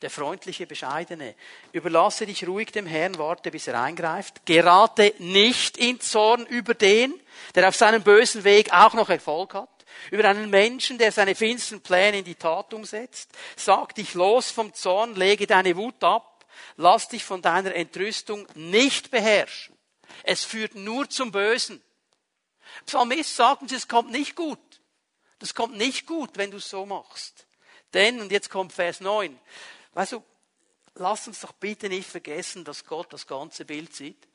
Der 0.02 0.10
freundliche, 0.10 0.68
bescheidene. 0.68 1.36
Überlasse 1.72 2.26
dich 2.26 2.46
ruhig 2.46 2.74
dem 2.74 2.86
Herrn, 2.86 3.18
warte, 3.18 3.52
bis 3.52 3.68
er 3.68 3.82
eingreift. 3.82 4.46
Gerate 4.46 5.14
nicht 5.20 5.78
in 5.78 6.02
Zorn 6.02 6.46
über 6.48 6.74
den, 6.74 7.18
der 7.56 7.70
auf 7.70 7.78
seinem 7.78 8.04
bösen 8.04 8.44
Weg 8.44 8.74
auch 8.74 8.96
noch 8.96 9.10
Erfolg 9.10 9.54
hat. 9.54 9.70
Über 10.12 10.26
einen 10.26 10.50
Menschen, 10.50 10.98
der 10.98 11.14
seine 11.14 11.36
finsteren 11.36 11.80
Pläne 11.80 12.20
in 12.20 12.26
die 12.26 12.36
Tat 12.36 12.74
umsetzt. 12.74 13.32
Sag 13.56 13.96
dich 13.96 14.14
los 14.14 14.52
vom 14.52 14.74
Zorn, 14.74 15.16
lege 15.16 15.48
deine 15.48 15.78
Wut 15.78 16.04
ab 16.04 16.29
Lass 16.78 17.08
dich 17.08 17.24
von 17.24 17.42
deiner 17.42 17.76
Entrüstung 17.76 18.48
nicht 18.56 19.12
beherrschen. 19.12 19.78
Es 20.24 20.44
führt 20.44 20.76
nur 20.76 21.10
zum 21.10 21.32
Bösen. 21.32 21.82
Psalmist 22.86 23.36
sagt 23.36 23.62
uns, 23.62 23.72
es 23.72 23.88
kommt 23.88 24.12
nicht 24.12 24.36
gut. 24.36 24.60
Das 25.40 25.54
kommt 25.54 25.78
nicht 25.78 26.06
gut, 26.06 26.32
wenn 26.36 26.52
du 26.52 26.58
es 26.58 26.70
so 26.70 26.86
machst. 26.86 27.46
Denn, 27.94 28.22
und 28.22 28.32
jetzt 28.32 28.50
kommt 28.50 28.74
Vers 28.74 29.00
9, 29.00 29.38
weißt 29.94 30.14
du, 30.14 30.24
lass 30.96 31.28
uns 31.28 31.40
doch 31.40 31.54
bitte 31.54 31.90
nicht 31.90 32.10
vergessen, 32.10 32.64
dass 32.64 32.86
Gott 32.86 33.12
das 33.14 33.26
ganze 33.26 33.66
Bild 33.66 33.96
sieht. 33.96 34.28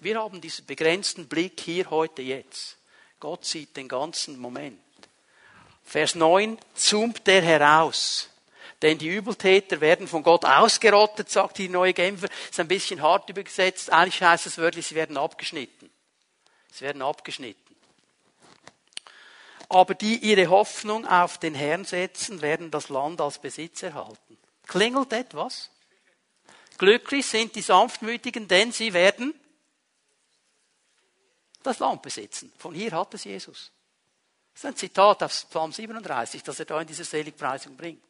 Wir 0.00 0.20
haben 0.20 0.40
diesen 0.40 0.66
begrenzten 0.66 1.28
Blick 1.28 1.60
hier, 1.60 1.90
heute, 1.90 2.22
jetzt. 2.22 2.78
Gott 3.18 3.44
sieht 3.44 3.76
den 3.76 3.88
ganzen 3.88 4.38
Moment. 4.38 4.80
Vers 5.82 6.14
9 6.14 6.58
zoomt 6.74 7.26
er 7.28 7.42
heraus. 7.42 8.28
Denn 8.82 8.98
die 8.98 9.08
Übeltäter 9.08 9.80
werden 9.80 10.08
von 10.08 10.22
Gott 10.22 10.44
ausgerottet, 10.44 11.30
sagt 11.30 11.58
die 11.58 11.68
neue 11.68 11.94
Genfer. 11.94 12.28
Ist 12.50 12.60
ein 12.60 12.68
bisschen 12.68 13.00
hart 13.00 13.30
übersetzt. 13.30 13.90
Eigentlich 13.90 14.22
heißt 14.22 14.46
es 14.46 14.58
wörtlich, 14.58 14.86
sie 14.86 14.94
werden 14.94 15.16
abgeschnitten. 15.16 15.90
Sie 16.70 16.84
werden 16.84 17.02
abgeschnitten. 17.02 17.74
Aber 19.68 19.94
die 19.94 20.16
ihre 20.16 20.48
Hoffnung 20.48 21.06
auf 21.06 21.38
den 21.38 21.54
Herrn 21.54 21.84
setzen, 21.84 22.42
werden 22.42 22.70
das 22.70 22.88
Land 22.88 23.20
als 23.20 23.38
Besitz 23.38 23.82
erhalten. 23.82 24.38
Klingelt 24.66 25.12
etwas? 25.12 25.70
Glücklich 26.78 27.26
sind 27.26 27.54
die 27.54 27.62
Sanftmütigen, 27.62 28.48
denn 28.48 28.72
sie 28.72 28.92
werden 28.92 29.34
das 31.62 31.78
Land 31.78 32.02
besitzen. 32.02 32.52
Von 32.58 32.74
hier 32.74 32.92
hat 32.92 33.14
es 33.14 33.24
Jesus. 33.24 33.70
Das 34.52 34.62
ist 34.62 34.66
ein 34.66 34.76
Zitat 34.76 35.22
aus 35.22 35.46
Psalm 35.46 35.72
37, 35.72 36.42
das 36.42 36.60
er 36.60 36.66
da 36.66 36.80
in 36.80 36.86
dieser 36.86 37.04
Seligpreisung 37.04 37.76
bringt. 37.76 38.02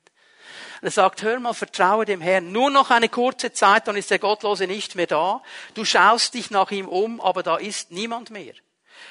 Er 0.83 0.91
sagt, 0.91 1.23
hör 1.23 1.41
mal, 1.41 1.55
vertraue 1.55 2.05
dem 2.05 2.21
Herrn. 2.21 2.53
Nur 2.53 2.71
noch 2.71 2.91
eine 2.91 3.09
kurze 3.09 3.53
Zeit, 3.53 3.89
dann 3.89 3.97
ist 3.97 4.11
der 4.11 4.19
Gottlose 4.19 4.67
nicht 4.67 4.95
mehr 4.95 5.07
da. 5.07 5.43
Du 5.75 5.85
schaust 5.85 6.35
dich 6.35 6.51
nach 6.51 6.71
ihm 6.71 6.89
um, 6.89 7.21
aber 7.21 7.43
da 7.43 7.57
ist 7.57 7.91
niemand 7.91 8.31
mehr. 8.31 8.55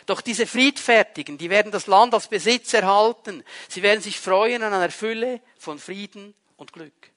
Doch 0.05 0.21
diese 0.21 0.45
Friedfertigen, 0.45 1.37
die 1.37 1.49
werden 1.49 1.71
das 1.71 1.87
Land 1.87 2.13
als 2.13 2.27
Besitz 2.27 2.73
erhalten. 2.73 3.43
Sie 3.69 3.83
werden 3.83 4.01
sich 4.01 4.19
freuen 4.19 4.63
an 4.63 4.73
einer 4.73 4.91
Fülle 4.91 5.41
von 5.57 5.79
Frieden 5.79 6.33
und 6.57 6.73
Glück. 6.73 7.11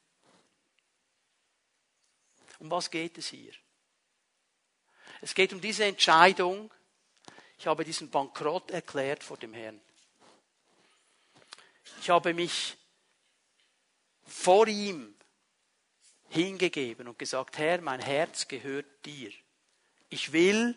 Um 2.59 2.71
was 2.71 2.91
geht 2.91 3.19
es 3.19 3.29
hier? 3.29 3.53
Es 5.21 5.35
geht 5.35 5.53
um 5.53 5.61
diese 5.61 5.85
Entscheidung. 5.85 6.71
Ich 7.59 7.67
habe 7.67 7.85
diesen 7.85 8.11
Bankrott 8.11 8.71
erklärt 8.71 9.23
vor 9.23 9.37
dem 9.37 9.55
Herrn. 9.55 9.81
Ich 12.01 12.11
habe 12.11 12.35
mich 12.35 12.77
vor 14.27 14.67
ihm 14.67 15.15
hingegeben 16.29 17.09
und 17.09 17.19
gesagt, 17.19 17.59
Herr, 17.59 17.81
mein 17.81 18.01
Herz 18.01 18.49
gehört 18.49 18.87
dir. 19.05 19.31
Ich 20.09 20.33
will 20.33 20.77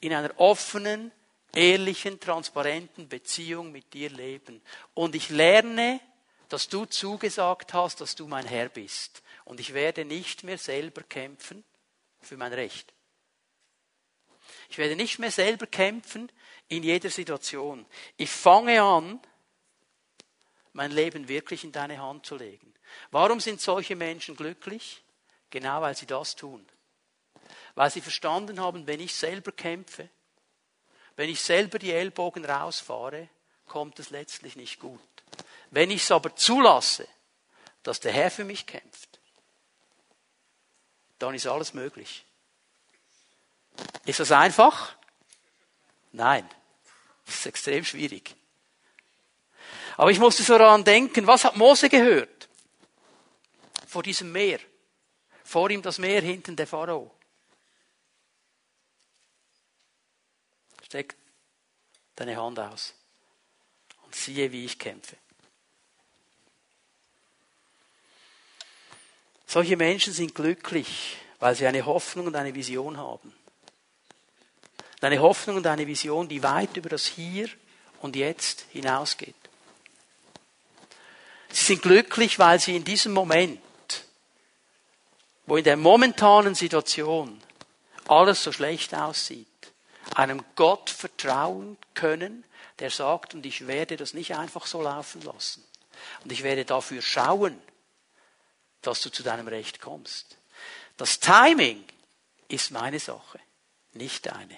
in 0.00 0.12
einer 0.12 0.38
offenen, 0.38 1.12
ehrlichen, 1.54 2.20
transparenten 2.20 3.08
Beziehung 3.08 3.72
mit 3.72 3.92
dir 3.92 4.10
leben. 4.10 4.62
Und 4.94 5.14
ich 5.14 5.30
lerne, 5.30 6.00
dass 6.48 6.68
du 6.68 6.84
zugesagt 6.84 7.74
hast, 7.74 8.00
dass 8.00 8.14
du 8.16 8.26
mein 8.26 8.46
Herr 8.46 8.68
bist. 8.68 9.22
Und 9.44 9.60
ich 9.60 9.74
werde 9.74 10.04
nicht 10.04 10.44
mehr 10.44 10.58
selber 10.58 11.02
kämpfen 11.02 11.64
für 12.20 12.36
mein 12.36 12.52
Recht. 12.52 12.92
Ich 14.68 14.78
werde 14.78 14.96
nicht 14.96 15.18
mehr 15.18 15.30
selber 15.30 15.66
kämpfen 15.66 16.30
in 16.68 16.82
jeder 16.82 17.10
Situation. 17.10 17.86
Ich 18.16 18.30
fange 18.30 18.82
an, 18.82 19.20
mein 20.72 20.90
Leben 20.90 21.28
wirklich 21.28 21.64
in 21.64 21.72
deine 21.72 22.00
Hand 22.00 22.26
zu 22.26 22.36
legen. 22.36 22.74
Warum 23.10 23.40
sind 23.40 23.60
solche 23.60 23.96
Menschen 23.96 24.36
glücklich? 24.36 25.02
Genau 25.50 25.80
weil 25.80 25.96
sie 25.96 26.06
das 26.06 26.36
tun. 26.36 26.66
Weil 27.74 27.90
sie 27.90 28.00
verstanden 28.00 28.60
haben, 28.60 28.86
wenn 28.86 29.00
ich 29.00 29.14
selber 29.14 29.52
kämpfe, 29.52 30.08
wenn 31.16 31.28
ich 31.28 31.40
selber 31.40 31.78
die 31.78 31.92
Ellbogen 31.92 32.44
rausfahre, 32.44 33.28
kommt 33.66 33.98
es 33.98 34.10
letztlich 34.10 34.56
nicht 34.56 34.80
gut. 34.80 35.00
Wenn 35.70 35.90
ich 35.90 36.02
es 36.02 36.10
aber 36.10 36.34
zulasse, 36.34 37.06
dass 37.82 38.00
der 38.00 38.12
Herr 38.12 38.30
für 38.30 38.44
mich 38.44 38.66
kämpft, 38.66 39.20
dann 41.18 41.34
ist 41.34 41.46
alles 41.46 41.74
möglich. 41.74 42.24
Ist 44.04 44.20
das 44.20 44.32
einfach? 44.32 44.96
Nein. 46.12 46.48
Das 47.26 47.36
ist 47.36 47.46
extrem 47.46 47.84
schwierig. 47.84 48.34
Aber 49.96 50.10
ich 50.10 50.18
musste 50.18 50.42
so 50.42 50.56
daran 50.56 50.84
denken, 50.84 51.26
was 51.26 51.44
hat 51.44 51.56
Mose 51.56 51.88
gehört? 51.88 52.40
vor 53.90 54.04
diesem 54.04 54.30
Meer. 54.30 54.60
Vor 55.42 55.68
ihm 55.68 55.82
das 55.82 55.98
Meer, 55.98 56.22
hinten 56.22 56.54
der 56.54 56.66
Pharao. 56.66 57.10
Steck 60.84 61.16
deine 62.14 62.36
Hand 62.36 62.58
aus 62.60 62.94
und 64.04 64.14
siehe, 64.14 64.50
wie 64.52 64.64
ich 64.64 64.78
kämpfe. 64.78 65.16
Solche 69.44 69.76
Menschen 69.76 70.12
sind 70.12 70.36
glücklich, 70.36 71.16
weil 71.40 71.56
sie 71.56 71.66
eine 71.66 71.84
Hoffnung 71.84 72.28
und 72.28 72.36
eine 72.36 72.54
Vision 72.54 72.96
haben. 72.96 73.34
Eine 75.00 75.18
Hoffnung 75.18 75.56
und 75.56 75.66
eine 75.66 75.86
Vision, 75.86 76.28
die 76.28 76.42
weit 76.44 76.76
über 76.76 76.90
das 76.90 77.06
Hier 77.06 77.48
und 78.00 78.14
Jetzt 78.14 78.66
hinausgeht. 78.70 79.34
Sie 81.50 81.64
sind 81.64 81.82
glücklich, 81.82 82.38
weil 82.38 82.60
sie 82.60 82.76
in 82.76 82.84
diesem 82.84 83.12
Moment 83.12 83.60
wo 85.50 85.56
in 85.56 85.64
der 85.64 85.76
momentanen 85.76 86.54
Situation 86.54 87.42
alles 88.06 88.44
so 88.44 88.52
schlecht 88.52 88.94
aussieht, 88.94 89.48
einem 90.14 90.44
Gott 90.54 90.90
vertrauen 90.90 91.76
können, 91.94 92.44
der 92.78 92.90
sagt, 92.90 93.34
und 93.34 93.44
ich 93.44 93.66
werde 93.66 93.96
das 93.96 94.14
nicht 94.14 94.36
einfach 94.36 94.66
so 94.66 94.80
laufen 94.80 95.22
lassen. 95.22 95.64
Und 96.22 96.30
ich 96.30 96.44
werde 96.44 96.64
dafür 96.64 97.02
schauen, 97.02 97.60
dass 98.80 99.02
du 99.02 99.10
zu 99.10 99.24
deinem 99.24 99.48
Recht 99.48 99.80
kommst. 99.80 100.36
Das 100.96 101.18
Timing 101.18 101.84
ist 102.46 102.70
meine 102.70 103.00
Sache, 103.00 103.40
nicht 103.92 104.26
deine. 104.26 104.56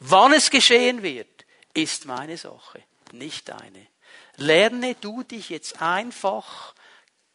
Wann 0.00 0.34
es 0.34 0.50
geschehen 0.50 1.02
wird, 1.02 1.46
ist 1.72 2.04
meine 2.04 2.36
Sache, 2.36 2.82
nicht 3.12 3.48
deine. 3.48 3.86
Lerne 4.36 4.94
du 4.96 5.22
dich 5.22 5.48
jetzt 5.48 5.80
einfach 5.80 6.74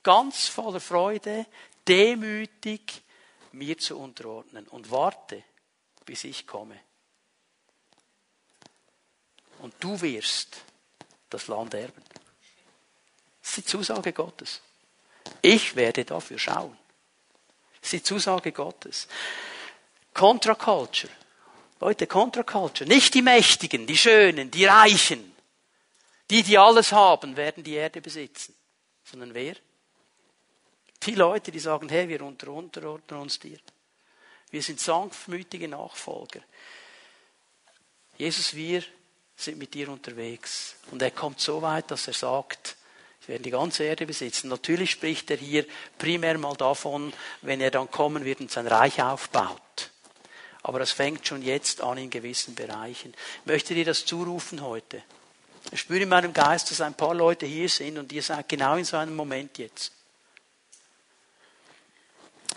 ganz 0.03 0.47
voller 0.47 0.79
Freude 0.79 1.45
demütig 1.87 3.01
mir 3.51 3.77
zu 3.77 3.97
unterordnen 3.97 4.67
und 4.67 4.91
warte, 4.91 5.43
bis 6.05 6.23
ich 6.23 6.47
komme. 6.47 6.79
Und 9.59 9.73
du 9.79 9.99
wirst 10.01 10.57
das 11.29 11.47
Land 11.47 11.73
erben. 11.73 12.03
Das 13.41 13.49
ist 13.49 13.57
die 13.57 13.65
Zusage 13.65 14.13
Gottes. 14.13 14.61
Ich 15.41 15.75
werde 15.75 16.05
dafür 16.05 16.39
schauen. 16.39 16.77
Das 17.79 17.87
ist 17.87 17.93
die 17.93 18.03
Zusage 18.03 18.51
Gottes. 18.51 19.07
Contra-Culture. 20.13 21.11
Leute, 21.79 22.05
Contra-Culture. 22.05 22.87
Nicht 22.87 23.13
die 23.13 23.21
Mächtigen, 23.21 23.87
die 23.87 23.97
Schönen, 23.97 24.51
die 24.51 24.65
Reichen. 24.65 25.30
Die, 26.31 26.43
die 26.43 26.57
alles 26.57 26.93
haben, 26.93 27.35
werden 27.35 27.61
die 27.61 27.73
Erde 27.73 27.99
besitzen. 27.99 28.55
Sondern 29.03 29.33
wer? 29.33 29.55
Die 31.03 31.15
Leute, 31.15 31.51
die 31.51 31.59
sagen, 31.59 31.89
hey, 31.89 32.07
wir 32.07 32.21
unterordnen 32.21 33.19
uns 33.19 33.37
dir. 33.37 33.59
Wir 34.49 34.63
sind 34.63 34.79
sanftmütige 34.79 35.67
Nachfolger. 35.67 36.39
Jesus, 38.17 38.55
wir 38.55 38.81
sind 39.35 39.57
mit 39.57 39.73
dir 39.73 39.89
unterwegs. 39.89 40.77
Und 40.91 41.01
er 41.01 41.11
kommt 41.11 41.41
so 41.41 41.61
weit, 41.61 41.91
dass 41.91 42.07
er 42.07 42.13
sagt, 42.13 42.77
wir 43.25 43.33
werden 43.33 43.43
die 43.43 43.51
ganze 43.51 43.83
Erde 43.83 44.05
besitzen. 44.05 44.47
Natürlich 44.47 44.91
spricht 44.91 45.29
er 45.31 45.37
hier 45.37 45.65
primär 45.97 46.37
mal 46.37 46.55
davon, 46.55 47.11
wenn 47.41 47.59
er 47.59 47.71
dann 47.71 47.91
kommen 47.91 48.23
wird 48.23 48.39
und 48.39 48.51
sein 48.51 48.67
Reich 48.67 49.01
aufbaut. 49.01 49.91
Aber 50.63 50.79
das 50.79 50.91
fängt 50.91 51.27
schon 51.27 51.41
jetzt 51.41 51.81
an 51.81 51.97
in 51.97 52.09
gewissen 52.09 52.55
Bereichen. 52.55 53.13
Ich 53.41 53.45
möchte 53.45 53.73
dir 53.73 53.83
das 53.83 54.05
zurufen 54.05 54.61
heute. 54.61 55.03
Ich 55.69 55.81
spüre 55.81 56.01
in 56.01 56.09
meinem 56.09 56.33
Geist, 56.33 56.71
dass 56.71 56.81
ein 56.81 56.95
paar 56.95 57.13
Leute 57.13 57.45
hier 57.45 57.69
sind 57.69 57.97
und 57.97 58.11
ihr 58.11 58.23
seid 58.23 58.49
genau 58.49 58.75
in 58.75 58.85
so 58.85 58.97
einem 58.97 59.15
Moment 59.15 59.57
jetzt. 59.57 59.91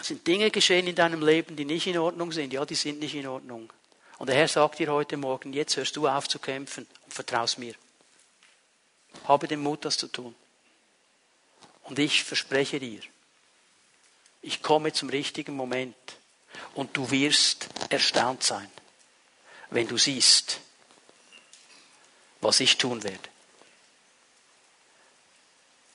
sind 0.05 0.27
Dinge 0.27 0.51
geschehen 0.51 0.87
in 0.87 0.95
deinem 0.95 1.23
Leben, 1.23 1.57
die 1.57 1.65
nicht 1.65 1.87
in 1.87 1.99
Ordnung 1.99 2.33
sind. 2.33 2.53
Ja, 2.53 2.65
die 2.65 2.75
sind 2.75 3.01
nicht 3.01 3.15
in 3.15 3.27
Ordnung. 3.27 3.73
Und 4.19 4.29
der 4.29 4.37
Herr 4.37 4.49
sagt 4.49 4.79
dir 4.79 4.93
heute 4.93 5.17
Morgen, 5.17 5.53
jetzt 5.53 5.77
hörst 5.77 5.97
du 5.97 6.09
auf 6.09 6.29
zu 6.29 6.39
kämpfen 6.39 6.87
und 7.05 7.15
vertraust 7.15 7.59
mir. 7.59 7.75
Habe 9.27 9.49
den 9.49 9.61
Mut, 9.61 9.85
das 9.85 9.97
zu 9.97 10.09
tun. 10.09 10.35
Und 11.85 11.99
ich 11.99 12.25
verspreche 12.25 12.81
dir, 12.81 13.01
ich 14.43 14.63
komme 14.63 14.93
zum 14.93 15.09
richtigen 15.09 15.57
Moment 15.57 15.97
und 16.75 16.97
du 16.97 17.11
wirst 17.11 17.69
erstaunt 17.89 18.43
sein, 18.43 18.71
wenn 19.71 19.89
du 19.89 19.97
siehst, 19.97 20.61
was 22.45 22.61
ich 22.61 22.79
tun 22.79 23.03
werde. 23.03 23.19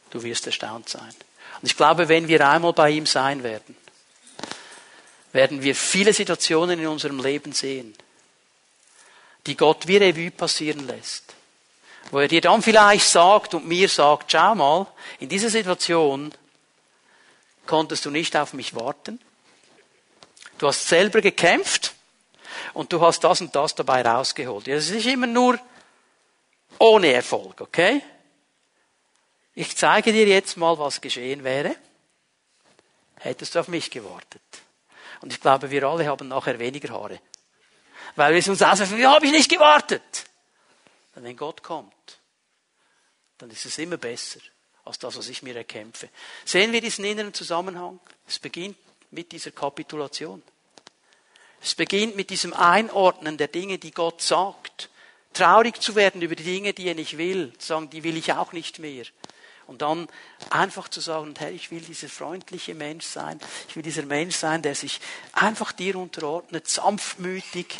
Du 0.10 0.24
wirst 0.24 0.48
erstaunt 0.48 0.90
sein. 0.90 1.14
Und 1.62 1.68
ich 1.70 1.78
glaube, 1.78 2.10
wenn 2.10 2.28
wir 2.28 2.48
einmal 2.48 2.74
bei 2.74 2.90
ihm 2.90 3.06
sein 3.06 3.44
werden, 3.44 3.76
werden 5.32 5.62
wir 5.62 5.76
viele 5.76 6.14
Situationen 6.14 6.80
in 6.80 6.88
unserem 6.88 7.20
Leben 7.20 7.54
sehen, 7.54 7.96
die 9.46 9.56
Gott 9.56 9.88
wie 9.88 9.98
Revue 9.98 10.32
passieren 10.32 10.88
lässt. 10.88 11.36
Wo 12.12 12.20
er 12.20 12.28
dir 12.28 12.42
dann 12.42 12.64
vielleicht 12.64 13.08
sagt 13.08 13.54
und 13.54 13.68
mir 13.68 13.88
sagt, 13.88 14.32
schau 14.32 14.56
mal, 14.56 14.88
in 15.20 15.30
dieser 15.30 15.50
Situation 15.50 16.34
konntest 17.68 18.06
du 18.06 18.10
nicht 18.10 18.36
auf 18.36 18.54
mich 18.54 18.74
warten. 18.74 19.20
Du 20.58 20.68
hast 20.68 20.88
selber 20.88 21.22
gekämpft 21.22 21.94
und 22.74 22.92
du 22.92 23.02
hast 23.02 23.24
das 23.24 23.42
und 23.42 23.56
das 23.56 23.76
dabei 23.76 24.02
rausgeholt. 24.02 24.68
Es 24.68 24.88
ist 24.88 24.96
nicht 24.96 25.08
immer 25.08 25.28
nur 25.28 25.60
ohne 26.80 27.14
Erfolg, 27.14 27.62
okay? 27.62 28.02
Ich 29.54 29.76
zeige 29.76 30.14
dir 30.14 30.28
jetzt 30.28 30.58
mal, 30.58 30.78
was 30.80 31.02
geschehen 31.02 31.44
wäre. 31.44 31.76
Hättest 33.20 33.56
du 33.56 33.60
auf 33.60 33.68
mich 33.68 33.92
gewartet. 33.92 34.42
Und 35.22 35.34
ich 35.34 35.42
glaube, 35.42 35.70
wir 35.70 35.84
alle 35.84 36.08
haben 36.08 36.30
nachher 36.30 36.58
weniger 36.60 36.94
Haare. 36.94 37.20
Weil 38.16 38.34
wir 38.34 38.52
uns 38.52 38.62
auswerfen, 38.62 38.98
wie 38.98 39.06
habe 39.06 39.26
ich 39.26 39.32
nicht 39.32 39.50
gewartet? 39.50 40.26
Und 41.16 41.24
wenn 41.24 41.36
Gott 41.36 41.62
kommt, 41.62 42.20
dann 43.38 43.50
ist 43.50 43.66
es 43.66 43.78
immer 43.78 43.98
besser 43.98 44.40
als 44.86 45.00
das, 45.00 45.18
was 45.18 45.28
ich 45.28 45.44
mir 45.44 45.56
erkämpfe. 45.56 46.10
Sehen 46.46 46.72
wir 46.72 46.82
diesen 46.82 47.06
inneren 47.06 47.34
Zusammenhang? 47.34 48.00
Es 48.28 48.40
beginnt 48.40 48.78
mit 49.12 49.32
dieser 49.32 49.52
Kapitulation. 49.52 50.42
Es 51.62 51.76
beginnt 51.76 52.16
mit 52.16 52.30
diesem 52.30 52.54
Einordnen 52.54 53.38
der 53.38 53.50
Dinge, 53.50 53.78
die 53.78 53.92
Gott 53.92 54.22
sagt. 54.22 54.90
Traurig 55.34 55.82
zu 55.82 55.96
werden 55.96 56.22
über 56.22 56.36
die 56.36 56.44
Dinge, 56.44 56.74
die 56.74 56.88
er 56.88 56.96
nicht 56.96 57.18
will. 57.18 57.54
Zu 57.58 57.68
sagen, 57.68 57.90
die 57.90 58.04
will 58.04 58.18
ich 58.18 58.34
auch 58.34 58.52
nicht 58.52 58.80
mehr. 58.80 59.06
Und 59.68 59.84
dann 59.84 60.08
einfach 60.50 60.88
zu 60.88 61.00
sagen, 61.00 61.36
Herr, 61.38 61.52
ich 61.52 61.70
will 61.70 61.82
dieser 61.82 62.10
freundliche 62.10 62.74
Mensch 62.74 63.06
sein. 63.06 63.40
Ich 63.68 63.76
will 63.76 63.84
dieser 63.84 64.04
Mensch 64.04 64.36
sein, 64.36 64.64
der 64.64 64.74
sich 64.74 65.00
einfach 65.34 65.72
dir 65.72 65.96
unterordnet, 65.96 66.68
sanftmütig 66.68 67.78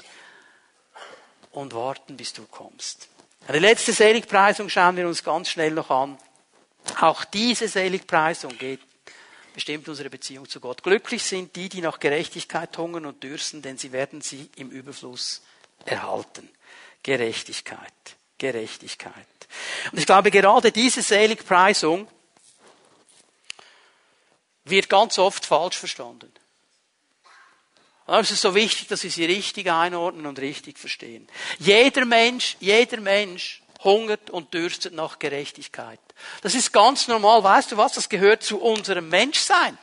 und 1.52 1.74
warten, 1.74 2.16
bis 2.16 2.34
du 2.34 2.46
kommst. 2.46 3.08
Die 3.52 3.58
letzte 3.58 3.94
Seligpreisung 3.94 4.70
schauen 4.70 4.96
wir 4.98 5.08
uns 5.08 5.24
ganz 5.24 5.50
schnell 5.50 5.72
noch 5.72 5.90
an. 5.90 6.20
Auch 7.02 7.24
diese 7.26 7.68
Seligpreisung 7.68 8.56
geht 8.58 8.82
bestimmt 9.56 9.90
unsere 9.90 10.12
Beziehung 10.12 10.48
zu 10.48 10.60
Gott. 10.60 10.84
Glücklich 10.84 11.24
sind 11.24 11.56
die, 11.56 11.70
die 11.70 11.82
nach 11.82 12.00
Gerechtigkeit 12.00 12.78
hungern 12.78 13.08
und 13.08 13.24
dürsten, 13.24 13.62
denn 13.62 13.78
sie 13.78 13.92
werden 13.92 14.22
sie 14.22 14.50
im 14.56 14.70
Überfluss 14.70 15.42
erhalten. 15.86 16.48
Gerechtigkeit, 17.04 17.80
Gerechtigkeit. 18.38 19.14
Und 19.92 20.00
ich 20.00 20.06
glaube, 20.06 20.32
gerade 20.32 20.72
diese 20.72 21.02
Seligpreisung 21.02 22.08
wird 24.66 24.90
ganz 24.90 25.18
oft 25.18 25.46
falsch 25.46 25.78
verstanden. 25.78 26.32
Und 28.06 28.20
es 28.22 28.32
ist 28.32 28.42
so 28.42 28.56
wichtig, 28.56 28.88
dass 28.88 29.04
wir 29.04 29.12
sie 29.12 29.26
richtig 29.26 29.70
einordnen 29.72 30.26
und 30.26 30.40
richtig 30.40 30.80
verstehen. 30.80 31.28
Jeder 31.60 32.06
Mensch, 32.06 32.58
jeder 32.60 33.00
Mensch 33.00 33.62
hungert 33.84 34.30
und 34.30 34.54
dürstet 34.54 34.94
nach 34.94 35.20
Gerechtigkeit. 35.20 36.00
Das 36.42 36.56
ist 36.56 36.74
ganz 36.74 37.08
normal. 37.08 37.44
Weißt 37.44 37.72
du 37.72 37.78
was? 37.78 37.94
Das 37.94 38.10
gehört 38.10 38.44
zu 38.44 38.60
unserem 38.60 39.10
Menschsein. 39.10 39.78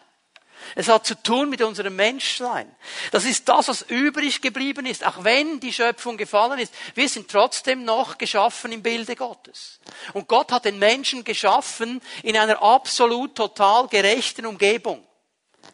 Es 0.75 0.89
hat 0.89 1.07
zu 1.07 1.15
tun 1.23 1.49
mit 1.49 1.63
unserem 1.63 1.97
Menschsein. 1.97 2.75
Das 3.13 3.25
ist 3.25 3.49
das, 3.49 3.69
was 3.69 3.83
übrig 3.83 4.41
geblieben 4.41 4.87
ist. 4.87 5.07
Auch 5.07 5.25
wenn 5.25 5.61
die 5.61 5.73
Schöpfung 5.73 6.17
gefallen 6.17 6.59
ist, 6.59 6.75
wir 6.95 7.09
sind 7.09 7.31
trotzdem 7.31 7.85
noch 7.85 8.19
geschaffen 8.19 8.73
im 8.73 8.83
Bilde 8.83 9.17
Gottes. 9.17 9.81
Und 10.13 10.29
Gott 10.29 10.53
hat 10.53 10.65
den 10.65 10.79
Menschen 10.79 11.25
geschaffen 11.25 12.01
in 12.23 12.37
einer 12.37 12.63
absolut 12.63 13.35
total 13.35 13.89
gerechten 13.89 14.47
Umgebung. 14.47 15.07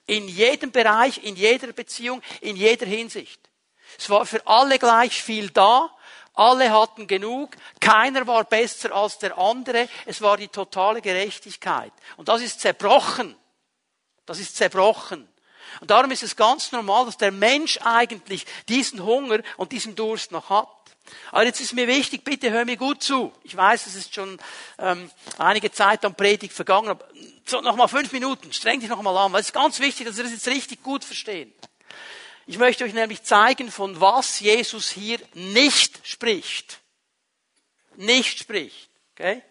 In 0.07 0.28
jedem 0.28 0.72
Bereich, 0.72 1.22
in 1.22 1.36
jeder 1.36 1.72
Beziehung, 1.72 2.22
in 2.40 2.57
jeder 2.57 2.86
Hinsicht. 2.86 3.40
Es 3.99 4.11
war 4.11 4.26
für 4.26 4.47
alle 4.47 4.78
gleich 4.78 5.22
viel 5.22 5.51
da. 5.51 5.90
Alle 6.34 6.70
hatten 6.70 7.07
genug. 7.07 7.57
Keiner 7.78 8.26
war 8.26 8.45
besser 8.45 8.95
als 8.95 9.18
der 9.18 9.36
andere. 9.36 9.88
Es 10.07 10.22
war 10.22 10.36
die 10.36 10.49
totale 10.49 11.03
Gerechtigkeit. 11.03 11.93
Und 12.16 12.28
das 12.28 12.40
ist 12.40 12.61
zerbrochen 12.61 13.36
das 14.26 14.38
ist 14.38 14.56
zerbrochen. 14.56 15.28
Und 15.80 15.90
darum 15.90 16.10
ist 16.10 16.22
es 16.22 16.36
ganz 16.36 16.72
normal, 16.72 17.06
dass 17.06 17.16
der 17.16 17.32
Mensch 17.32 17.78
eigentlich 17.82 18.46
diesen 18.68 19.02
Hunger 19.02 19.40
und 19.56 19.72
diesen 19.72 19.94
Durst 19.94 20.32
noch 20.32 20.50
hat. 20.50 20.68
Aber 21.30 21.44
jetzt 21.44 21.60
ist 21.60 21.72
mir 21.72 21.88
wichtig, 21.88 22.24
bitte 22.24 22.50
hör 22.50 22.64
mir 22.64 22.76
gut 22.76 23.02
zu. 23.02 23.32
Ich 23.42 23.56
weiß, 23.56 23.86
es 23.86 23.94
ist 23.94 24.14
schon 24.14 24.38
ähm, 24.78 25.10
einige 25.38 25.72
Zeit 25.72 26.04
am 26.04 26.14
Predigt 26.14 26.54
vergangen, 26.54 26.90
aber 26.90 27.08
so 27.44 27.60
noch 27.60 27.76
mal 27.76 27.88
fünf 27.88 28.12
Minuten, 28.12 28.52
streng 28.52 28.80
dich 28.80 28.88
noch 28.88 29.02
mal 29.02 29.16
an, 29.16 29.32
weil 29.32 29.40
es 29.40 29.48
ist 29.48 29.52
ganz 29.52 29.80
wichtig, 29.80 30.06
dass 30.06 30.16
wir 30.16 30.24
das 30.24 30.32
jetzt 30.32 30.48
richtig 30.48 30.82
gut 30.82 31.04
verstehen. 31.04 31.52
Ich 32.46 32.58
möchte 32.58 32.84
euch 32.84 32.92
nämlich 32.92 33.22
zeigen, 33.22 33.70
von 33.70 34.00
was 34.00 34.40
Jesus 34.40 34.90
hier 34.90 35.18
nicht 35.34 36.06
spricht. 36.06 36.80
Nicht 37.96 38.38
spricht. 38.38 38.90
Okay? 39.14 39.42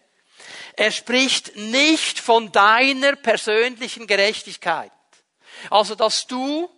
Er 0.74 0.90
spricht 0.90 1.56
nicht 1.56 2.18
von 2.18 2.52
deiner 2.52 3.16
persönlichen 3.16 4.06
Gerechtigkeit. 4.06 4.92
Also, 5.70 5.94
dass 5.94 6.26
du 6.26 6.70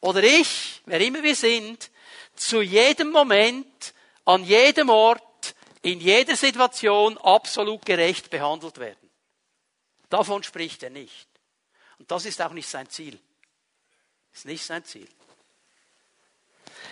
oder 0.00 0.22
ich, 0.22 0.82
wer 0.86 1.00
immer 1.00 1.22
wir 1.22 1.34
sind, 1.34 1.90
zu 2.36 2.62
jedem 2.62 3.10
Moment, 3.10 3.94
an 4.24 4.44
jedem 4.44 4.90
Ort, 4.90 5.22
in 5.82 6.00
jeder 6.00 6.36
Situation 6.36 7.18
absolut 7.18 7.84
gerecht 7.84 8.30
behandelt 8.30 8.78
werden. 8.78 9.10
Davon 10.08 10.42
spricht 10.42 10.82
er 10.82 10.90
nicht. 10.90 11.28
Und 11.98 12.10
das 12.10 12.26
ist 12.26 12.40
auch 12.40 12.52
nicht 12.52 12.68
sein 12.68 12.88
Ziel. 12.88 13.18
Ist 14.32 14.44
nicht 14.44 14.64
sein 14.64 14.84
Ziel. 14.84 15.08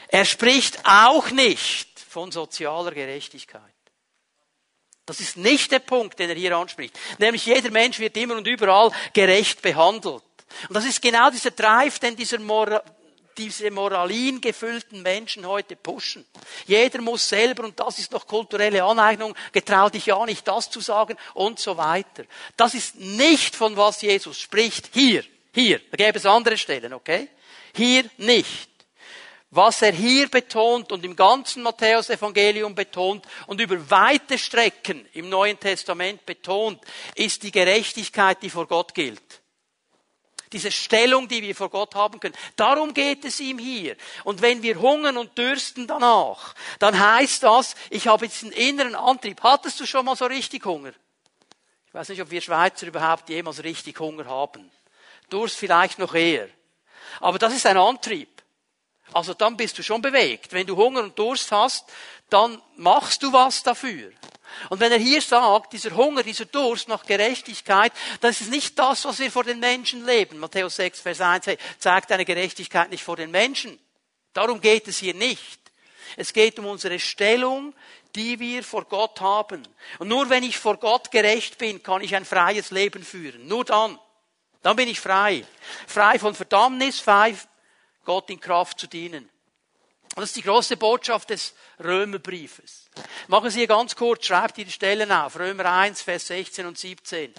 Er 0.08 0.24
spricht 0.24 0.84
auch 0.84 1.30
nicht 1.30 1.98
von 2.00 2.32
sozialer 2.32 2.92
Gerechtigkeit. 2.92 3.75
Das 5.06 5.20
ist 5.20 5.36
nicht 5.36 5.70
der 5.70 5.78
Punkt, 5.78 6.18
den 6.18 6.30
er 6.30 6.36
hier 6.36 6.56
anspricht. 6.56 6.98
Nämlich 7.18 7.46
jeder 7.46 7.70
Mensch 7.70 7.98
wird 7.98 8.16
immer 8.16 8.36
und 8.36 8.46
überall 8.46 8.90
gerecht 9.12 9.62
behandelt. 9.62 10.22
Und 10.68 10.74
das 10.74 10.84
ist 10.84 11.00
genau 11.00 11.30
dieser 11.30 11.52
Drive, 11.52 11.98
den 11.98 12.16
dieser 12.16 12.38
Mora 12.38 12.82
diese 13.36 13.70
moralin 13.70 14.40
gefüllten 14.40 15.02
Menschen 15.02 15.46
heute 15.46 15.76
pushen. 15.76 16.24
Jeder 16.66 17.00
muss 17.02 17.28
selber, 17.28 17.64
und 17.64 17.78
das 17.78 17.98
ist 17.98 18.12
noch 18.12 18.26
kulturelle 18.26 18.82
Aneignung, 18.82 19.34
getrau 19.52 19.90
dich 19.90 20.06
ja 20.06 20.24
nicht 20.24 20.46
das 20.48 20.70
zu 20.70 20.80
sagen 20.80 21.16
und 21.34 21.58
so 21.58 21.76
weiter. 21.76 22.24
Das 22.56 22.74
ist 22.74 22.96
nicht 22.96 23.54
von 23.54 23.76
was 23.76 24.00
Jesus 24.00 24.40
spricht. 24.40 24.90
Hier, 24.92 25.24
hier. 25.52 25.80
Da 25.90 25.96
gäbe 25.96 26.18
es 26.18 26.26
andere 26.26 26.56
Stellen, 26.56 26.94
okay? 26.94 27.28
Hier 27.74 28.08
nicht. 28.16 28.70
Was 29.56 29.80
er 29.80 29.92
hier 29.92 30.28
betont 30.28 30.92
und 30.92 31.02
im 31.02 31.16
ganzen 31.16 31.62
Matthäusevangelium 31.62 32.74
betont 32.74 33.24
und 33.46 33.58
über 33.58 33.90
weite 33.90 34.36
Strecken 34.36 35.08
im 35.14 35.30
Neuen 35.30 35.58
Testament 35.58 36.26
betont, 36.26 36.78
ist 37.14 37.42
die 37.42 37.50
Gerechtigkeit, 37.52 38.42
die 38.42 38.50
vor 38.50 38.66
Gott 38.66 38.92
gilt. 38.92 39.40
Diese 40.52 40.70
Stellung, 40.70 41.26
die 41.26 41.40
wir 41.40 41.54
vor 41.54 41.70
Gott 41.70 41.94
haben 41.94 42.20
können. 42.20 42.36
Darum 42.56 42.92
geht 42.92 43.24
es 43.24 43.40
ihm 43.40 43.58
hier. 43.58 43.96
Und 44.24 44.42
wenn 44.42 44.62
wir 44.62 44.78
hungern 44.78 45.16
und 45.16 45.38
dürsten 45.38 45.86
danach, 45.86 46.54
dann 46.78 47.00
heißt 47.00 47.42
das, 47.42 47.76
ich 47.88 48.08
habe 48.08 48.26
jetzt 48.26 48.42
einen 48.42 48.52
inneren 48.52 48.94
Antrieb. 48.94 49.42
Hattest 49.42 49.80
du 49.80 49.86
schon 49.86 50.04
mal 50.04 50.16
so 50.16 50.26
richtig 50.26 50.66
Hunger? 50.66 50.92
Ich 51.86 51.94
weiß 51.94 52.10
nicht, 52.10 52.20
ob 52.20 52.30
wir 52.30 52.42
Schweizer 52.42 52.86
überhaupt 52.88 53.30
jemals 53.30 53.64
richtig 53.64 53.98
Hunger 54.00 54.26
haben. 54.26 54.70
Durst 55.30 55.56
vielleicht 55.56 55.98
noch 55.98 56.14
eher. 56.14 56.50
Aber 57.20 57.38
das 57.38 57.54
ist 57.54 57.64
ein 57.64 57.78
Antrieb. 57.78 58.35
Also 59.12 59.34
dann 59.34 59.56
bist 59.56 59.78
du 59.78 59.82
schon 59.82 60.02
bewegt. 60.02 60.52
Wenn 60.52 60.66
du 60.66 60.76
Hunger 60.76 61.02
und 61.02 61.18
Durst 61.18 61.50
hast, 61.52 61.84
dann 62.28 62.60
machst 62.76 63.22
du 63.22 63.32
was 63.32 63.62
dafür. 63.62 64.12
Und 64.70 64.80
wenn 64.80 64.92
er 64.92 64.98
hier 64.98 65.20
sagt, 65.20 65.72
dieser 65.72 65.94
Hunger, 65.94 66.22
dieser 66.22 66.46
Durst 66.46 66.88
nach 66.88 67.04
Gerechtigkeit, 67.04 67.92
das 68.20 68.40
ist 68.40 68.50
nicht 68.50 68.78
das, 68.78 69.04
was 69.04 69.18
wir 69.18 69.30
vor 69.30 69.44
den 69.44 69.60
Menschen 69.60 70.04
leben. 70.04 70.38
Matthäus 70.38 70.76
6, 70.76 71.00
Vers 71.00 71.20
1 71.20 71.44
zeigt 71.78 72.12
eine 72.12 72.24
Gerechtigkeit 72.24 72.90
nicht 72.90 73.04
vor 73.04 73.16
den 73.16 73.30
Menschen. 73.30 73.78
Darum 74.32 74.60
geht 74.60 74.88
es 74.88 74.98
hier 74.98 75.14
nicht. 75.14 75.60
Es 76.16 76.32
geht 76.32 76.58
um 76.58 76.66
unsere 76.66 76.98
Stellung, 76.98 77.74
die 78.14 78.38
wir 78.38 78.62
vor 78.62 78.84
Gott 78.84 79.20
haben. 79.20 79.66
Und 79.98 80.08
nur 80.08 80.30
wenn 80.30 80.42
ich 80.42 80.58
vor 80.58 80.78
Gott 80.78 81.10
gerecht 81.10 81.58
bin, 81.58 81.82
kann 81.82 82.02
ich 82.02 82.14
ein 82.14 82.24
freies 82.24 82.70
Leben 82.70 83.04
führen. 83.04 83.46
Nur 83.46 83.64
dann. 83.64 83.98
Dann 84.62 84.76
bin 84.76 84.88
ich 84.88 84.98
frei. 84.98 85.44
Frei 85.86 86.18
von 86.18 86.34
Verdammnis, 86.34 86.98
frei 87.00 87.36
Gott 88.06 88.30
in 88.30 88.40
Kraft 88.40 88.80
zu 88.80 88.86
dienen. 88.86 89.28
Und 90.14 90.22
das 90.22 90.30
ist 90.30 90.36
die 90.36 90.42
große 90.42 90.78
Botschaft 90.78 91.28
des 91.28 91.52
Römerbriefes. 91.82 92.88
Machen 93.28 93.50
Sie 93.50 93.58
hier 93.58 93.66
ganz 93.66 93.94
kurz, 93.96 94.24
schreibt 94.24 94.56
die 94.56 94.70
Stellen 94.70 95.12
auf. 95.12 95.38
Römer 95.38 95.66
1, 95.66 96.00
Vers 96.00 96.28
16 96.28 96.64
und 96.64 96.78
17. 96.78 97.34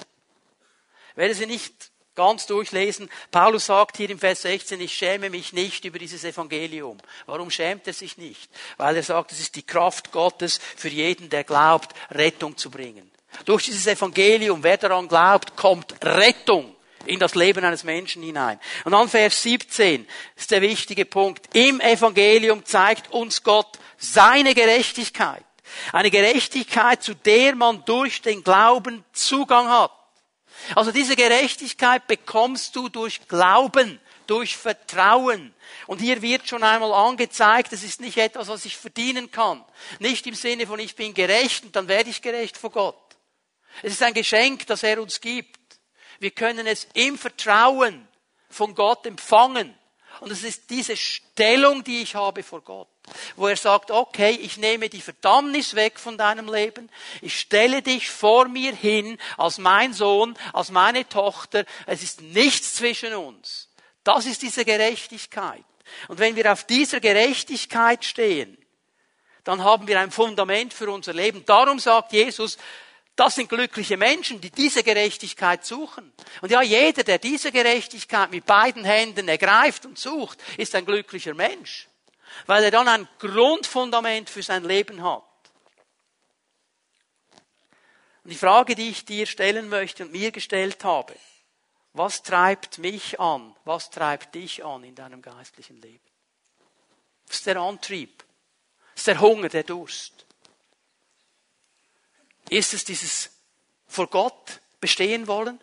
Werde 1.15 1.33
Sie 1.33 1.47
nicht 1.47 1.73
ganz 2.13 2.45
durchlesen. 2.45 3.09
Paulus 3.31 3.67
sagt 3.67 3.97
hier 3.97 4.09
im 4.09 4.19
Vers 4.19 4.43
16, 4.43 4.81
ich 4.81 4.95
schäme 4.95 5.29
mich 5.29 5.53
nicht 5.53 5.85
über 5.85 5.97
dieses 5.97 6.23
Evangelium. 6.23 6.97
Warum 7.25 7.49
schämt 7.49 7.87
er 7.87 7.93
sich 7.93 8.17
nicht? 8.17 8.51
Weil 8.75 8.97
er 8.97 9.03
sagt, 9.03 9.31
es 9.31 9.39
ist 9.39 9.55
die 9.55 9.65
Kraft 9.65 10.11
Gottes 10.11 10.59
für 10.75 10.89
jeden, 10.89 11.29
der 11.29 11.45
glaubt, 11.45 11.95
Rettung 12.11 12.57
zu 12.57 12.69
bringen. 12.69 13.09
Durch 13.45 13.65
dieses 13.65 13.87
Evangelium, 13.87 14.61
wer 14.63 14.77
daran 14.77 15.07
glaubt, 15.07 15.55
kommt 15.55 15.93
Rettung 16.03 16.75
in 17.07 17.19
das 17.19 17.35
Leben 17.35 17.63
eines 17.63 17.83
Menschen 17.83 18.23
hinein. 18.23 18.59
Und 18.83 18.91
dann 18.91 19.09
Vers 19.09 19.41
17 19.43 20.07
ist 20.35 20.51
der 20.51 20.61
wichtige 20.61 21.05
Punkt. 21.05 21.55
Im 21.55 21.79
Evangelium 21.79 22.65
zeigt 22.65 23.11
uns 23.11 23.43
Gott 23.43 23.79
seine 23.97 24.53
Gerechtigkeit. 24.53 25.43
Eine 25.91 26.11
Gerechtigkeit, 26.11 27.03
zu 27.03 27.13
der 27.13 27.55
man 27.55 27.83
durch 27.85 28.21
den 28.21 28.43
Glauben 28.43 29.03
Zugang 29.13 29.67
hat. 29.69 29.91
Also 30.75 30.91
diese 30.91 31.15
Gerechtigkeit 31.15 32.07
bekommst 32.07 32.75
du 32.75 32.89
durch 32.89 33.27
Glauben, 33.27 33.99
durch 34.25 34.57
Vertrauen. 34.57 35.53
Und 35.85 36.01
hier 36.01 36.21
wird 36.21 36.47
schon 36.47 36.63
einmal 36.63 36.93
angezeigt, 36.93 37.71
es 37.73 37.83
ist 37.83 38.01
nicht 38.01 38.17
etwas, 38.17 38.47
was 38.47 38.65
ich 38.65 38.75
verdienen 38.75 39.31
kann. 39.31 39.63
Nicht 39.99 40.27
im 40.27 40.33
Sinne 40.33 40.67
von 40.67 40.79
ich 40.79 40.95
bin 40.95 41.13
gerecht 41.13 41.65
und 41.65 41.75
dann 41.75 41.87
werde 41.87 42.09
ich 42.09 42.21
gerecht 42.21 42.57
vor 42.57 42.71
Gott. 42.71 42.95
Es 43.83 43.93
ist 43.93 44.03
ein 44.03 44.13
Geschenk, 44.13 44.65
das 44.67 44.83
er 44.83 45.01
uns 45.01 45.21
gibt. 45.21 45.66
Wir 46.19 46.31
können 46.31 46.67
es 46.67 46.87
im 46.93 47.17
Vertrauen 47.17 48.07
von 48.49 48.75
Gott 48.75 49.05
empfangen. 49.05 49.73
Und 50.19 50.31
es 50.31 50.43
ist 50.43 50.69
diese 50.69 50.97
Stellung, 50.97 51.83
die 51.83 52.01
ich 52.01 52.15
habe 52.15 52.41
vor 52.41 52.61
Gott, 52.61 52.87
wo 53.35 53.47
er 53.47 53.55
sagt, 53.55 53.91
okay, 53.91 54.31
ich 54.31 54.57
nehme 54.57 54.89
die 54.89 55.01
Verdammnis 55.01 55.75
weg 55.75 55.99
von 55.99 56.17
deinem 56.17 56.51
Leben, 56.51 56.89
ich 57.21 57.39
stelle 57.39 57.83
dich 57.83 58.09
vor 58.09 58.47
mir 58.47 58.73
hin 58.73 59.19
als 59.37 59.59
mein 59.59 59.93
Sohn, 59.93 60.35
als 60.53 60.71
meine 60.71 61.07
Tochter, 61.07 61.65
es 61.85 62.01
ist 62.01 62.21
nichts 62.21 62.73
zwischen 62.73 63.13
uns. 63.13 63.69
Das 64.03 64.25
ist 64.25 64.41
diese 64.41 64.65
Gerechtigkeit. 64.65 65.63
Und 66.07 66.19
wenn 66.19 66.35
wir 66.35 66.51
auf 66.51 66.63
dieser 66.63 66.99
Gerechtigkeit 66.99 68.03
stehen, 68.03 68.57
dann 69.43 69.63
haben 69.63 69.87
wir 69.87 69.99
ein 69.99 70.11
Fundament 70.11 70.73
für 70.73 70.89
unser 70.91 71.13
Leben. 71.13 71.45
Darum 71.45 71.79
sagt 71.79 72.11
Jesus, 72.11 72.57
das 73.17 73.33
sind 73.33 73.49
glückliche 73.49 73.97
Menschen, 73.97 74.39
die 74.39 74.51
diese 74.51 74.83
Gerechtigkeit 74.83 75.65
suchen. 75.65 76.13
Und 76.41 76.51
ja, 76.51 76.61
jeder, 76.61 77.03
der 77.03 77.17
diese 77.17 77.51
Gerechtigkeit 77.51 78.29
mit 78.29 78.45
beiden 78.45 78.85
Händen 78.85 79.27
ergreift 79.27 79.87
und 79.87 79.97
sucht, 79.97 80.37
ist 80.55 80.75
ein 80.75 80.85
glücklicher 80.85 81.33
Mensch, 81.33 81.87
weil 82.45 82.63
er 82.63 82.69
dann 82.69 82.87
ein 82.87 83.07
Grundfundament 83.17 84.29
für 84.29 84.43
sein 84.43 84.63
Leben 84.63 85.03
hat. 85.03 85.23
Und 88.23 88.29
die 88.29 88.37
Frage, 88.37 88.75
die 88.75 88.91
ich 88.91 89.03
dir 89.03 89.25
stellen 89.25 89.67
möchte 89.67 90.05
und 90.05 90.11
mir 90.11 90.31
gestellt 90.31 90.83
habe, 90.83 91.15
was 91.93 92.21
treibt 92.21 92.77
mich 92.77 93.19
an? 93.19 93.55
Was 93.65 93.89
treibt 93.89 94.35
dich 94.35 94.63
an 94.63 94.83
in 94.83 94.93
deinem 94.93 95.23
geistlichen 95.23 95.81
Leben? 95.81 96.05
Was 97.25 97.37
ist 97.37 97.47
der 97.47 97.57
Antrieb? 97.57 98.23
Was 98.93 98.99
ist 98.99 99.07
der 99.07 99.21
Hunger, 99.21 99.49
der 99.49 99.63
Durst? 99.63 100.26
Ist 102.49 102.73
es 102.73 102.85
dieses 102.85 103.29
vor 103.87 104.07
Gott 104.07 104.61
bestehen 104.79 105.27
wollen? 105.27 105.59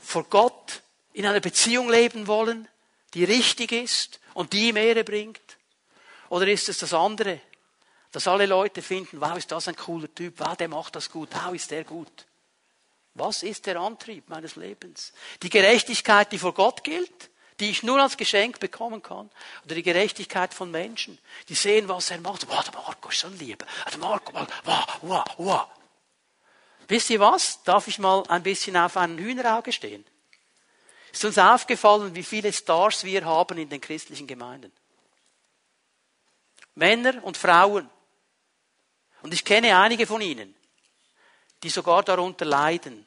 Vor 0.00 0.24
Gott 0.24 0.82
in 1.12 1.26
einer 1.26 1.40
Beziehung 1.40 1.90
leben 1.90 2.26
wollen, 2.26 2.68
die 3.14 3.24
richtig 3.24 3.72
ist 3.72 4.20
und 4.34 4.52
die 4.52 4.68
ihm 4.68 4.76
Ehre 4.76 5.04
bringt? 5.04 5.58
Oder 6.28 6.46
ist 6.48 6.68
es 6.68 6.78
das 6.78 6.94
andere? 6.94 7.40
Dass 8.12 8.26
alle 8.26 8.46
Leute 8.46 8.82
finden, 8.82 9.20
wow, 9.20 9.36
ist 9.36 9.52
das 9.52 9.68
ein 9.68 9.76
cooler 9.76 10.12
Typ, 10.14 10.34
wow, 10.38 10.56
der 10.56 10.68
macht 10.68 10.96
das 10.96 11.10
gut, 11.10 11.28
wow, 11.32 11.52
ist 11.54 11.70
der 11.70 11.84
gut. 11.84 12.26
Was 13.14 13.42
ist 13.42 13.66
der 13.66 13.80
Antrieb 13.80 14.28
meines 14.28 14.56
Lebens? 14.56 15.12
Die 15.42 15.50
Gerechtigkeit, 15.50 16.30
die 16.30 16.38
vor 16.38 16.54
Gott 16.54 16.84
gilt? 16.84 17.30
Die 17.60 17.70
ich 17.70 17.82
nur 17.82 18.00
als 18.00 18.16
Geschenk 18.16 18.60
bekommen 18.60 19.02
kann, 19.02 19.30
oder 19.64 19.74
die 19.74 19.82
Gerechtigkeit 19.82 20.54
von 20.54 20.70
Menschen, 20.70 21.18
die 21.48 21.54
sehen, 21.54 21.88
was 21.88 22.10
er 22.10 22.20
macht. 22.20 22.48
Wow, 22.48 22.64
der 22.64 22.74
Marco 22.74 23.08
ist 23.08 23.20
so 23.20 23.26
ein 23.26 23.38
Lieber. 23.38 23.66
Der 23.90 23.98
Marco, 23.98 24.32
wow, 24.64 24.98
wow, 25.02 25.24
wow. 25.38 25.66
Wisst 26.86 27.10
ihr 27.10 27.20
was? 27.20 27.62
Darf 27.64 27.86
ich 27.88 27.98
mal 27.98 28.24
ein 28.28 28.42
bisschen 28.42 28.76
auf 28.76 28.96
einen 28.96 29.18
Hühnerauge 29.18 29.72
stehen? 29.72 30.04
Ist 31.12 31.24
uns 31.24 31.38
aufgefallen, 31.38 32.14
wie 32.14 32.22
viele 32.22 32.52
Stars 32.52 33.04
wir 33.04 33.24
haben 33.24 33.58
in 33.58 33.68
den 33.68 33.80
christlichen 33.80 34.26
Gemeinden? 34.26 34.72
Männer 36.74 37.22
und 37.24 37.36
Frauen. 37.36 37.90
Und 39.22 39.34
ich 39.34 39.44
kenne 39.44 39.76
einige 39.76 40.06
von 40.06 40.20
ihnen, 40.20 40.54
die 41.62 41.70
sogar 41.70 42.04
darunter 42.04 42.44
leiden, 42.44 43.06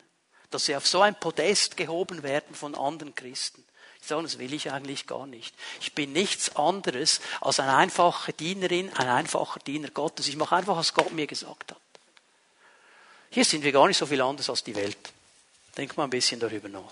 dass 0.50 0.66
sie 0.66 0.76
auf 0.76 0.86
so 0.86 1.02
ein 1.02 1.18
Podest 1.20 1.78
gehoben 1.78 2.22
werden 2.22 2.54
von 2.54 2.76
anderen 2.76 3.16
Christen. 3.16 3.66
Ich 4.12 4.14
sage, 4.14 4.24
das 4.24 4.40
will 4.40 4.54
ich 4.54 4.70
eigentlich 4.70 5.08
gar 5.08 5.26
nicht. 5.26 5.56
Ich 5.80 5.94
bin 5.94 6.12
nichts 6.12 6.58
anderes 6.58 7.22
als 7.40 7.62
eine 7.62 7.78
einfache 7.78 8.34
Dienerin, 8.34 8.92
ein 8.98 9.08
einfacher 9.08 9.62
Diener 9.62 9.90
Gottes. 9.90 10.28
Ich 10.28 10.36
mache 10.36 10.54
einfach, 10.54 10.76
was 10.76 10.94
Gott 10.94 11.14
mir 11.14 11.28
gesagt 11.28 11.72
hat. 11.72 11.80
Hier 13.30 13.46
sind 13.46 13.64
wir 13.64 13.72
gar 13.72 13.88
nicht 13.88 13.96
so 13.96 14.06
viel 14.06 14.22
anders 14.22 14.50
als 14.50 14.66
die 14.66 14.76
Welt. 14.76 14.98
Denk 15.78 15.96
mal 15.96 16.04
ein 16.04 16.10
bisschen 16.10 16.42
darüber 16.42 16.68
nach. 16.68 16.92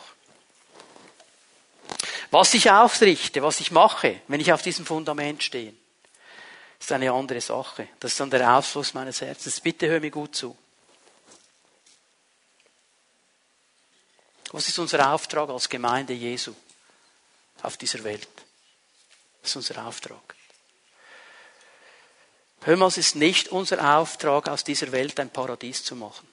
Was 2.32 2.54
ich 2.54 2.72
aufrichte, 2.72 3.44
was 3.44 3.60
ich 3.60 3.72
mache, 3.72 4.22
wenn 4.30 4.40
ich 4.40 4.54
auf 4.54 4.62
diesem 4.62 4.86
Fundament 4.86 5.44
stehe, 5.44 5.74
ist 6.80 6.90
eine 6.94 7.12
andere 7.12 7.42
Sache. 7.42 7.90
Das 8.00 8.14
ist 8.14 8.20
dann 8.22 8.30
der 8.30 8.56
Ausfluss 8.56 8.94
meines 8.94 9.20
Herzens. 9.20 9.60
Bitte 9.60 9.90
hör 9.90 10.00
mir 10.00 10.10
gut 10.10 10.38
zu. 10.38 10.58
Was 14.54 14.70
ist 14.70 14.80
unser 14.80 15.12
Auftrag 15.12 15.50
als 15.50 15.68
Gemeinde 15.68 16.14
Jesu? 16.14 16.54
Auf 17.64 17.78
dieser 17.78 18.04
Welt. 18.04 18.28
Das 19.42 19.52
ist 19.52 19.56
unser 19.56 19.86
Auftrag. 19.86 20.36
Hör 22.62 22.78
mal, 22.78 22.88
es 22.88 22.98
ist 22.98 23.16
nicht 23.16 23.50
unser 23.50 23.98
Auftrag, 23.98 24.50
aus 24.50 24.64
dieser 24.64 24.92
Welt 24.92 25.20
ein 25.20 25.30
Paradies 25.30 25.84
zu 25.84 25.96
machen. 25.96 26.28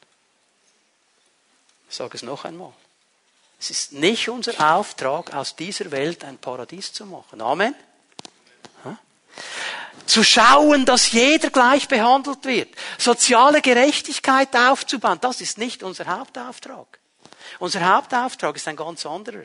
Ich 1.89 1.95
sage 1.95 2.17
es 2.17 2.23
noch 2.23 2.45
einmal. 2.45 2.73
Es 3.59 3.71
ist 3.71 3.93
nicht 3.93 4.29
unser 4.29 4.77
Auftrag, 4.77 5.33
aus 5.33 5.57
dieser 5.57 5.91
Welt 5.91 6.25
ein 6.25 6.39
Paradies 6.39 6.93
zu 6.93 7.07
machen. 7.07 7.41
Amen. 7.41 7.75
Zu 10.05 10.23
schauen, 10.23 10.85
dass 10.85 11.11
jeder 11.11 11.51
gleich 11.51 11.89
behandelt 11.89 12.45
wird. 12.45 12.69
Soziale 12.97 13.61
Gerechtigkeit 13.61 14.55
aufzubauen, 14.55 15.19
das 15.21 15.41
ist 15.41 15.59
nicht 15.59 15.83
unser 15.83 16.07
Hauptauftrag. 16.07 16.99
Unser 17.59 17.95
Hauptauftrag 17.95 18.55
ist 18.57 18.69
ein 18.69 18.77
ganz 18.77 19.05
anderer 19.05 19.45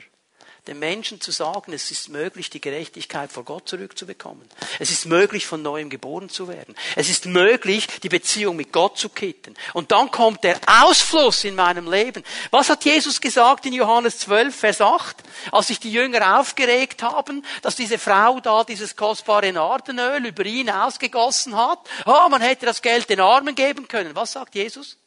den 0.67 0.77
Menschen 0.77 1.19
zu 1.19 1.31
sagen, 1.31 1.73
es 1.73 1.89
ist 1.89 2.09
möglich, 2.09 2.51
die 2.51 2.61
Gerechtigkeit 2.61 3.31
vor 3.31 3.43
Gott 3.43 3.67
zurückzubekommen. 3.67 4.47
Es 4.77 4.91
ist 4.91 5.07
möglich, 5.07 5.47
von 5.47 5.63
neuem 5.63 5.89
geboren 5.89 6.29
zu 6.29 6.47
werden. 6.47 6.75
Es 6.95 7.09
ist 7.09 7.25
möglich, 7.25 7.87
die 8.03 8.09
Beziehung 8.09 8.57
mit 8.57 8.71
Gott 8.71 8.95
zu 8.97 9.09
kitten. 9.09 9.55
Und 9.73 9.91
dann 9.91 10.11
kommt 10.11 10.43
der 10.43 10.59
Ausfluss 10.83 11.43
in 11.45 11.55
meinem 11.55 11.89
Leben. 11.89 12.23
Was 12.51 12.69
hat 12.69 12.85
Jesus 12.85 13.19
gesagt 13.19 13.65
in 13.65 13.73
Johannes 13.73 14.19
12, 14.19 14.55
Vers 14.55 14.81
8? 14.81 15.17
Als 15.51 15.67
sich 15.67 15.79
die 15.79 15.91
Jünger 15.91 16.39
aufgeregt 16.39 17.01
haben, 17.01 17.43
dass 17.63 17.75
diese 17.75 17.97
Frau 17.97 18.39
da 18.39 18.63
dieses 18.63 18.95
kostbare 18.95 19.51
Nardenöl 19.51 20.27
über 20.27 20.45
ihn 20.45 20.69
ausgegossen 20.69 21.57
hat. 21.57 21.79
Oh, 22.05 22.29
man 22.29 22.41
hätte 22.41 22.67
das 22.67 22.83
Geld 22.83 23.09
den 23.09 23.19
Armen 23.19 23.55
geben 23.55 23.87
können. 23.87 24.15
Was 24.15 24.33
sagt 24.33 24.53
Jesus? 24.53 24.97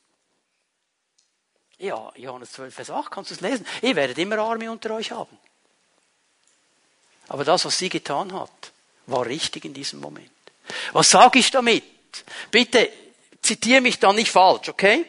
Ja, 1.78 2.12
Johannes 2.16 2.52
12, 2.52 2.74
Vers 2.74 2.90
8, 2.90 3.10
kannst 3.10 3.30
du 3.30 3.34
es 3.34 3.40
lesen? 3.40 3.66
Ihr 3.82 3.94
werdet 3.94 4.18
immer 4.18 4.38
Arme 4.38 4.70
unter 4.70 4.94
euch 4.94 5.10
haben. 5.10 5.38
Aber 7.28 7.44
das, 7.44 7.64
was 7.64 7.78
sie 7.78 7.88
getan 7.88 8.32
hat, 8.32 8.72
war 9.06 9.26
richtig 9.26 9.64
in 9.64 9.74
diesem 9.74 10.00
Moment. 10.00 10.30
Was 10.92 11.10
sage 11.10 11.38
ich 11.38 11.50
damit? 11.50 11.84
Bitte 12.50 12.90
zitiere 13.42 13.80
mich 13.80 13.98
da 13.98 14.12
nicht 14.12 14.30
falsch, 14.30 14.68
okay? 14.68 15.06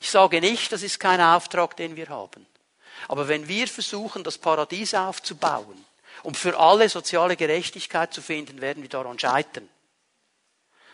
Ich 0.00 0.10
sage 0.10 0.40
nicht, 0.40 0.72
das 0.72 0.82
ist 0.82 1.00
kein 1.00 1.20
Auftrag, 1.20 1.76
den 1.76 1.96
wir 1.96 2.08
haben. 2.08 2.46
Aber 3.08 3.28
wenn 3.28 3.48
wir 3.48 3.68
versuchen, 3.68 4.24
das 4.24 4.38
Paradies 4.38 4.94
aufzubauen, 4.94 5.84
um 6.22 6.34
für 6.34 6.58
alle 6.58 6.88
soziale 6.88 7.36
Gerechtigkeit 7.36 8.12
zu 8.12 8.22
finden, 8.22 8.60
werden 8.60 8.82
wir 8.82 8.90
daran 8.90 9.18
scheitern. 9.18 9.68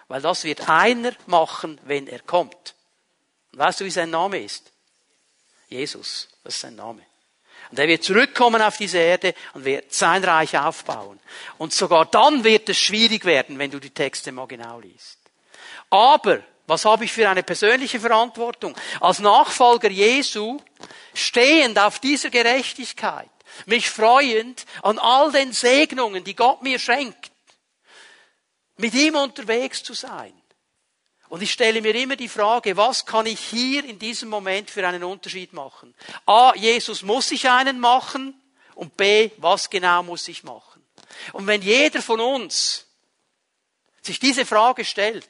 Weil 0.09 0.21
das 0.21 0.45
wird 0.45 0.69
einer 0.69 1.13
machen, 1.27 1.81
wenn 1.85 2.07
er 2.07 2.21
kommt. 2.21 2.75
Weißt 3.53 3.81
du, 3.81 3.85
wie 3.85 3.91
sein 3.91 4.11
Name 4.11 4.43
ist? 4.43 4.73
Jesus. 5.69 6.29
Das 6.45 6.55
ist 6.55 6.61
sein 6.61 6.77
Name. 6.77 7.07
Und 7.73 7.79
er 7.79 7.89
wird 7.89 8.05
zurückkommen 8.05 8.63
auf 8.63 8.77
diese 8.77 8.99
Erde 8.99 9.35
und 9.55 9.65
wird 9.65 9.93
sein 9.93 10.23
Reich 10.23 10.57
aufbauen. 10.57 11.19
Und 11.59 11.73
sogar 11.73 12.05
dann 12.07 12.45
wird 12.45 12.69
es 12.69 12.79
schwierig 12.79 13.25
werden, 13.25 13.59
wenn 13.59 13.71
du 13.71 13.81
die 13.81 13.91
Texte 13.91 14.31
mal 14.31 14.47
genau 14.47 14.79
liest. 14.79 15.19
Aber 15.91 16.41
Was 16.67 16.85
habe 16.85 17.05
ich 17.05 17.13
für 17.13 17.29
eine 17.29 17.43
persönliche 17.43 18.01
Verantwortung? 18.01 18.75
Als 19.01 19.19
Nachfolger 19.19 19.91
Jesu, 19.91 20.59
stehend 21.13 21.79
auf 21.79 21.99
dieser 21.99 22.31
Gerechtigkeit, 22.31 23.29
mich 23.67 23.91
freuend 23.91 24.65
an 24.83 24.99
all 24.99 25.33
den 25.33 25.53
Segnungen, 25.53 26.25
die 26.25 26.37
Gott 26.37 26.63
mir 26.63 26.79
schenkt, 26.79 27.33
mit 28.77 28.95
ihm 28.95 29.17
unterwegs 29.17 29.83
zu 29.83 29.93
sein. 29.93 30.33
Und 31.33 31.41
ich 31.41 31.51
stelle 31.51 31.81
mir 31.81 31.95
immer 31.95 32.15
die 32.15 32.29
Frage, 32.29 32.77
was 32.77 33.07
kann 33.07 33.25
ich 33.25 33.41
hier 33.41 33.87
in 33.87 33.99
diesem 33.99 34.29
Moment 34.29 34.69
für 34.69 34.87
einen 34.87 35.03
Unterschied 35.03 35.55
machen? 35.55 35.95
A, 36.27 36.53
Jesus 36.55 37.01
muss 37.01 37.31
ich 37.31 37.49
einen 37.49 37.81
machen 37.81 38.39
und 38.75 38.99
B, 38.99 39.31
was 39.39 39.71
genau 39.71 40.03
muss 40.03 40.29
ich 40.29 40.45
machen? 40.45 40.85
Und 41.33 41.47
wenn 41.47 41.63
jeder 41.63 42.03
von 42.03 42.21
uns 42.21 42.87
sich 44.03 44.19
diese 44.21 44.45
Frage 44.45 44.85
stellt, 44.85 45.27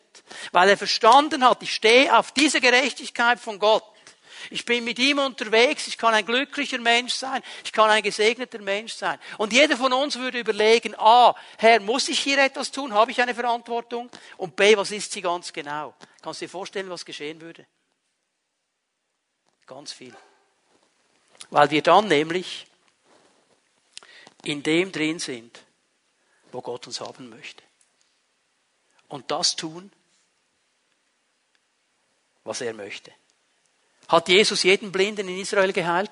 weil 0.51 0.71
er 0.71 0.77
verstanden 0.77 1.45
hat, 1.45 1.63
ich 1.63 1.73
stehe 1.73 2.19
auf 2.19 2.33
dieser 2.33 2.59
Gerechtigkeit 2.59 3.39
von 3.39 3.61
Gott, 3.61 3.85
ich 4.51 4.65
bin 4.65 4.85
mit 4.85 4.99
ihm 4.99 5.19
unterwegs, 5.19 5.87
ich 5.87 5.99
kann 5.99 6.15
ein 6.15 6.27
glücklicher 6.27 6.79
Mensch 6.79 7.15
sein, 7.15 7.43
ich 7.65 7.73
kann 7.73 7.91
ein 7.91 8.03
gesegneter 8.03 8.61
Mensch 8.61 8.95
sein. 8.95 9.19
Und 9.39 9.53
jeder 9.53 9.77
von 9.77 9.93
uns 9.93 10.17
würde 10.17 10.39
überlegen, 10.39 10.95
A, 10.99 11.35
Herr, 11.59 11.81
muss 11.81 12.09
ich 12.09 12.21
hier 12.21 12.39
etwas 12.39 12.71
tun? 12.71 12.93
Habe 12.93 13.11
ich 13.11 13.21
eine 13.21 13.35
Verantwortung? 13.35 14.11
Und 14.37 14.57
B, 14.57 14.77
was 14.77 14.91
ist 14.91 15.13
sie 15.13 15.23
ganz 15.23 15.53
genau? 15.53 15.95
Kannst 16.23 16.41
du 16.41 16.47
dir 16.47 16.51
vorstellen, 16.51 16.91
was 16.91 17.05
geschehen 17.05 17.41
würde? 17.41 17.67
Ganz 19.67 19.93
viel. 19.93 20.15
Weil 21.51 21.71
wir 21.71 21.83
dann 21.83 22.09
nämlich 22.09 22.67
in 24.45 24.63
dem 24.63 24.93
drin 24.93 25.19
sind, 25.19 25.63
wo 26.51 26.61
Gott 26.61 26.87
uns 26.87 27.01
haben 27.01 27.29
möchte. 27.29 27.63
Und 29.09 29.31
das 29.31 29.57
tun, 29.57 29.93
was 32.45 32.61
er 32.61 32.75
möchte. 32.75 33.13
Hat 34.13 34.29
Jesus 34.29 34.63
jeden 34.63 34.93
Blinden 34.93 35.27
in 35.27 35.39
Israel 35.39 35.73
geheilt? 35.73 36.11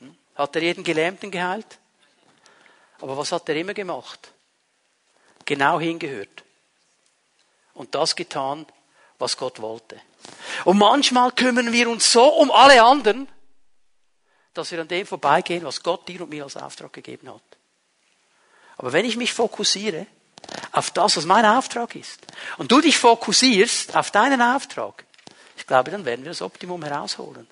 Hm? 0.00 0.16
Hat 0.34 0.56
er 0.56 0.62
jeden 0.62 0.82
Gelähmten 0.82 1.30
geheilt? 1.30 1.78
Aber 3.00 3.16
was 3.16 3.30
hat 3.30 3.48
er 3.48 3.54
immer 3.54 3.72
gemacht? 3.72 4.32
Genau 5.44 5.78
hingehört. 5.78 6.42
Und 7.72 7.94
das 7.94 8.16
getan, 8.16 8.66
was 9.20 9.36
Gott 9.36 9.60
wollte. 9.60 10.00
Und 10.64 10.78
manchmal 10.78 11.30
kümmern 11.30 11.72
wir 11.72 11.88
uns 11.88 12.10
so 12.10 12.26
um 12.26 12.50
alle 12.50 12.82
anderen, 12.82 13.28
dass 14.52 14.72
wir 14.72 14.80
an 14.80 14.88
dem 14.88 15.06
vorbeigehen, 15.06 15.64
was 15.64 15.84
Gott 15.84 16.08
dir 16.08 16.20
und 16.22 16.30
mir 16.30 16.42
als 16.42 16.56
Auftrag 16.56 16.92
gegeben 16.92 17.32
hat. 17.32 17.42
Aber 18.76 18.92
wenn 18.92 19.04
ich 19.04 19.16
mich 19.16 19.32
fokussiere 19.32 20.08
auf 20.72 20.90
das, 20.90 21.16
was 21.16 21.26
mein 21.26 21.46
Auftrag 21.46 21.94
ist, 21.94 22.26
und 22.58 22.72
du 22.72 22.80
dich 22.80 22.98
fokussierst 22.98 23.94
auf 23.94 24.10
deinen 24.10 24.42
Auftrag, 24.42 25.04
ich 25.60 25.66
glaube, 25.66 25.90
dann 25.90 26.06
werden 26.06 26.24
wir 26.24 26.30
das 26.30 26.40
Optimum 26.40 26.82
herausholen. 26.82 27.46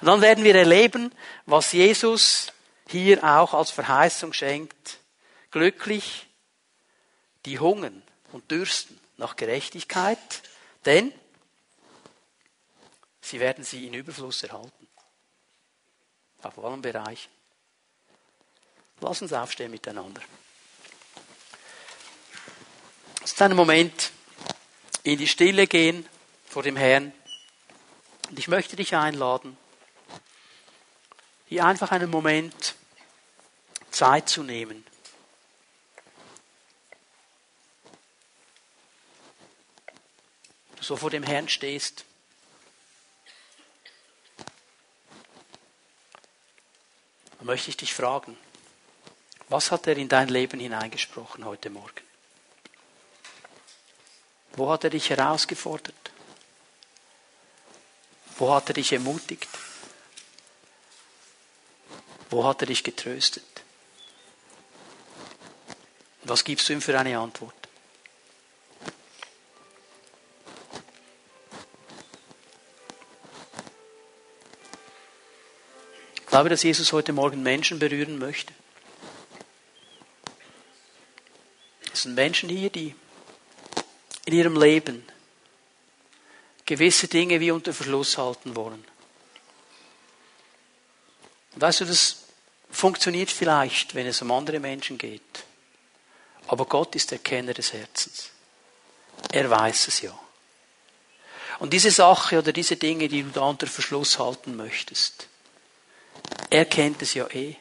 Und 0.00 0.06
dann 0.06 0.22
werden 0.22 0.44
wir 0.44 0.54
erleben, 0.54 1.12
was 1.44 1.72
Jesus 1.72 2.54
hier 2.88 3.22
auch 3.22 3.52
als 3.52 3.70
Verheißung 3.70 4.32
schenkt. 4.32 4.98
Glücklich, 5.50 6.26
die 7.44 7.58
hungern 7.58 8.02
und 8.32 8.50
dürsten 8.50 8.98
nach 9.18 9.36
Gerechtigkeit, 9.36 10.18
denn 10.86 11.12
sie 13.20 13.40
werden 13.40 13.62
sie 13.62 13.86
in 13.86 13.92
Überfluss 13.92 14.42
erhalten. 14.42 14.88
Auf 16.42 16.58
allen 16.64 16.80
Bereichen. 16.80 17.30
Lass 19.02 19.20
uns 19.20 19.34
aufstehen 19.34 19.70
miteinander. 19.70 20.22
Es 23.22 23.32
ist 23.32 23.42
ein 23.42 23.54
Moment 23.54 24.12
in 25.02 25.18
die 25.18 25.28
Stille 25.28 25.66
gehen 25.66 26.06
vor 26.46 26.62
dem 26.62 26.76
Herrn. 26.76 27.12
Und 28.30 28.38
ich 28.38 28.46
möchte 28.46 28.76
dich 28.76 28.94
einladen, 28.94 29.56
hier 31.48 31.64
einfach 31.64 31.90
einen 31.90 32.10
Moment 32.10 32.76
Zeit 33.90 34.28
zu 34.28 34.44
nehmen. 34.44 34.86
Du 40.76 40.82
so 40.84 40.96
vor 40.96 41.10
dem 41.10 41.24
Herrn 41.24 41.48
stehst. 41.48 42.04
Dann 47.38 47.46
möchte 47.46 47.70
ich 47.70 47.76
dich 47.78 47.92
fragen, 47.92 48.38
was 49.48 49.72
hat 49.72 49.88
er 49.88 49.96
in 49.96 50.08
dein 50.08 50.28
Leben 50.28 50.60
hineingesprochen 50.60 51.44
heute 51.44 51.68
Morgen? 51.68 52.04
Wo 54.52 54.70
hat 54.70 54.84
er 54.84 54.90
dich 54.90 55.10
herausgefordert? 55.10 56.12
Wo 58.40 58.54
hat 58.54 58.70
er 58.70 58.72
dich 58.72 58.90
ermutigt? 58.90 59.50
Wo 62.30 62.42
hat 62.42 62.62
er 62.62 62.66
dich 62.68 62.82
getröstet? 62.82 63.44
Was 66.22 66.42
gibst 66.42 66.66
du 66.66 66.72
ihm 66.72 66.80
für 66.80 66.98
eine 66.98 67.18
Antwort? 67.18 67.54
Ich 76.14 76.26
glaube, 76.26 76.48
dass 76.48 76.62
Jesus 76.62 76.94
heute 76.94 77.12
Morgen 77.12 77.42
Menschen 77.42 77.78
berühren 77.78 78.18
möchte. 78.18 78.54
Es 81.92 82.02
sind 82.02 82.14
Menschen 82.14 82.48
hier, 82.48 82.70
die 82.70 82.94
in 84.24 84.32
ihrem 84.32 84.58
Leben 84.58 85.04
gewisse 86.70 87.08
Dinge 87.08 87.40
wie 87.40 87.50
unter 87.50 87.72
Verschluss 87.72 88.16
halten 88.16 88.54
wollen. 88.54 88.84
Weißt 91.56 91.80
du, 91.80 91.84
das 91.84 92.26
funktioniert 92.70 93.28
vielleicht, 93.28 93.96
wenn 93.96 94.06
es 94.06 94.22
um 94.22 94.30
andere 94.30 94.60
Menschen 94.60 94.96
geht. 94.96 95.20
Aber 96.46 96.66
Gott 96.66 96.94
ist 96.94 97.10
der 97.10 97.18
Kenner 97.18 97.54
des 97.54 97.72
Herzens. 97.72 98.30
Er 99.32 99.50
weiß 99.50 99.88
es 99.88 100.00
ja. 100.02 100.16
Und 101.58 101.72
diese 101.72 101.90
Sache 101.90 102.38
oder 102.38 102.52
diese 102.52 102.76
Dinge, 102.76 103.08
die 103.08 103.24
du 103.24 103.30
da 103.30 103.40
unter 103.40 103.66
Verschluss 103.66 104.20
halten 104.20 104.54
möchtest, 104.54 105.26
er 106.50 106.66
kennt 106.66 107.02
es 107.02 107.14
ja 107.14 107.28
eh. 107.30 107.56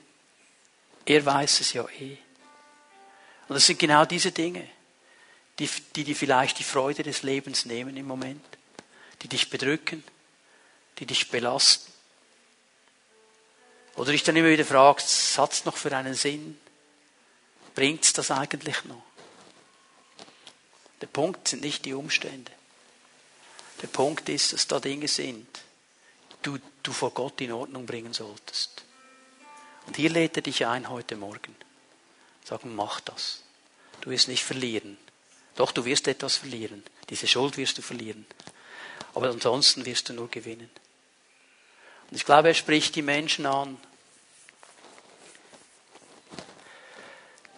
Er 1.08 1.26
weiß 1.26 1.62
es 1.62 1.74
ja 1.74 1.84
eh. 2.00 2.20
Und 3.48 3.56
das 3.56 3.66
sind 3.66 3.80
genau 3.80 4.06
diese 4.06 4.32
Dinge, 4.32 4.70
die 5.58 6.04
dir 6.04 6.16
vielleicht 6.16 6.60
die 6.60 6.64
Freude 6.64 7.02
des 7.02 7.24
Lebens 7.24 7.66
nehmen 7.66 7.98
im 7.98 8.06
Moment 8.06 8.59
die 9.22 9.28
dich 9.28 9.50
bedrücken, 9.50 10.04
die 11.00 11.06
dich 11.06 11.30
belasten. 11.30 11.92
Oder 13.96 14.12
dich 14.12 14.24
dann 14.24 14.36
immer 14.36 14.50
wieder 14.50 14.66
hat 14.74 15.52
es 15.52 15.66
noch 15.66 15.76
für 15.76 15.96
einen 15.96 16.14
Sinn? 16.14 16.60
Bringt 17.76 18.04
es 18.04 18.14
das 18.14 18.32
eigentlich 18.32 18.86
noch? 18.86 19.04
Der 21.02 21.08
Punkt 21.08 21.48
sind 21.48 21.62
nicht 21.62 21.86
die 21.86 21.94
Umstände. 21.94 22.52
Der 23.82 23.88
Punkt 23.88 24.28
ist, 24.30 24.54
dass 24.54 24.68
da 24.68 24.80
Dinge 24.80 25.08
sind, 25.08 25.48
du, 26.42 26.58
du 26.84 26.92
vor 26.92 27.12
Gott 27.12 27.40
in 27.42 27.52
Ordnung 27.52 27.86
bringen 27.86 28.14
solltest. 28.14 28.84
Und 29.86 29.96
hier 29.96 30.10
lädt 30.10 30.36
er 30.36 30.44
dich 30.44 30.66
ein 30.66 30.90
heute 30.90 31.16
Morgen. 31.16 31.56
Sagen, 32.44 32.76
mach 32.76 33.00
das. 33.00 33.44
Du 34.02 34.10
wirst 34.10 34.28
nicht 34.28 34.44
verlieren. 34.44 34.98
Doch, 35.56 35.72
du 35.72 35.86
wirst 35.86 36.08
etwas 36.08 36.38
verlieren. 36.38 36.84
Diese 37.10 37.28
Schuld 37.28 37.58
wirst 37.58 37.78
du 37.78 37.82
verlieren. 37.82 38.26
Aber 39.14 39.30
ansonsten 39.30 39.86
wirst 39.86 40.10
du 40.10 40.14
nur 40.14 40.30
gewinnen. 40.30 40.70
Und 42.10 42.18
ich 42.18 42.26
glaube, 42.26 42.50
er 42.50 42.54
spricht 42.54 42.96
die 42.96 43.02
Menschen 43.02 43.46
an, 43.46 43.78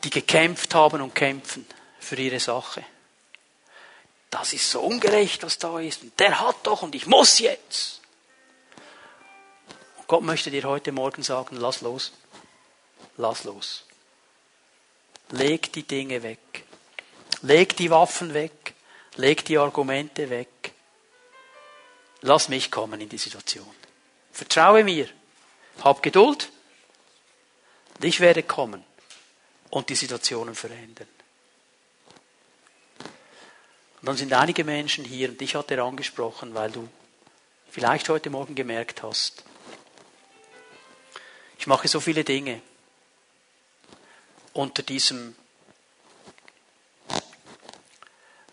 die 0.04 0.10
gekämpft 0.10 0.74
haben 0.74 1.02
und 1.02 1.14
kämpfen 1.14 1.66
für 2.00 2.16
ihre 2.16 2.40
Sache. 2.40 2.84
Das 4.30 4.54
ist 4.54 4.72
so 4.72 4.82
ungerecht, 4.82 5.44
was 5.44 5.58
da 5.58 5.80
ist. 5.80 6.04
Und 6.04 6.20
der 6.20 6.40
hat 6.40 6.56
doch 6.64 6.82
und 6.82 6.96
ich 6.96 7.06
muss 7.06 7.40
jetzt. 7.40 8.02
Und 9.98 10.08
Gott 10.08 10.24
möchte 10.24 10.50
dir 10.50 10.64
heute 10.64 10.92
Morgen 10.92 11.22
sagen, 11.22 11.58
lass 11.58 11.82
los. 11.82 12.14
Lass 13.18 13.44
los. 13.44 13.84
Leg 15.32 15.72
die 15.74 15.84
Dinge 15.84 16.24
weg. 16.24 16.40
Leg 17.42 17.76
die 17.76 17.92
Waffen 17.92 18.34
weg. 18.34 18.74
Leg 19.16 19.44
die 19.46 19.58
Argumente 19.58 20.30
weg. 20.30 20.48
Lass 22.22 22.50
mich 22.50 22.70
kommen 22.70 23.02
in 23.02 23.10
die 23.10 23.18
Situation. 23.18 23.74
Vertraue 24.32 24.84
mir. 24.84 25.10
Hab 25.84 26.04
Geduld. 26.04 26.50
Ich 28.02 28.20
werde 28.20 28.44
kommen 28.44 28.84
und 29.70 29.90
die 29.90 29.96
Situationen 29.96 30.56
verändern. 30.56 31.08
Und 34.02 34.08
dann 34.08 34.18
sind 34.18 34.34
einige 34.34 34.64
Menschen 34.64 35.06
hier, 35.06 35.30
und 35.30 35.40
dich 35.40 35.56
hat 35.56 35.70
er 35.70 35.84
angesprochen, 35.84 36.56
weil 36.56 36.72
du 36.72 36.88
vielleicht 37.70 38.10
heute 38.10 38.30
Morgen 38.30 38.56
gemerkt 38.56 39.04
hast, 39.04 39.44
ich 41.60 41.68
mache 41.68 41.88
so 41.88 42.00
viele 42.00 42.24
Dinge 42.24 42.60
unter 44.54 44.82
diesem 44.82 45.36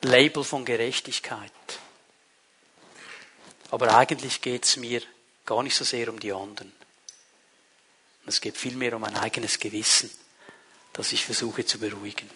Label 0.02 0.44
von 0.44 0.66
Gerechtigkeit. 0.66 1.50
Aber 3.70 3.96
eigentlich 3.96 4.40
geht 4.40 4.64
es 4.64 4.76
mir 4.76 5.02
gar 5.44 5.62
nicht 5.62 5.76
so 5.76 5.84
sehr 5.84 6.08
um 6.08 6.18
die 6.20 6.32
anderen. 6.32 6.72
Es 8.26 8.40
geht 8.40 8.56
vielmehr 8.56 8.94
um 8.94 9.00
mein 9.00 9.16
eigenes 9.16 9.58
Gewissen, 9.58 10.10
das 10.92 11.12
ich 11.12 11.24
versuche 11.24 11.64
zu 11.64 11.78
beruhigen. 11.78 12.28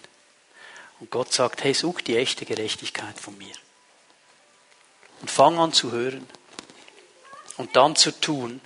Und 1.01 1.11
Gott 1.11 1.33
sagt, 1.33 1.64
hey, 1.64 1.74
such 1.74 2.01
die 2.03 2.16
echte 2.16 2.47
Gerechtigkeit 2.47 3.18
von 3.18 3.37
mir. 3.37 3.55
Und 5.20 5.30
fang 5.30 5.59
an 5.59 5.72
zu 5.72 5.93
hören 5.93 6.26
und 7.57 7.76
dann 7.76 7.97
zu 7.97 8.18
tun, 8.18 8.61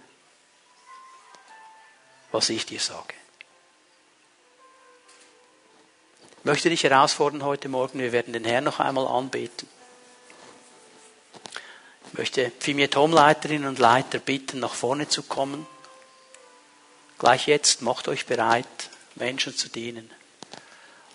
was 2.32 2.48
ich 2.50 2.66
dir 2.66 2.80
sage. 2.80 3.14
Ich 6.38 6.44
möchte 6.44 6.68
dich 6.68 6.84
herausfordern 6.84 7.42
heute 7.42 7.68
Morgen, 7.68 7.98
wir 7.98 8.12
werden 8.12 8.32
den 8.32 8.44
Herrn 8.44 8.64
noch 8.64 8.78
einmal 8.78 9.06
anbeten. 9.06 9.68
Ich 12.12 12.18
möchte 12.18 12.52
Fimiet 12.60 12.96
Homleiterinnen 12.96 13.68
und 13.68 13.78
Leiter 13.78 14.18
bitten, 14.18 14.60
nach 14.60 14.74
vorne 14.74 15.08
zu 15.08 15.22
kommen. 15.22 15.66
Gleich 17.18 17.46
jetzt 17.46 17.82
macht 17.82 18.08
euch 18.08 18.26
bereit, 18.26 18.66
Menschen 19.16 19.56
zu 19.56 19.68
dienen. 19.68 20.10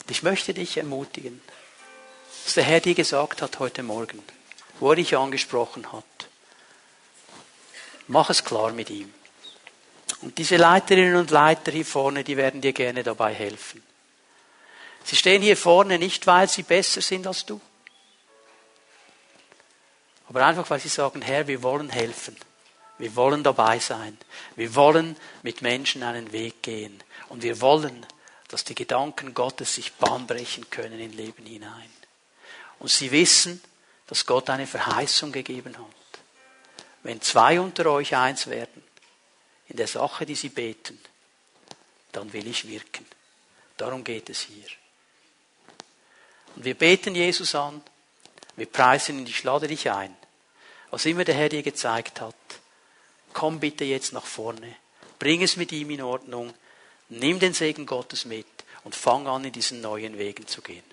Und 0.01 0.11
ich 0.11 0.23
möchte 0.23 0.53
dich 0.53 0.77
ermutigen, 0.77 1.41
was 2.43 2.55
der 2.55 2.63
Herr 2.63 2.79
dir 2.79 2.95
gesagt 2.95 3.41
hat 3.41 3.59
heute 3.59 3.83
Morgen, 3.83 4.21
wo 4.79 4.89
er 4.89 4.95
dich 4.95 5.15
angesprochen 5.15 5.91
hat. 5.91 6.03
Mach 8.07 8.29
es 8.29 8.43
klar 8.43 8.71
mit 8.71 8.89
ihm. 8.89 9.13
Und 10.21 10.37
diese 10.37 10.57
Leiterinnen 10.57 11.15
und 11.15 11.31
Leiter 11.31 11.71
hier 11.71 11.85
vorne, 11.85 12.23
die 12.23 12.37
werden 12.37 12.61
dir 12.61 12.73
gerne 12.73 13.03
dabei 13.03 13.33
helfen. 13.33 13.81
Sie 15.03 15.15
stehen 15.15 15.41
hier 15.41 15.57
vorne 15.57 15.97
nicht, 15.97 16.27
weil 16.27 16.47
sie 16.47 16.63
besser 16.63 17.01
sind 17.01 17.25
als 17.25 17.45
du, 17.45 17.59
aber 20.31 20.45
einfach, 20.45 20.69
weil 20.69 20.79
sie 20.79 20.87
sagen, 20.87 21.21
Herr, 21.21 21.45
wir 21.47 21.61
wollen 21.61 21.89
helfen. 21.89 22.37
Wir 22.97 23.13
wollen 23.17 23.43
dabei 23.43 23.79
sein. 23.79 24.17
Wir 24.55 24.73
wollen 24.75 25.17
mit 25.43 25.61
Menschen 25.61 26.03
einen 26.03 26.31
Weg 26.31 26.63
gehen. 26.63 27.03
Und 27.27 27.43
wir 27.43 27.59
wollen, 27.59 28.05
dass 28.47 28.63
die 28.63 28.73
Gedanken 28.73 29.33
Gottes 29.33 29.75
sich 29.75 29.91
bahnbrechen 29.91 30.69
können 30.69 31.01
in 31.01 31.11
Leben 31.11 31.45
hinein. 31.45 31.91
Und 32.79 32.89
sie 32.89 33.11
wissen, 33.11 33.61
dass 34.07 34.25
Gott 34.25 34.49
eine 34.49 34.67
Verheißung 34.67 35.33
gegeben 35.33 35.77
hat. 35.77 36.21
Wenn 37.03 37.21
zwei 37.21 37.59
unter 37.59 37.87
euch 37.87 38.15
eins 38.15 38.47
werden, 38.47 38.83
in 39.67 39.75
der 39.75 39.87
Sache, 39.87 40.25
die 40.25 40.35
sie 40.35 40.47
beten, 40.47 40.97
dann 42.13 42.31
will 42.31 42.47
ich 42.47 42.69
wirken. 42.69 43.05
Darum 43.75 44.05
geht 44.05 44.29
es 44.29 44.43
hier. 44.43 44.67
Und 46.55 46.63
wir 46.63 46.75
beten 46.75 47.15
Jesus 47.15 47.53
an, 47.53 47.83
wir 48.55 48.67
preisen 48.67 49.19
ihn, 49.19 49.27
ich 49.27 49.43
lade 49.43 49.67
dich 49.67 49.91
ein. 49.91 50.15
Was 50.91 51.05
immer 51.05 51.23
der 51.23 51.35
Herr 51.35 51.47
dir 51.47 51.63
gezeigt 51.63 52.19
hat, 52.19 52.35
komm 53.31 53.61
bitte 53.61 53.85
jetzt 53.85 54.11
nach 54.11 54.25
vorne, 54.25 54.75
bring 55.19 55.41
es 55.41 55.55
mit 55.55 55.71
ihm 55.71 55.89
in 55.89 56.01
Ordnung, 56.01 56.53
nimm 57.07 57.39
den 57.39 57.53
Segen 57.53 57.85
Gottes 57.85 58.25
mit 58.25 58.45
und 58.83 58.93
fang 58.93 59.25
an, 59.25 59.45
in 59.45 59.53
diesen 59.53 59.79
neuen 59.79 60.17
Wegen 60.17 60.47
zu 60.47 60.61
gehen. 60.61 60.83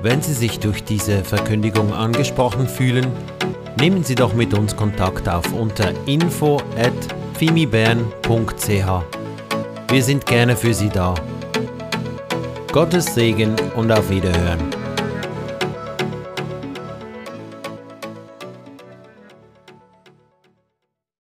Wenn 0.00 0.22
Sie 0.22 0.34
sich 0.34 0.58
durch 0.60 0.82
diese 0.84 1.24
Verkündigung 1.24 1.92
angesprochen 1.92 2.68
fühlen, 2.68 3.06
nehmen 3.78 4.04
Sie 4.04 4.14
doch 4.14 4.32
mit 4.32 4.54
uns 4.54 4.76
Kontakt 4.76 5.28
auf 5.28 5.52
unter 5.52 5.92
info 6.06 6.60
at 6.76 6.92
fimibern.ch. 7.38 8.68
Wir 9.88 10.02
sind 10.02 10.26
gerne 10.26 10.56
für 10.56 10.74
Sie 10.74 10.88
da. 10.88 11.14
Gottes 12.72 13.14
Segen 13.14 13.54
und 13.74 13.92
auf 13.92 14.08
Wiederhören. 14.08 14.81